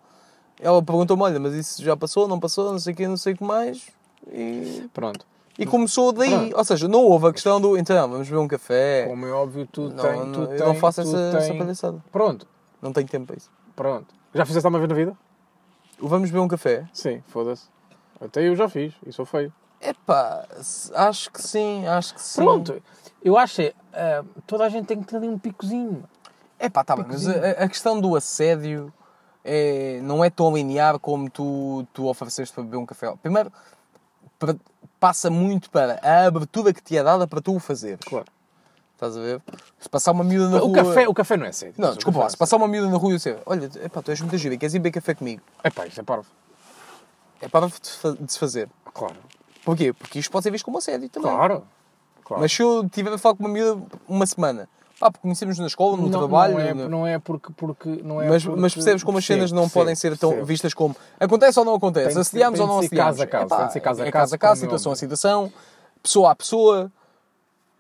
Ela 0.61 0.83
perguntou-me, 0.83 1.23
olha, 1.23 1.39
mas 1.39 1.55
isso 1.55 1.83
já 1.83 1.97
passou, 1.97 2.27
não 2.27 2.41
passou, 2.41 2.73
não 2.73 2.79
sei 2.79 2.93
o 2.93 2.97
que, 2.97 3.07
não 3.07 3.17
sei 3.17 3.35
o 3.35 3.37
que 3.37 3.45
mais. 3.45 3.87
E, 4.33 4.89
Pronto. 4.93 5.25
e 5.59 5.65
começou 5.65 6.11
daí. 6.13 6.31
Pronto. 6.31 6.57
Ou 6.57 6.65
seja, 6.65 6.89
não 6.89 7.03
houve 7.05 7.29
a 7.29 7.33
questão 7.33 7.61
do, 7.61 7.79
então, 7.79 8.09
vamos 8.11 8.29
beber 8.29 8.41
um 8.41 8.49
café. 8.49 9.07
Como 9.07 9.25
é 9.27 9.31
óbvio, 9.31 9.67
tu 9.71 9.83
Não, 9.91 10.27
não, 10.27 10.33
tu 10.33 10.41
eu 10.41 10.47
tens, 10.49 10.61
não 10.61 10.75
faço 10.75 11.01
essa, 11.03 11.17
essa 11.17 11.39
tens- 11.47 11.59
palhaçada. 11.59 12.03
Pronto, 12.11 12.47
Não 12.83 12.93
tenho 12.93 13.07
tempo 13.07 13.27
para 13.27 13.37
isso. 13.37 13.51
pronto. 13.77 14.13
Já 14.35 14.45
fizeste 14.45 14.67
alguma 14.67 14.79
vez 14.81 14.89
na 14.91 14.95
vida? 14.97 15.17
O 16.01 16.09
Vamos 16.09 16.31
beber 16.31 16.41
um 16.43 16.49
café? 16.49 16.87
Sim, 16.93 17.23
foda-se. 17.29 17.67
Até 18.21 18.49
eu 18.49 18.57
já 18.57 18.69
fiz, 18.69 18.95
e 19.07 19.13
sou 19.13 19.25
feio. 19.25 19.53
Epá, 19.81 20.45
acho 20.95 21.31
que 21.31 21.41
sim, 21.41 21.87
acho 21.87 22.15
que 22.15 22.21
sim. 22.21 22.43
Pronto, 22.43 22.83
eu 23.23 23.39
acho 23.39 23.57
que 23.57 23.75
ah, 23.93 24.25
toda 24.47 24.65
a 24.65 24.69
gente 24.69 24.87
tem 24.87 25.01
que 25.01 25.07
ter 25.07 25.17
ali 25.17 25.29
um 25.29 25.39
picozinho. 25.39 26.03
Epá, 26.59 26.83
tá 26.83 26.97
bem, 26.97 27.07
mas 27.09 27.29
a, 27.29 27.51
a 27.65 27.69
questão 27.69 28.01
do 28.01 28.17
assédio 28.17 28.93
é, 29.45 30.01
não 30.03 30.25
é 30.25 30.31
tão 30.31 30.53
linear 30.55 30.99
como 30.99 31.31
tu, 31.31 31.87
tu 31.93 32.07
ofereceste 32.09 32.53
para 32.53 32.65
beber 32.65 32.77
um 32.79 32.87
café. 32.87 33.15
Primeiro, 33.23 33.53
para- 34.37 34.57
passa 34.99 35.31
muito 35.31 35.71
para 35.71 36.01
a 36.03 36.27
abertura 36.27 36.73
que 36.75 36.83
te 36.83 36.97
é 36.97 37.03
dada 37.05 37.29
para 37.29 37.41
tu 37.41 37.55
o 37.55 37.61
fazeres. 37.61 38.01
Claro. 38.05 38.27
Estás 38.95 39.17
a 39.17 39.21
ver? 39.21 39.41
Se 39.79 39.89
passar 39.89 40.11
uma 40.11 40.25
miúda 40.25 40.49
na 40.49 40.57
O 40.61 40.67
rua... 40.67 40.75
café, 40.75 41.09
o 41.09 41.15
café 41.15 41.37
não 41.37 41.47
é 41.47 41.53
sério. 41.53 41.73
Não, 41.79 41.95
desculpa 41.95 42.19
lá, 42.19 42.29
se 42.29 42.37
passar 42.37 42.57
uma 42.57 42.67
miúda 42.67 42.91
na 42.91 42.97
rua 42.97 43.13
e 43.13 43.17
dizer 43.17 43.39
olha, 43.47 43.71
epá, 43.85 44.03
tu 44.03 44.11
és 44.11 44.21
muito 44.21 44.37
gira, 44.37 44.57
queres 44.57 44.75
ir 44.75 44.81
beber 44.81 44.91
café 45.01 45.15
comigo? 45.15 45.41
É 45.63 45.71
pá, 45.71 45.87
isso 45.87 46.01
é 46.01 46.03
parvo. 46.03 46.27
É 47.41 47.49
para 47.49 47.67
de 47.67 47.73
fa- 47.91 48.17
de 48.19 48.33
se 48.33 48.39
fazer. 48.39 48.69
Claro. 48.95 49.15
Porquê? 49.65 49.93
Porque 49.93 50.19
isto 50.19 50.31
pode 50.31 50.43
ser 50.45 50.51
visto 50.51 50.65
como 50.65 50.79
assédio 50.79 51.09
também. 51.09 51.31
Claro. 51.31 51.63
claro. 52.25 52.43
Mas 52.43 52.53
se 52.53 52.63
eu 52.63 52.85
estiver 52.85 53.13
a 53.13 53.19
falar 53.19 53.35
com 53.37 53.43
uma 53.45 53.49
miúda 53.49 53.81
uma 54.09 54.27
semana, 54.27 54.69
pá, 54.99 55.11
porque 55.11 55.23
conhecemos 55.23 55.59
na 55.59 55.67
escola, 55.67 55.97
no 55.97 56.09
não, 56.09 56.19
trabalho, 56.19 56.55
não 56.55 56.61
é, 56.61 56.75
no- 56.75 56.89
não 56.89 57.07
é 57.07 57.19
porque, 57.19 57.53
porque 57.53 57.89
não 58.03 58.21
é 58.21 58.29
mas, 58.29 58.45
porque- 58.45 58.61
mas 58.61 58.75
percebes 58.75 59.03
como 59.05 59.19
as 59.19 59.25
cenas 59.27 59.53
não 59.53 59.63
percebo, 59.63 59.81
podem 59.81 59.95
ser 59.95 60.17
tão 60.19 60.31
percebo. 60.31 60.47
vistas 60.47 60.75
como 60.75 60.97
acontece 61.21 61.59
ou 61.59 61.65
não 61.65 61.73
Tem 61.73 61.89
acontece, 61.89 62.15
de 62.15 62.21
assediamos 62.21 62.59
ou 62.61 62.67
não 62.67 62.81
tem 62.81 62.89
de 62.89 62.97
ser 62.97 63.01
assediamos. 63.03 63.19
caso 63.19 63.23
a 63.23 63.27
caso, 63.27 63.45
Epá, 63.47 63.57
tem 63.59 63.67
de 63.67 63.73
ser 63.75 63.81
caso 63.81 64.03
a 64.03 64.07
é 64.07 64.11
caso, 64.11 64.13
caso 64.23 64.35
a 64.35 64.39
caso, 64.39 64.61
como 64.61 64.63
é 64.63 64.67
situação 64.77 64.93
a 64.93 64.97
situação, 64.97 65.53
pessoa 66.03 66.31
a 66.31 66.35
pessoa. 66.35 66.93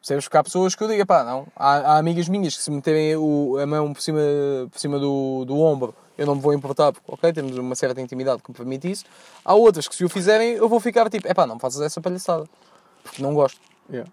Percebes? 0.00 0.24
Porque 0.26 0.36
há 0.36 0.44
pessoas 0.44 0.74
que 0.76 0.84
eu 0.84 0.88
digo, 0.88 1.04
pá, 1.04 1.24
não. 1.24 1.46
Há, 1.56 1.94
há 1.94 1.98
amigas 1.98 2.28
minhas 2.28 2.56
que 2.56 2.62
se 2.62 2.70
meterem 2.70 3.16
o, 3.16 3.58
a 3.60 3.66
mão 3.66 3.92
por 3.92 4.00
cima, 4.00 4.20
por 4.70 4.78
cima 4.78 4.98
do, 4.98 5.44
do 5.44 5.58
ombro, 5.58 5.92
eu 6.18 6.26
não 6.26 6.34
me 6.34 6.40
vou 6.40 6.52
importar, 6.52 6.92
porque, 6.92 7.06
ok, 7.06 7.32
temos 7.32 7.56
uma 7.56 7.74
certa 7.76 8.00
intimidade 8.00 8.42
que 8.42 8.50
me 8.50 8.56
permite 8.56 8.90
isso. 8.90 9.04
Há 9.44 9.54
outras 9.54 9.86
que 9.86 9.94
se 9.94 10.04
o 10.04 10.08
fizerem, 10.08 10.54
eu 10.54 10.68
vou 10.68 10.80
ficar 10.80 11.08
tipo, 11.08 11.26
é 11.28 11.32
pá, 11.32 11.46
não 11.46 11.58
faças 11.58 11.80
essa 11.80 12.00
palhaçada. 12.00 12.44
Porque 13.04 13.22
não 13.22 13.32
gosto. 13.32 13.60
Yeah. 13.90 14.10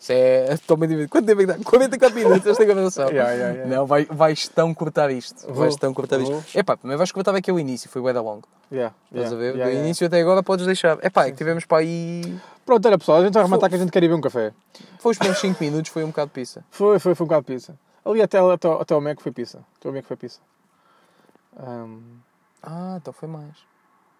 Isso 0.00 0.12
é 0.12 0.56
totalmente 0.66 0.90
divertido. 0.90 1.10
Quanto 1.10 1.26
tempo 1.26 1.42
é 1.42 1.46
que 1.46 1.52
dá? 1.52 1.64
44 1.64 2.18
minutos 2.18 2.46
esta 2.46 2.66
conversação. 2.66 3.08
Yeah, 3.12 3.32
yeah, 3.32 3.54
yeah. 3.54 3.76
Não, 3.76 3.86
vai, 3.86 4.04
vais 4.06 4.48
tão 4.48 4.72
cortar 4.74 5.10
isto. 5.10 5.46
Vou, 5.46 5.56
vais 5.56 5.76
tão 5.76 5.92
cortar 5.92 6.18
vou. 6.18 6.38
isto. 6.40 6.58
Epá, 6.58 6.76
primeiro 6.76 6.98
vais 6.98 7.12
cortar 7.12 7.34
aqui 7.34 7.52
o 7.52 7.58
início, 7.58 7.88
foi 7.88 8.00
bué 8.00 8.12
da 8.12 8.20
longo. 8.22 8.48
Yeah, 8.72 8.94
Estás 9.12 9.30
yeah, 9.30 9.36
a 9.36 9.38
ver? 9.38 9.44
yeah, 9.54 9.64
Do 9.64 9.70
yeah. 9.70 9.86
início 9.86 10.06
até 10.06 10.20
agora 10.20 10.42
podes 10.42 10.64
deixar. 10.66 10.98
Epá, 11.04 11.26
é 11.26 11.30
que 11.30 11.36
tivemos 11.36 11.66
para 11.66 11.78
aí. 11.78 12.34
Pronto, 12.64 12.86
olha 12.88 12.98
pessoal, 12.98 13.18
a 13.18 13.24
gente 13.24 13.34
vai 13.34 13.42
arrematar 13.42 13.68
que 13.68 13.76
a 13.76 13.78
gente 13.78 13.92
quer 13.92 14.02
ir 14.02 14.08
ver 14.08 14.14
um 14.14 14.20
café. 14.20 14.52
Foi 14.98 15.12
os 15.12 15.18
primeiros 15.18 15.40
5 15.40 15.62
minutos, 15.62 15.90
foi 15.90 16.02
um 16.02 16.08
bocado 16.08 16.28
de 16.28 16.34
pizza. 16.34 16.64
Foi, 16.70 16.98
foi, 16.98 17.14
foi 17.14 17.24
um 17.24 17.28
bocado 17.28 17.46
de 17.46 17.54
pizza. 17.54 17.78
Ali 18.04 18.22
até, 18.22 18.38
até, 18.38 18.68
até 18.68 18.96
o 18.96 19.00
Mac 19.00 19.20
foi 19.20 19.30
pizza. 19.30 19.60
Até 19.78 19.88
o 19.88 19.92
Mac 19.92 20.04
foi 20.04 20.16
pizza. 20.16 20.40
Ahm, 21.56 22.00
Ah, 22.62 22.96
então 23.00 23.12
foi 23.12 23.28
mais. 23.28 23.56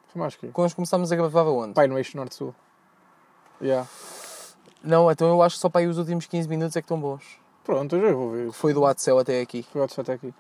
foi 0.09 0.21
mais 0.21 0.35
que. 0.37 0.49
Quando 0.49 0.65
nós 0.67 0.75
começámos 0.75 1.13
a 1.13 1.17
gravar 1.17 1.43
onde? 1.45 1.75
Pai, 1.75 1.87
no 1.87 1.97
eixo 1.99 2.17
norte-sul. 2.17 2.55
Yeah. 3.61 3.87
Não, 4.83 5.11
então 5.11 5.29
eu 5.29 5.41
acho 5.43 5.55
que 5.57 5.61
só 5.61 5.69
para 5.69 5.83
aí 5.83 5.87
os 5.87 5.99
últimos 5.99 6.27
15 6.27 6.49
minutos 6.49 6.77
é 6.77 6.81
que 6.81 6.87
estão 6.87 7.01
bons. 7.01 7.23
Pronto, 7.65 7.95
eu 7.97 8.09
já 8.09 8.13
vou 8.15 8.31
ver. 8.33 8.51
Foi 8.53 8.75
do 8.75 8.83
Céu 8.97 9.19
até 9.19 9.41
aqui. 9.41 9.63
Foi 9.73 9.81
outro 9.81 10.01
até 10.01 10.15
aqui. 10.15 10.35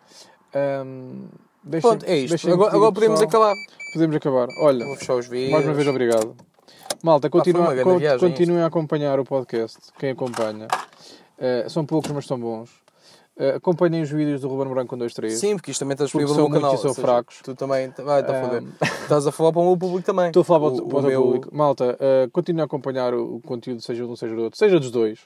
Ahm, 0.55 1.27
deixem- 1.63 1.89
Pronto, 1.91 2.05
é 2.05 2.17
isto. 2.17 2.51
Agora, 2.53 2.75
agora 2.75 2.93
podemos 2.93 3.21
pessoal. 3.21 3.45
acabar. 3.53 3.63
Podemos 3.93 4.17
acabar. 4.17 4.49
Olha, 4.61 4.85
Vou 4.85 4.97
fechar 4.97 5.15
os 5.15 5.27
vídeos. 5.29 5.53
mais 5.53 5.65
uma 5.65 5.75
vez 5.75 5.87
obrigado. 5.87 6.37
Malta, 7.03 7.29
foi 7.31 7.41
continua, 7.41 7.75
viagem 7.99 8.29
continuem 8.29 8.63
a 8.63 8.67
acompanhar 8.67 9.21
o 9.21 9.25
podcast. 9.25 9.79
Quem 9.99 10.11
acompanha. 10.11 10.67
Eh, 11.39 11.67
são 11.69 11.87
poucos, 11.87 12.11
mas 12.11 12.27
são 12.27 12.39
bons. 12.39 12.71
Uh, 13.35 13.57
acompanhem 13.57 14.03
os 14.03 14.11
vídeos 14.11 14.43
do 14.43 14.49
Ruben 14.49 14.71
Branco 14.73 14.91
com 14.91 14.99
23. 15.03 15.33
Sim, 15.39 15.57
porque 15.57 15.71
isto 15.71 15.81
também 15.81 15.95
está 15.95 16.05
disponível 16.05 16.35
no 16.37 16.51
canal. 16.51 16.77
são 16.77 16.93
seja, 16.93 17.07
fracos. 17.07 17.41
Tu 17.43 17.55
também. 17.55 17.91
Vai, 17.97 18.21
está 18.21 18.33
a 18.35 18.39
Um, 18.39 18.43
foder. 18.45 18.63
Estás 19.03 19.27
a 19.27 19.33
falar 19.33 19.53
para 19.53 19.63
o 19.63 19.67
meu 19.69 19.77
público 19.77 20.05
também. 20.05 20.27
Estou 20.27 20.43
a 20.43 20.45
falar 20.45 20.61
para 20.61 20.83
o, 20.83 20.89
para 20.89 20.97
o 20.97 21.01
o 21.01 21.03
meu- 21.07 21.23
público. 21.23 21.49
Malta, 21.57 21.97
uh, 21.99 22.31
continua 22.31 22.65
a 22.65 22.67
acompanhar 22.67 23.15
o, 23.15 23.37
o 23.37 23.41
conteúdo, 23.41 23.81
seja 23.81 24.05
de 24.05 24.11
um, 24.11 24.17
seja 24.17 24.35
do 24.37 24.43
outro, 24.43 24.59
seja 24.59 24.79
dos 24.79 24.91
dois. 24.91 25.21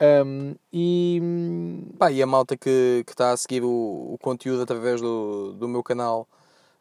Um, 0.00 0.54
e 0.72 1.20
Pá, 1.98 2.10
e 2.10 2.22
a 2.22 2.26
malta 2.26 2.56
que, 2.56 3.02
que 3.06 3.12
está 3.12 3.32
a 3.32 3.36
seguir 3.36 3.62
o, 3.62 3.68
o 3.68 4.18
conteúdo 4.22 4.62
através 4.62 5.00
do, 5.00 5.52
do 5.54 5.68
meu 5.68 5.82
canal, 5.82 6.26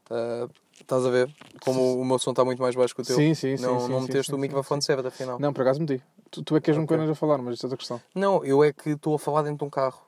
ah, 0.10 0.48
estás 0.80 1.06
a 1.06 1.10
ver? 1.10 1.30
Como 1.64 2.00
o 2.00 2.06
meu 2.06 2.18
som 2.20 2.32
está 2.32 2.46
muito 2.46 2.62
mais 2.62 2.76
baixo 2.76 2.96
que 2.96 3.02
o 3.02 3.06
teu. 3.06 3.16
Sim, 3.16 3.34
sim, 3.34 3.58
sim, 3.58 3.64
Não, 3.64 3.80
sim, 3.80 3.90
não 3.92 4.00
sim, 4.00 4.08
meteste 4.08 4.28
sim, 4.28 4.34
o 4.34 4.36
sim, 4.36 4.42
microfone 4.42 4.82
certo, 4.82 5.08
afinal. 5.08 5.40
não, 5.40 5.52
por 5.54 5.62
acaso 5.62 5.80
meti. 5.80 6.02
Tu, 6.32 6.44
tu 6.44 6.56
é 6.56 6.60
que 6.60 6.66
queres 6.66 6.80
um 6.80 6.84
Ok. 6.84 6.98
coisa 6.98 7.12
a 7.12 7.16
falar, 7.16 7.38
mas 7.40 7.56
isso 7.56 7.66
é 7.66 7.68
outra 7.68 7.78
questão. 7.78 8.02
Não, 8.16 8.44
eu 8.46 8.64
é 8.64 8.72
que 8.72 8.92
estou 8.92 9.16
a 9.16 9.20
falar 9.20 9.42
dentro 9.42 9.60
de 9.60 9.64
um 9.66 9.70
carro. 9.70 10.02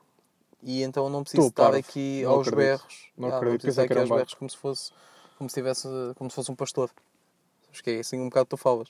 E 0.62 0.82
então 0.82 1.08
não 1.08 1.22
preciso 1.22 1.48
Estou 1.48 1.50
estar 1.64 1.72
parvo. 1.72 1.78
aqui 1.78 2.22
Não 2.22 2.30
aos 2.30 2.48
acredito. 2.48 2.66
berros. 2.68 3.12
Não 3.18 3.28
Ah, 3.28 3.36
acredito. 3.36 3.60
preciso 3.62 3.80
Pensei 3.80 3.84
estar 3.84 3.94
que 3.94 4.00
aqui 4.00 4.12
aos 4.12 4.18
berros 4.20 4.34
como 4.34 4.50
se 4.50 4.56
fosse 4.56 4.92
como 5.38 5.50
se, 5.50 5.54
tivesse, 5.54 5.88
como 6.16 6.30
se 6.30 6.36
fosse 6.36 6.52
um 6.52 6.54
pastor. 6.54 6.88
Acho 7.72 7.82
que 7.82 7.90
é 7.90 7.98
assim 7.98 8.20
um 8.20 8.28
bocado 8.28 8.46
tu 8.46 8.56
falas. 8.56 8.86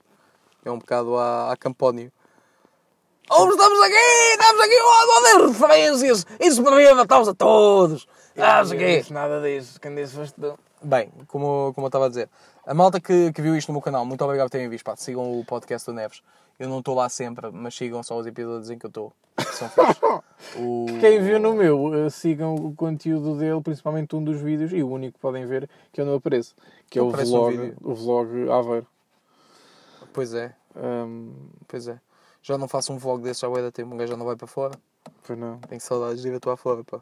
É 0.64 0.70
um 0.70 0.78
bocado 0.78 1.16
a, 1.16 1.50
a 1.52 1.56
Campónio. 1.56 2.12
Oh, 3.30 3.48
estamos 3.48 3.80
aqui! 3.80 3.94
Estamos 4.32 4.60
aqui! 4.60 4.74
Oh, 4.82 5.42
oh, 5.44 5.46
referências! 5.46 6.26
Isso 6.38 6.62
poderia 6.62 6.94
matar-vos 6.94 7.28
a 7.28 7.34
todos! 7.34 8.06
Ah, 8.36 8.58
não 8.58 8.66
sei 8.66 8.76
o 8.76 8.80
quê. 9.04 9.12
nada 9.12 9.40
disso. 9.40 9.80
Quem 9.80 9.94
disse 9.94 10.14
foste 10.14 10.34
tu. 10.38 10.58
Bem, 10.82 11.10
como, 11.28 11.72
como 11.74 11.86
eu 11.86 11.88
estava 11.88 12.06
a 12.06 12.08
dizer, 12.08 12.28
a 12.66 12.74
malta 12.74 13.00
que, 13.00 13.32
que 13.32 13.40
viu 13.40 13.56
isto 13.56 13.68
no 13.68 13.74
meu 13.74 13.82
canal, 13.82 14.04
muito 14.04 14.22
obrigado 14.24 14.46
por 14.48 14.52
terem 14.52 14.68
visto. 14.68 14.84
Pá, 14.84 14.96
sigam 14.96 15.38
o 15.38 15.44
podcast 15.44 15.86
do 15.86 15.94
Neves. 15.94 16.22
Eu 16.62 16.68
não 16.68 16.78
estou 16.78 16.94
lá 16.94 17.08
sempre, 17.08 17.50
mas 17.50 17.74
sigam 17.74 18.04
só 18.04 18.16
os 18.16 18.24
episódios 18.24 18.70
em 18.70 18.78
que 18.78 18.86
eu 18.86 18.88
estou. 18.88 19.12
O... 20.58 20.86
Quem 21.00 21.22
viu 21.22 21.38
no 21.38 21.54
meu, 21.54 21.84
uh, 21.86 22.10
sigam 22.10 22.54
o 22.54 22.74
conteúdo 22.74 23.38
dele, 23.38 23.60
principalmente 23.62 24.14
um 24.14 24.22
dos 24.22 24.40
vídeos, 24.40 24.72
e 24.72 24.82
o 24.82 24.88
único 24.90 25.14
que 25.14 25.20
podem 25.20 25.46
ver 25.46 25.70
que 25.92 26.00
eu 26.00 26.04
não 26.04 26.16
apareço, 26.16 26.54
que 26.90 26.98
é 26.98 27.02
o 27.02 27.10
vlog, 27.10 27.56
vídeo. 27.56 27.76
o 27.80 27.94
vlog 27.94 28.50
Aveiro. 28.50 28.86
Pois 30.12 30.34
é, 30.34 30.54
Um, 30.76 31.32
pois 31.66 31.88
é. 31.88 31.98
Já 32.42 32.58
não 32.58 32.68
faço 32.68 32.92
um 32.92 32.98
vlog 32.98 33.22
desse 33.22 33.40
já 33.40 33.48
vai 33.48 33.62
dar 33.62 33.70
tempo, 33.72 33.94
um 33.94 33.96
gajo 33.96 34.12
já 34.12 34.16
não 34.16 34.26
vai 34.26 34.36
para 34.36 34.46
fora. 34.46 34.78
pois 35.26 35.38
não. 35.38 35.58
Tenho 35.60 35.80
saudades 35.80 36.22
de 36.22 36.28
ir 36.28 36.34
atuar 36.34 36.56
fora, 36.56 36.84
pá. 36.84 37.00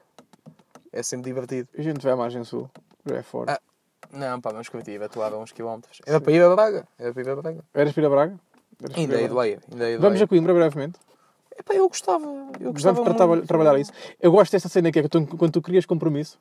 É 0.92 1.02
sempre 1.02 1.30
divertido. 1.30 1.68
A 1.76 1.82
gente 1.82 2.00
vai 2.02 2.12
à 2.12 2.16
margem 2.16 2.44
sul, 2.44 2.70
já 3.04 3.16
é 3.16 3.22
fora. 3.22 3.54
Ah. 3.54 3.60
Não, 4.12 4.40
pá, 4.40 4.52
mas 4.52 4.68
curti, 4.68 4.92
ir 4.92 5.02
atuar 5.02 5.32
a 5.32 5.38
uns 5.38 5.52
quilómetros. 5.52 6.00
Era 6.06 6.20
para 6.20 6.32
ir 6.32 6.42
a 6.42 6.54
Braga, 6.54 6.86
era 6.98 7.12
para 7.12 7.22
ir 7.22 7.28
a 7.28 7.36
Braga. 7.36 7.64
Eras 7.74 7.92
para 7.92 8.02
ir 8.02 8.06
a 8.06 8.10
Braga? 8.10 8.40
Ainda 8.94 9.14
é 9.14 9.18
ainda 9.24 9.88
é 9.88 9.96
do 9.96 10.02
Vamos 10.02 10.22
a 10.22 10.26
Coimbra 10.26 10.54
brevemente. 10.54 10.98
Epá, 11.58 11.74
eu 11.74 11.88
gostava, 11.88 12.24
eu 12.58 12.72
gostava 12.72 13.02
Vamos 13.02 13.16
tratar, 13.16 13.46
trabalhar 13.46 13.78
isso. 13.78 13.92
Eu 14.18 14.32
gosto 14.32 14.52
dessa 14.52 14.68
cena 14.68 14.90
que 14.90 14.98
é 14.98 15.02
que 15.02 15.08
tu, 15.08 15.26
quando 15.26 15.52
tu 15.52 15.60
crias 15.60 15.84
compromisso. 15.84 16.38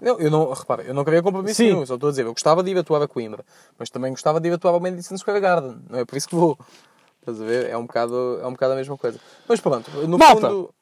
Não, 0.00 0.18
eu 0.18 0.30
não, 0.30 0.52
repara, 0.52 0.82
eu 0.82 0.94
não 0.94 1.04
queria 1.04 1.22
compromisso 1.22 1.56
Sim. 1.56 1.64
nenhum, 1.64 1.84
só 1.84 1.94
estou 1.94 2.08
a 2.08 2.10
dizer, 2.10 2.24
eu 2.24 2.32
gostava 2.32 2.62
de 2.62 2.70
ir 2.70 2.78
atuar 2.78 3.02
a 3.02 3.08
Coimbra, 3.08 3.44
mas 3.78 3.90
também 3.90 4.10
gostava 4.12 4.40
de 4.40 4.48
ir 4.48 4.52
atuar 4.52 4.72
ao 4.72 4.80
Madison 4.80 5.16
Square 5.18 5.40
Garden, 5.40 5.78
não 5.90 5.98
é 5.98 6.04
por 6.06 6.16
isso 6.16 6.28
que 6.28 6.34
vou. 6.34 6.58
Estás 7.20 7.38
a 7.40 7.44
ver? 7.44 7.68
É 7.68 7.76
um 7.76 7.82
bocado, 7.82 8.40
é 8.40 8.46
um 8.46 8.52
bocado 8.52 8.72
a 8.72 8.76
mesma 8.76 8.96
coisa. 8.96 9.20
Mas 9.46 9.60
pronto, 9.60 9.90
no 10.06 10.16
Malta! 10.16 10.48
fundo, 10.48 10.74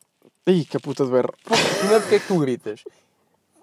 Ih, 0.47 0.65
que 0.65 0.79
puta 0.79 1.05
de 1.05 1.11
berro. 1.11 1.35
primeiro 1.79 2.01
porque 2.03 2.15
é 2.15 2.19
que 2.21 2.27
tu 2.29 2.39
gritas? 2.39 2.85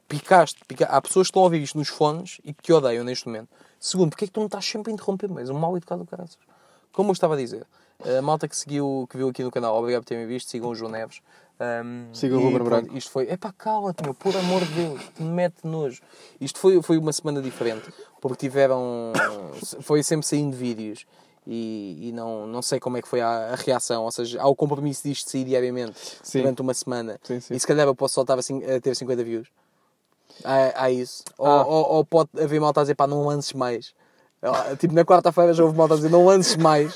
Picaste, 0.07 0.59
pica... 0.67 0.85
há 0.85 1.01
pessoas 1.01 1.27
que 1.27 1.31
estão 1.31 1.41
a 1.41 1.45
ouvir 1.45 1.61
isto 1.61 1.77
nos 1.77 1.87
fones 1.87 2.39
e 2.43 2.53
que 2.53 2.61
te 2.61 2.73
odeiam 2.73 3.03
neste 3.03 3.25
momento. 3.25 3.49
Segundo, 3.79 4.09
porque 4.09 4.25
é 4.25 4.27
que 4.27 4.33
tu 4.33 4.39
não 4.39 4.47
estás 4.47 4.65
sempre 4.65 4.91
a 4.91 4.93
interromper 4.93 5.29
mais? 5.29 5.49
Um 5.49 5.57
mal 5.57 5.75
educado 5.77 6.03
do 6.03 6.09
caraças. 6.09 6.37
Como 6.95 7.09
eu 7.09 7.13
estava 7.13 7.33
a 7.33 7.37
dizer, 7.37 7.65
a 8.17 8.21
malta 8.21 8.47
que 8.47 8.55
seguiu, 8.55 9.05
que 9.09 9.17
viu 9.17 9.27
aqui 9.29 9.43
no 9.43 9.51
canal, 9.51 9.75
obrigado 9.77 10.03
por 10.03 10.07
terem 10.07 10.25
visto, 10.25 10.49
sigam 10.49 10.69
o 10.69 10.75
João 10.75 10.91
Neves. 10.91 11.21
Um, 11.57 12.13
Sigam 12.13 12.37
o 12.39 12.41
Ruben 12.43 12.63
Branco. 12.63 12.97
Isto 12.97 13.11
foi, 13.11 13.31
epá, 13.31 13.53
cala-te, 13.57 14.03
meu, 14.03 14.13
por 14.13 14.35
amor 14.35 14.59
de 14.65 14.73
Deus, 14.73 15.01
te 15.15 15.23
mete 15.23 15.65
nojo. 15.65 16.01
Isto 16.41 16.59
foi, 16.59 16.81
foi 16.81 16.97
uma 16.97 17.13
semana 17.13 17.41
diferente, 17.41 17.89
porque 18.19 18.45
tiveram, 18.47 19.13
foi 19.81 20.03
sempre 20.03 20.27
saindo 20.27 20.53
vídeos 20.55 21.05
e, 21.47 22.09
e 22.09 22.11
não, 22.11 22.45
não 22.45 22.61
sei 22.61 22.77
como 22.77 22.97
é 22.97 23.01
que 23.01 23.07
foi 23.07 23.21
a, 23.21 23.53
a 23.53 23.55
reação, 23.55 24.03
ou 24.03 24.11
seja, 24.11 24.41
há 24.41 24.47
o 24.47 24.55
compromisso 24.55 25.03
disto 25.07 25.25
de 25.27 25.31
sair 25.31 25.45
diariamente 25.45 25.97
Sim. 26.21 26.41
durante 26.41 26.61
uma 26.61 26.73
semana 26.73 27.17
Sim, 27.23 27.39
sim. 27.39 27.53
e 27.53 27.59
se 27.59 27.65
calhar 27.67 27.87
eu 27.87 27.95
posso 27.95 28.15
soltar 28.15 28.37
assim, 28.37 28.61
a 28.65 28.81
ter 28.81 28.93
50 28.93 29.23
views. 29.23 29.47
Há, 30.43 30.83
há 30.83 30.91
isso. 30.91 31.23
Ou, 31.37 31.47
Ah. 31.47 31.65
ou, 31.65 31.85
ou 31.93 32.05
pode 32.05 32.29
haver 32.37 32.59
malta 32.59 32.81
a 32.81 32.83
dizer, 32.83 32.95
pá, 32.95 33.07
não 33.07 33.25
lances 33.25 33.53
mais. 33.53 33.93
Tipo, 34.77 34.93
na 34.93 35.05
quarta-feira 35.05 35.53
já 35.53 35.63
houve 35.63 35.77
malta 35.77 35.93
a 35.93 35.97
dizer, 35.97 36.09
não 36.09 36.25
lances 36.25 36.55
mais. 36.57 36.95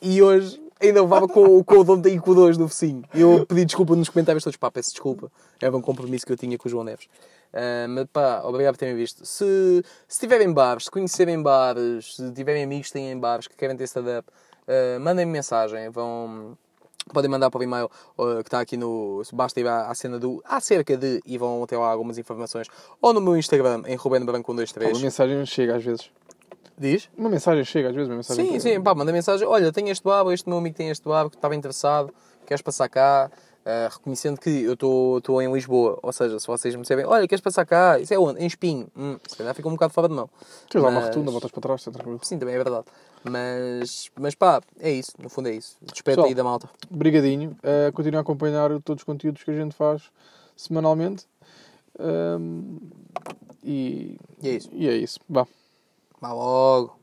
E 0.00 0.22
hoje 0.22 0.60
ainda 0.80 1.02
levava 1.02 1.26
com, 1.26 1.62
com 1.64 1.78
o 1.78 1.84
dono 1.84 2.02
da 2.02 2.08
ICO 2.08 2.34
2 2.34 2.56
do 2.56 2.66
vizinho. 2.66 3.02
E 3.12 3.20
eu 3.20 3.44
pedi 3.46 3.64
desculpa 3.64 3.96
nos 3.96 4.08
comentários 4.08 4.44
todos, 4.44 4.56
pá, 4.56 4.70
peço 4.70 4.90
desculpa. 4.90 5.30
Era 5.60 5.76
um 5.76 5.82
compromisso 5.82 6.24
que 6.24 6.32
eu 6.32 6.36
tinha 6.36 6.56
com 6.56 6.68
o 6.68 6.70
João 6.70 6.84
Neves. 6.84 7.08
Ah, 7.52 7.86
mas 7.88 8.06
pá, 8.12 8.42
obrigado 8.44 8.74
por 8.74 8.78
terem 8.78 8.94
visto. 8.94 9.24
Se, 9.26 9.82
se 10.06 10.20
tiverem 10.20 10.52
bares, 10.52 10.84
se 10.84 10.90
conhecerem 10.90 11.42
bares, 11.42 12.16
se 12.16 12.32
tiverem 12.32 12.62
amigos 12.62 12.88
que 12.88 12.92
têm 12.92 13.18
bares 13.18 13.48
que 13.48 13.56
querem 13.56 13.76
ter 13.76 13.84
stand-up, 13.84 14.28
ah, 14.66 14.98
mandem-me 15.00 15.32
mensagem. 15.32 15.88
Vão, 15.90 16.56
podem 17.12 17.30
mandar 17.30 17.50
para 17.50 17.60
o 17.60 17.62
e-mail 17.62 17.90
uh, 18.16 18.36
que 18.42 18.48
está 18.48 18.60
aqui 18.60 18.76
no. 18.76 19.22
Basta 19.32 19.58
ir 19.58 19.66
à, 19.66 19.88
à 19.88 19.94
cena 19.94 20.18
do 20.18 20.42
acerca 20.44 20.96
de 20.96 21.20
e 21.24 21.38
vão 21.38 21.66
ter 21.66 21.76
lá 21.76 21.90
algumas 21.90 22.18
informações. 22.18 22.68
Ou 23.00 23.12
no 23.12 23.20
meu 23.20 23.36
Instagram, 23.36 23.82
em 23.86 23.96
Ruben 23.96 24.24
Branco 24.24 24.52
Pá, 24.52 24.52
uma 24.52 24.66
123. 24.66 25.02
mensagem 25.02 25.46
chega 25.46 25.76
às 25.76 25.84
vezes. 25.84 26.10
Diz? 26.78 27.08
Uma 27.16 27.28
mensagem 27.28 27.64
chega 27.64 27.88
às 27.88 27.94
vezes, 27.94 28.08
uma 28.08 28.16
mensagem. 28.16 28.52
Sim, 28.52 28.60
sim, 28.60 28.80
pá, 28.80 28.94
manda 28.94 29.12
mensagem. 29.12 29.46
Olha, 29.46 29.72
tenho 29.72 29.88
este 29.88 30.04
babo, 30.04 30.32
este 30.32 30.48
meu 30.48 30.58
amigo 30.58 30.76
tem 30.76 30.90
este 30.90 31.06
babo 31.06 31.30
que 31.30 31.36
estava 31.36 31.54
interessado, 31.54 32.12
queres 32.46 32.62
passar 32.62 32.88
cá? 32.88 33.30
Uh, 33.66 33.92
reconhecendo 33.92 34.40
que 34.40 34.48
eu 34.48 34.72
estou 35.18 35.42
em 35.42 35.52
Lisboa, 35.52 35.98
ou 36.02 36.10
seja, 36.10 36.38
se 36.38 36.46
vocês 36.46 36.74
me 36.74 36.80
disserem, 36.80 37.04
olha, 37.04 37.28
queres 37.28 37.42
passar 37.42 37.66
cá? 37.66 37.98
Isso 37.98 38.14
é 38.14 38.18
onde? 38.18 38.40
Em 38.42 38.46
Espinho. 38.46 38.88
Hum, 38.96 39.18
se 39.26 39.36
calhar 39.36 39.54
fica 39.54 39.68
um 39.68 39.72
bocado 39.72 39.92
fora 39.92 40.08
de 40.08 40.14
mão. 40.14 40.30
Tens 40.70 40.80
lá 40.82 40.88
uma 40.88 41.00
rotunda, 41.00 41.30
voltas 41.30 41.50
para 41.50 41.60
trás, 41.60 41.80
está 41.82 41.90
tranquilo. 41.90 42.18
Sim, 42.22 42.38
também 42.38 42.54
é 42.54 42.56
verdade. 42.56 42.86
Mas, 43.24 44.10
mas 44.18 44.34
pá, 44.34 44.62
é 44.80 44.90
isso, 44.90 45.12
no 45.18 45.28
fundo 45.28 45.50
é 45.50 45.52
isso. 45.52 45.76
Despeito 45.82 46.24
aí 46.24 46.34
da 46.34 46.42
malta. 46.42 46.70
Brigadinho. 46.90 47.50
Uh, 47.58 47.92
continua 47.92 48.20
a 48.20 48.22
acompanhar 48.22 48.70
todos 48.80 49.02
os 49.02 49.04
conteúdos 49.04 49.42
que 49.44 49.50
a 49.50 49.54
gente 49.54 49.74
faz 49.74 50.04
semanalmente. 50.56 51.26
Um, 51.98 52.78
e, 53.62 54.16
E 54.40 54.48
é 54.48 54.52
isso. 54.52 54.70
e 54.72 54.88
é 54.88 54.96
isso. 54.96 55.20
Vá. 55.28 55.46
Vá 56.20 56.32
logo. 56.32 56.97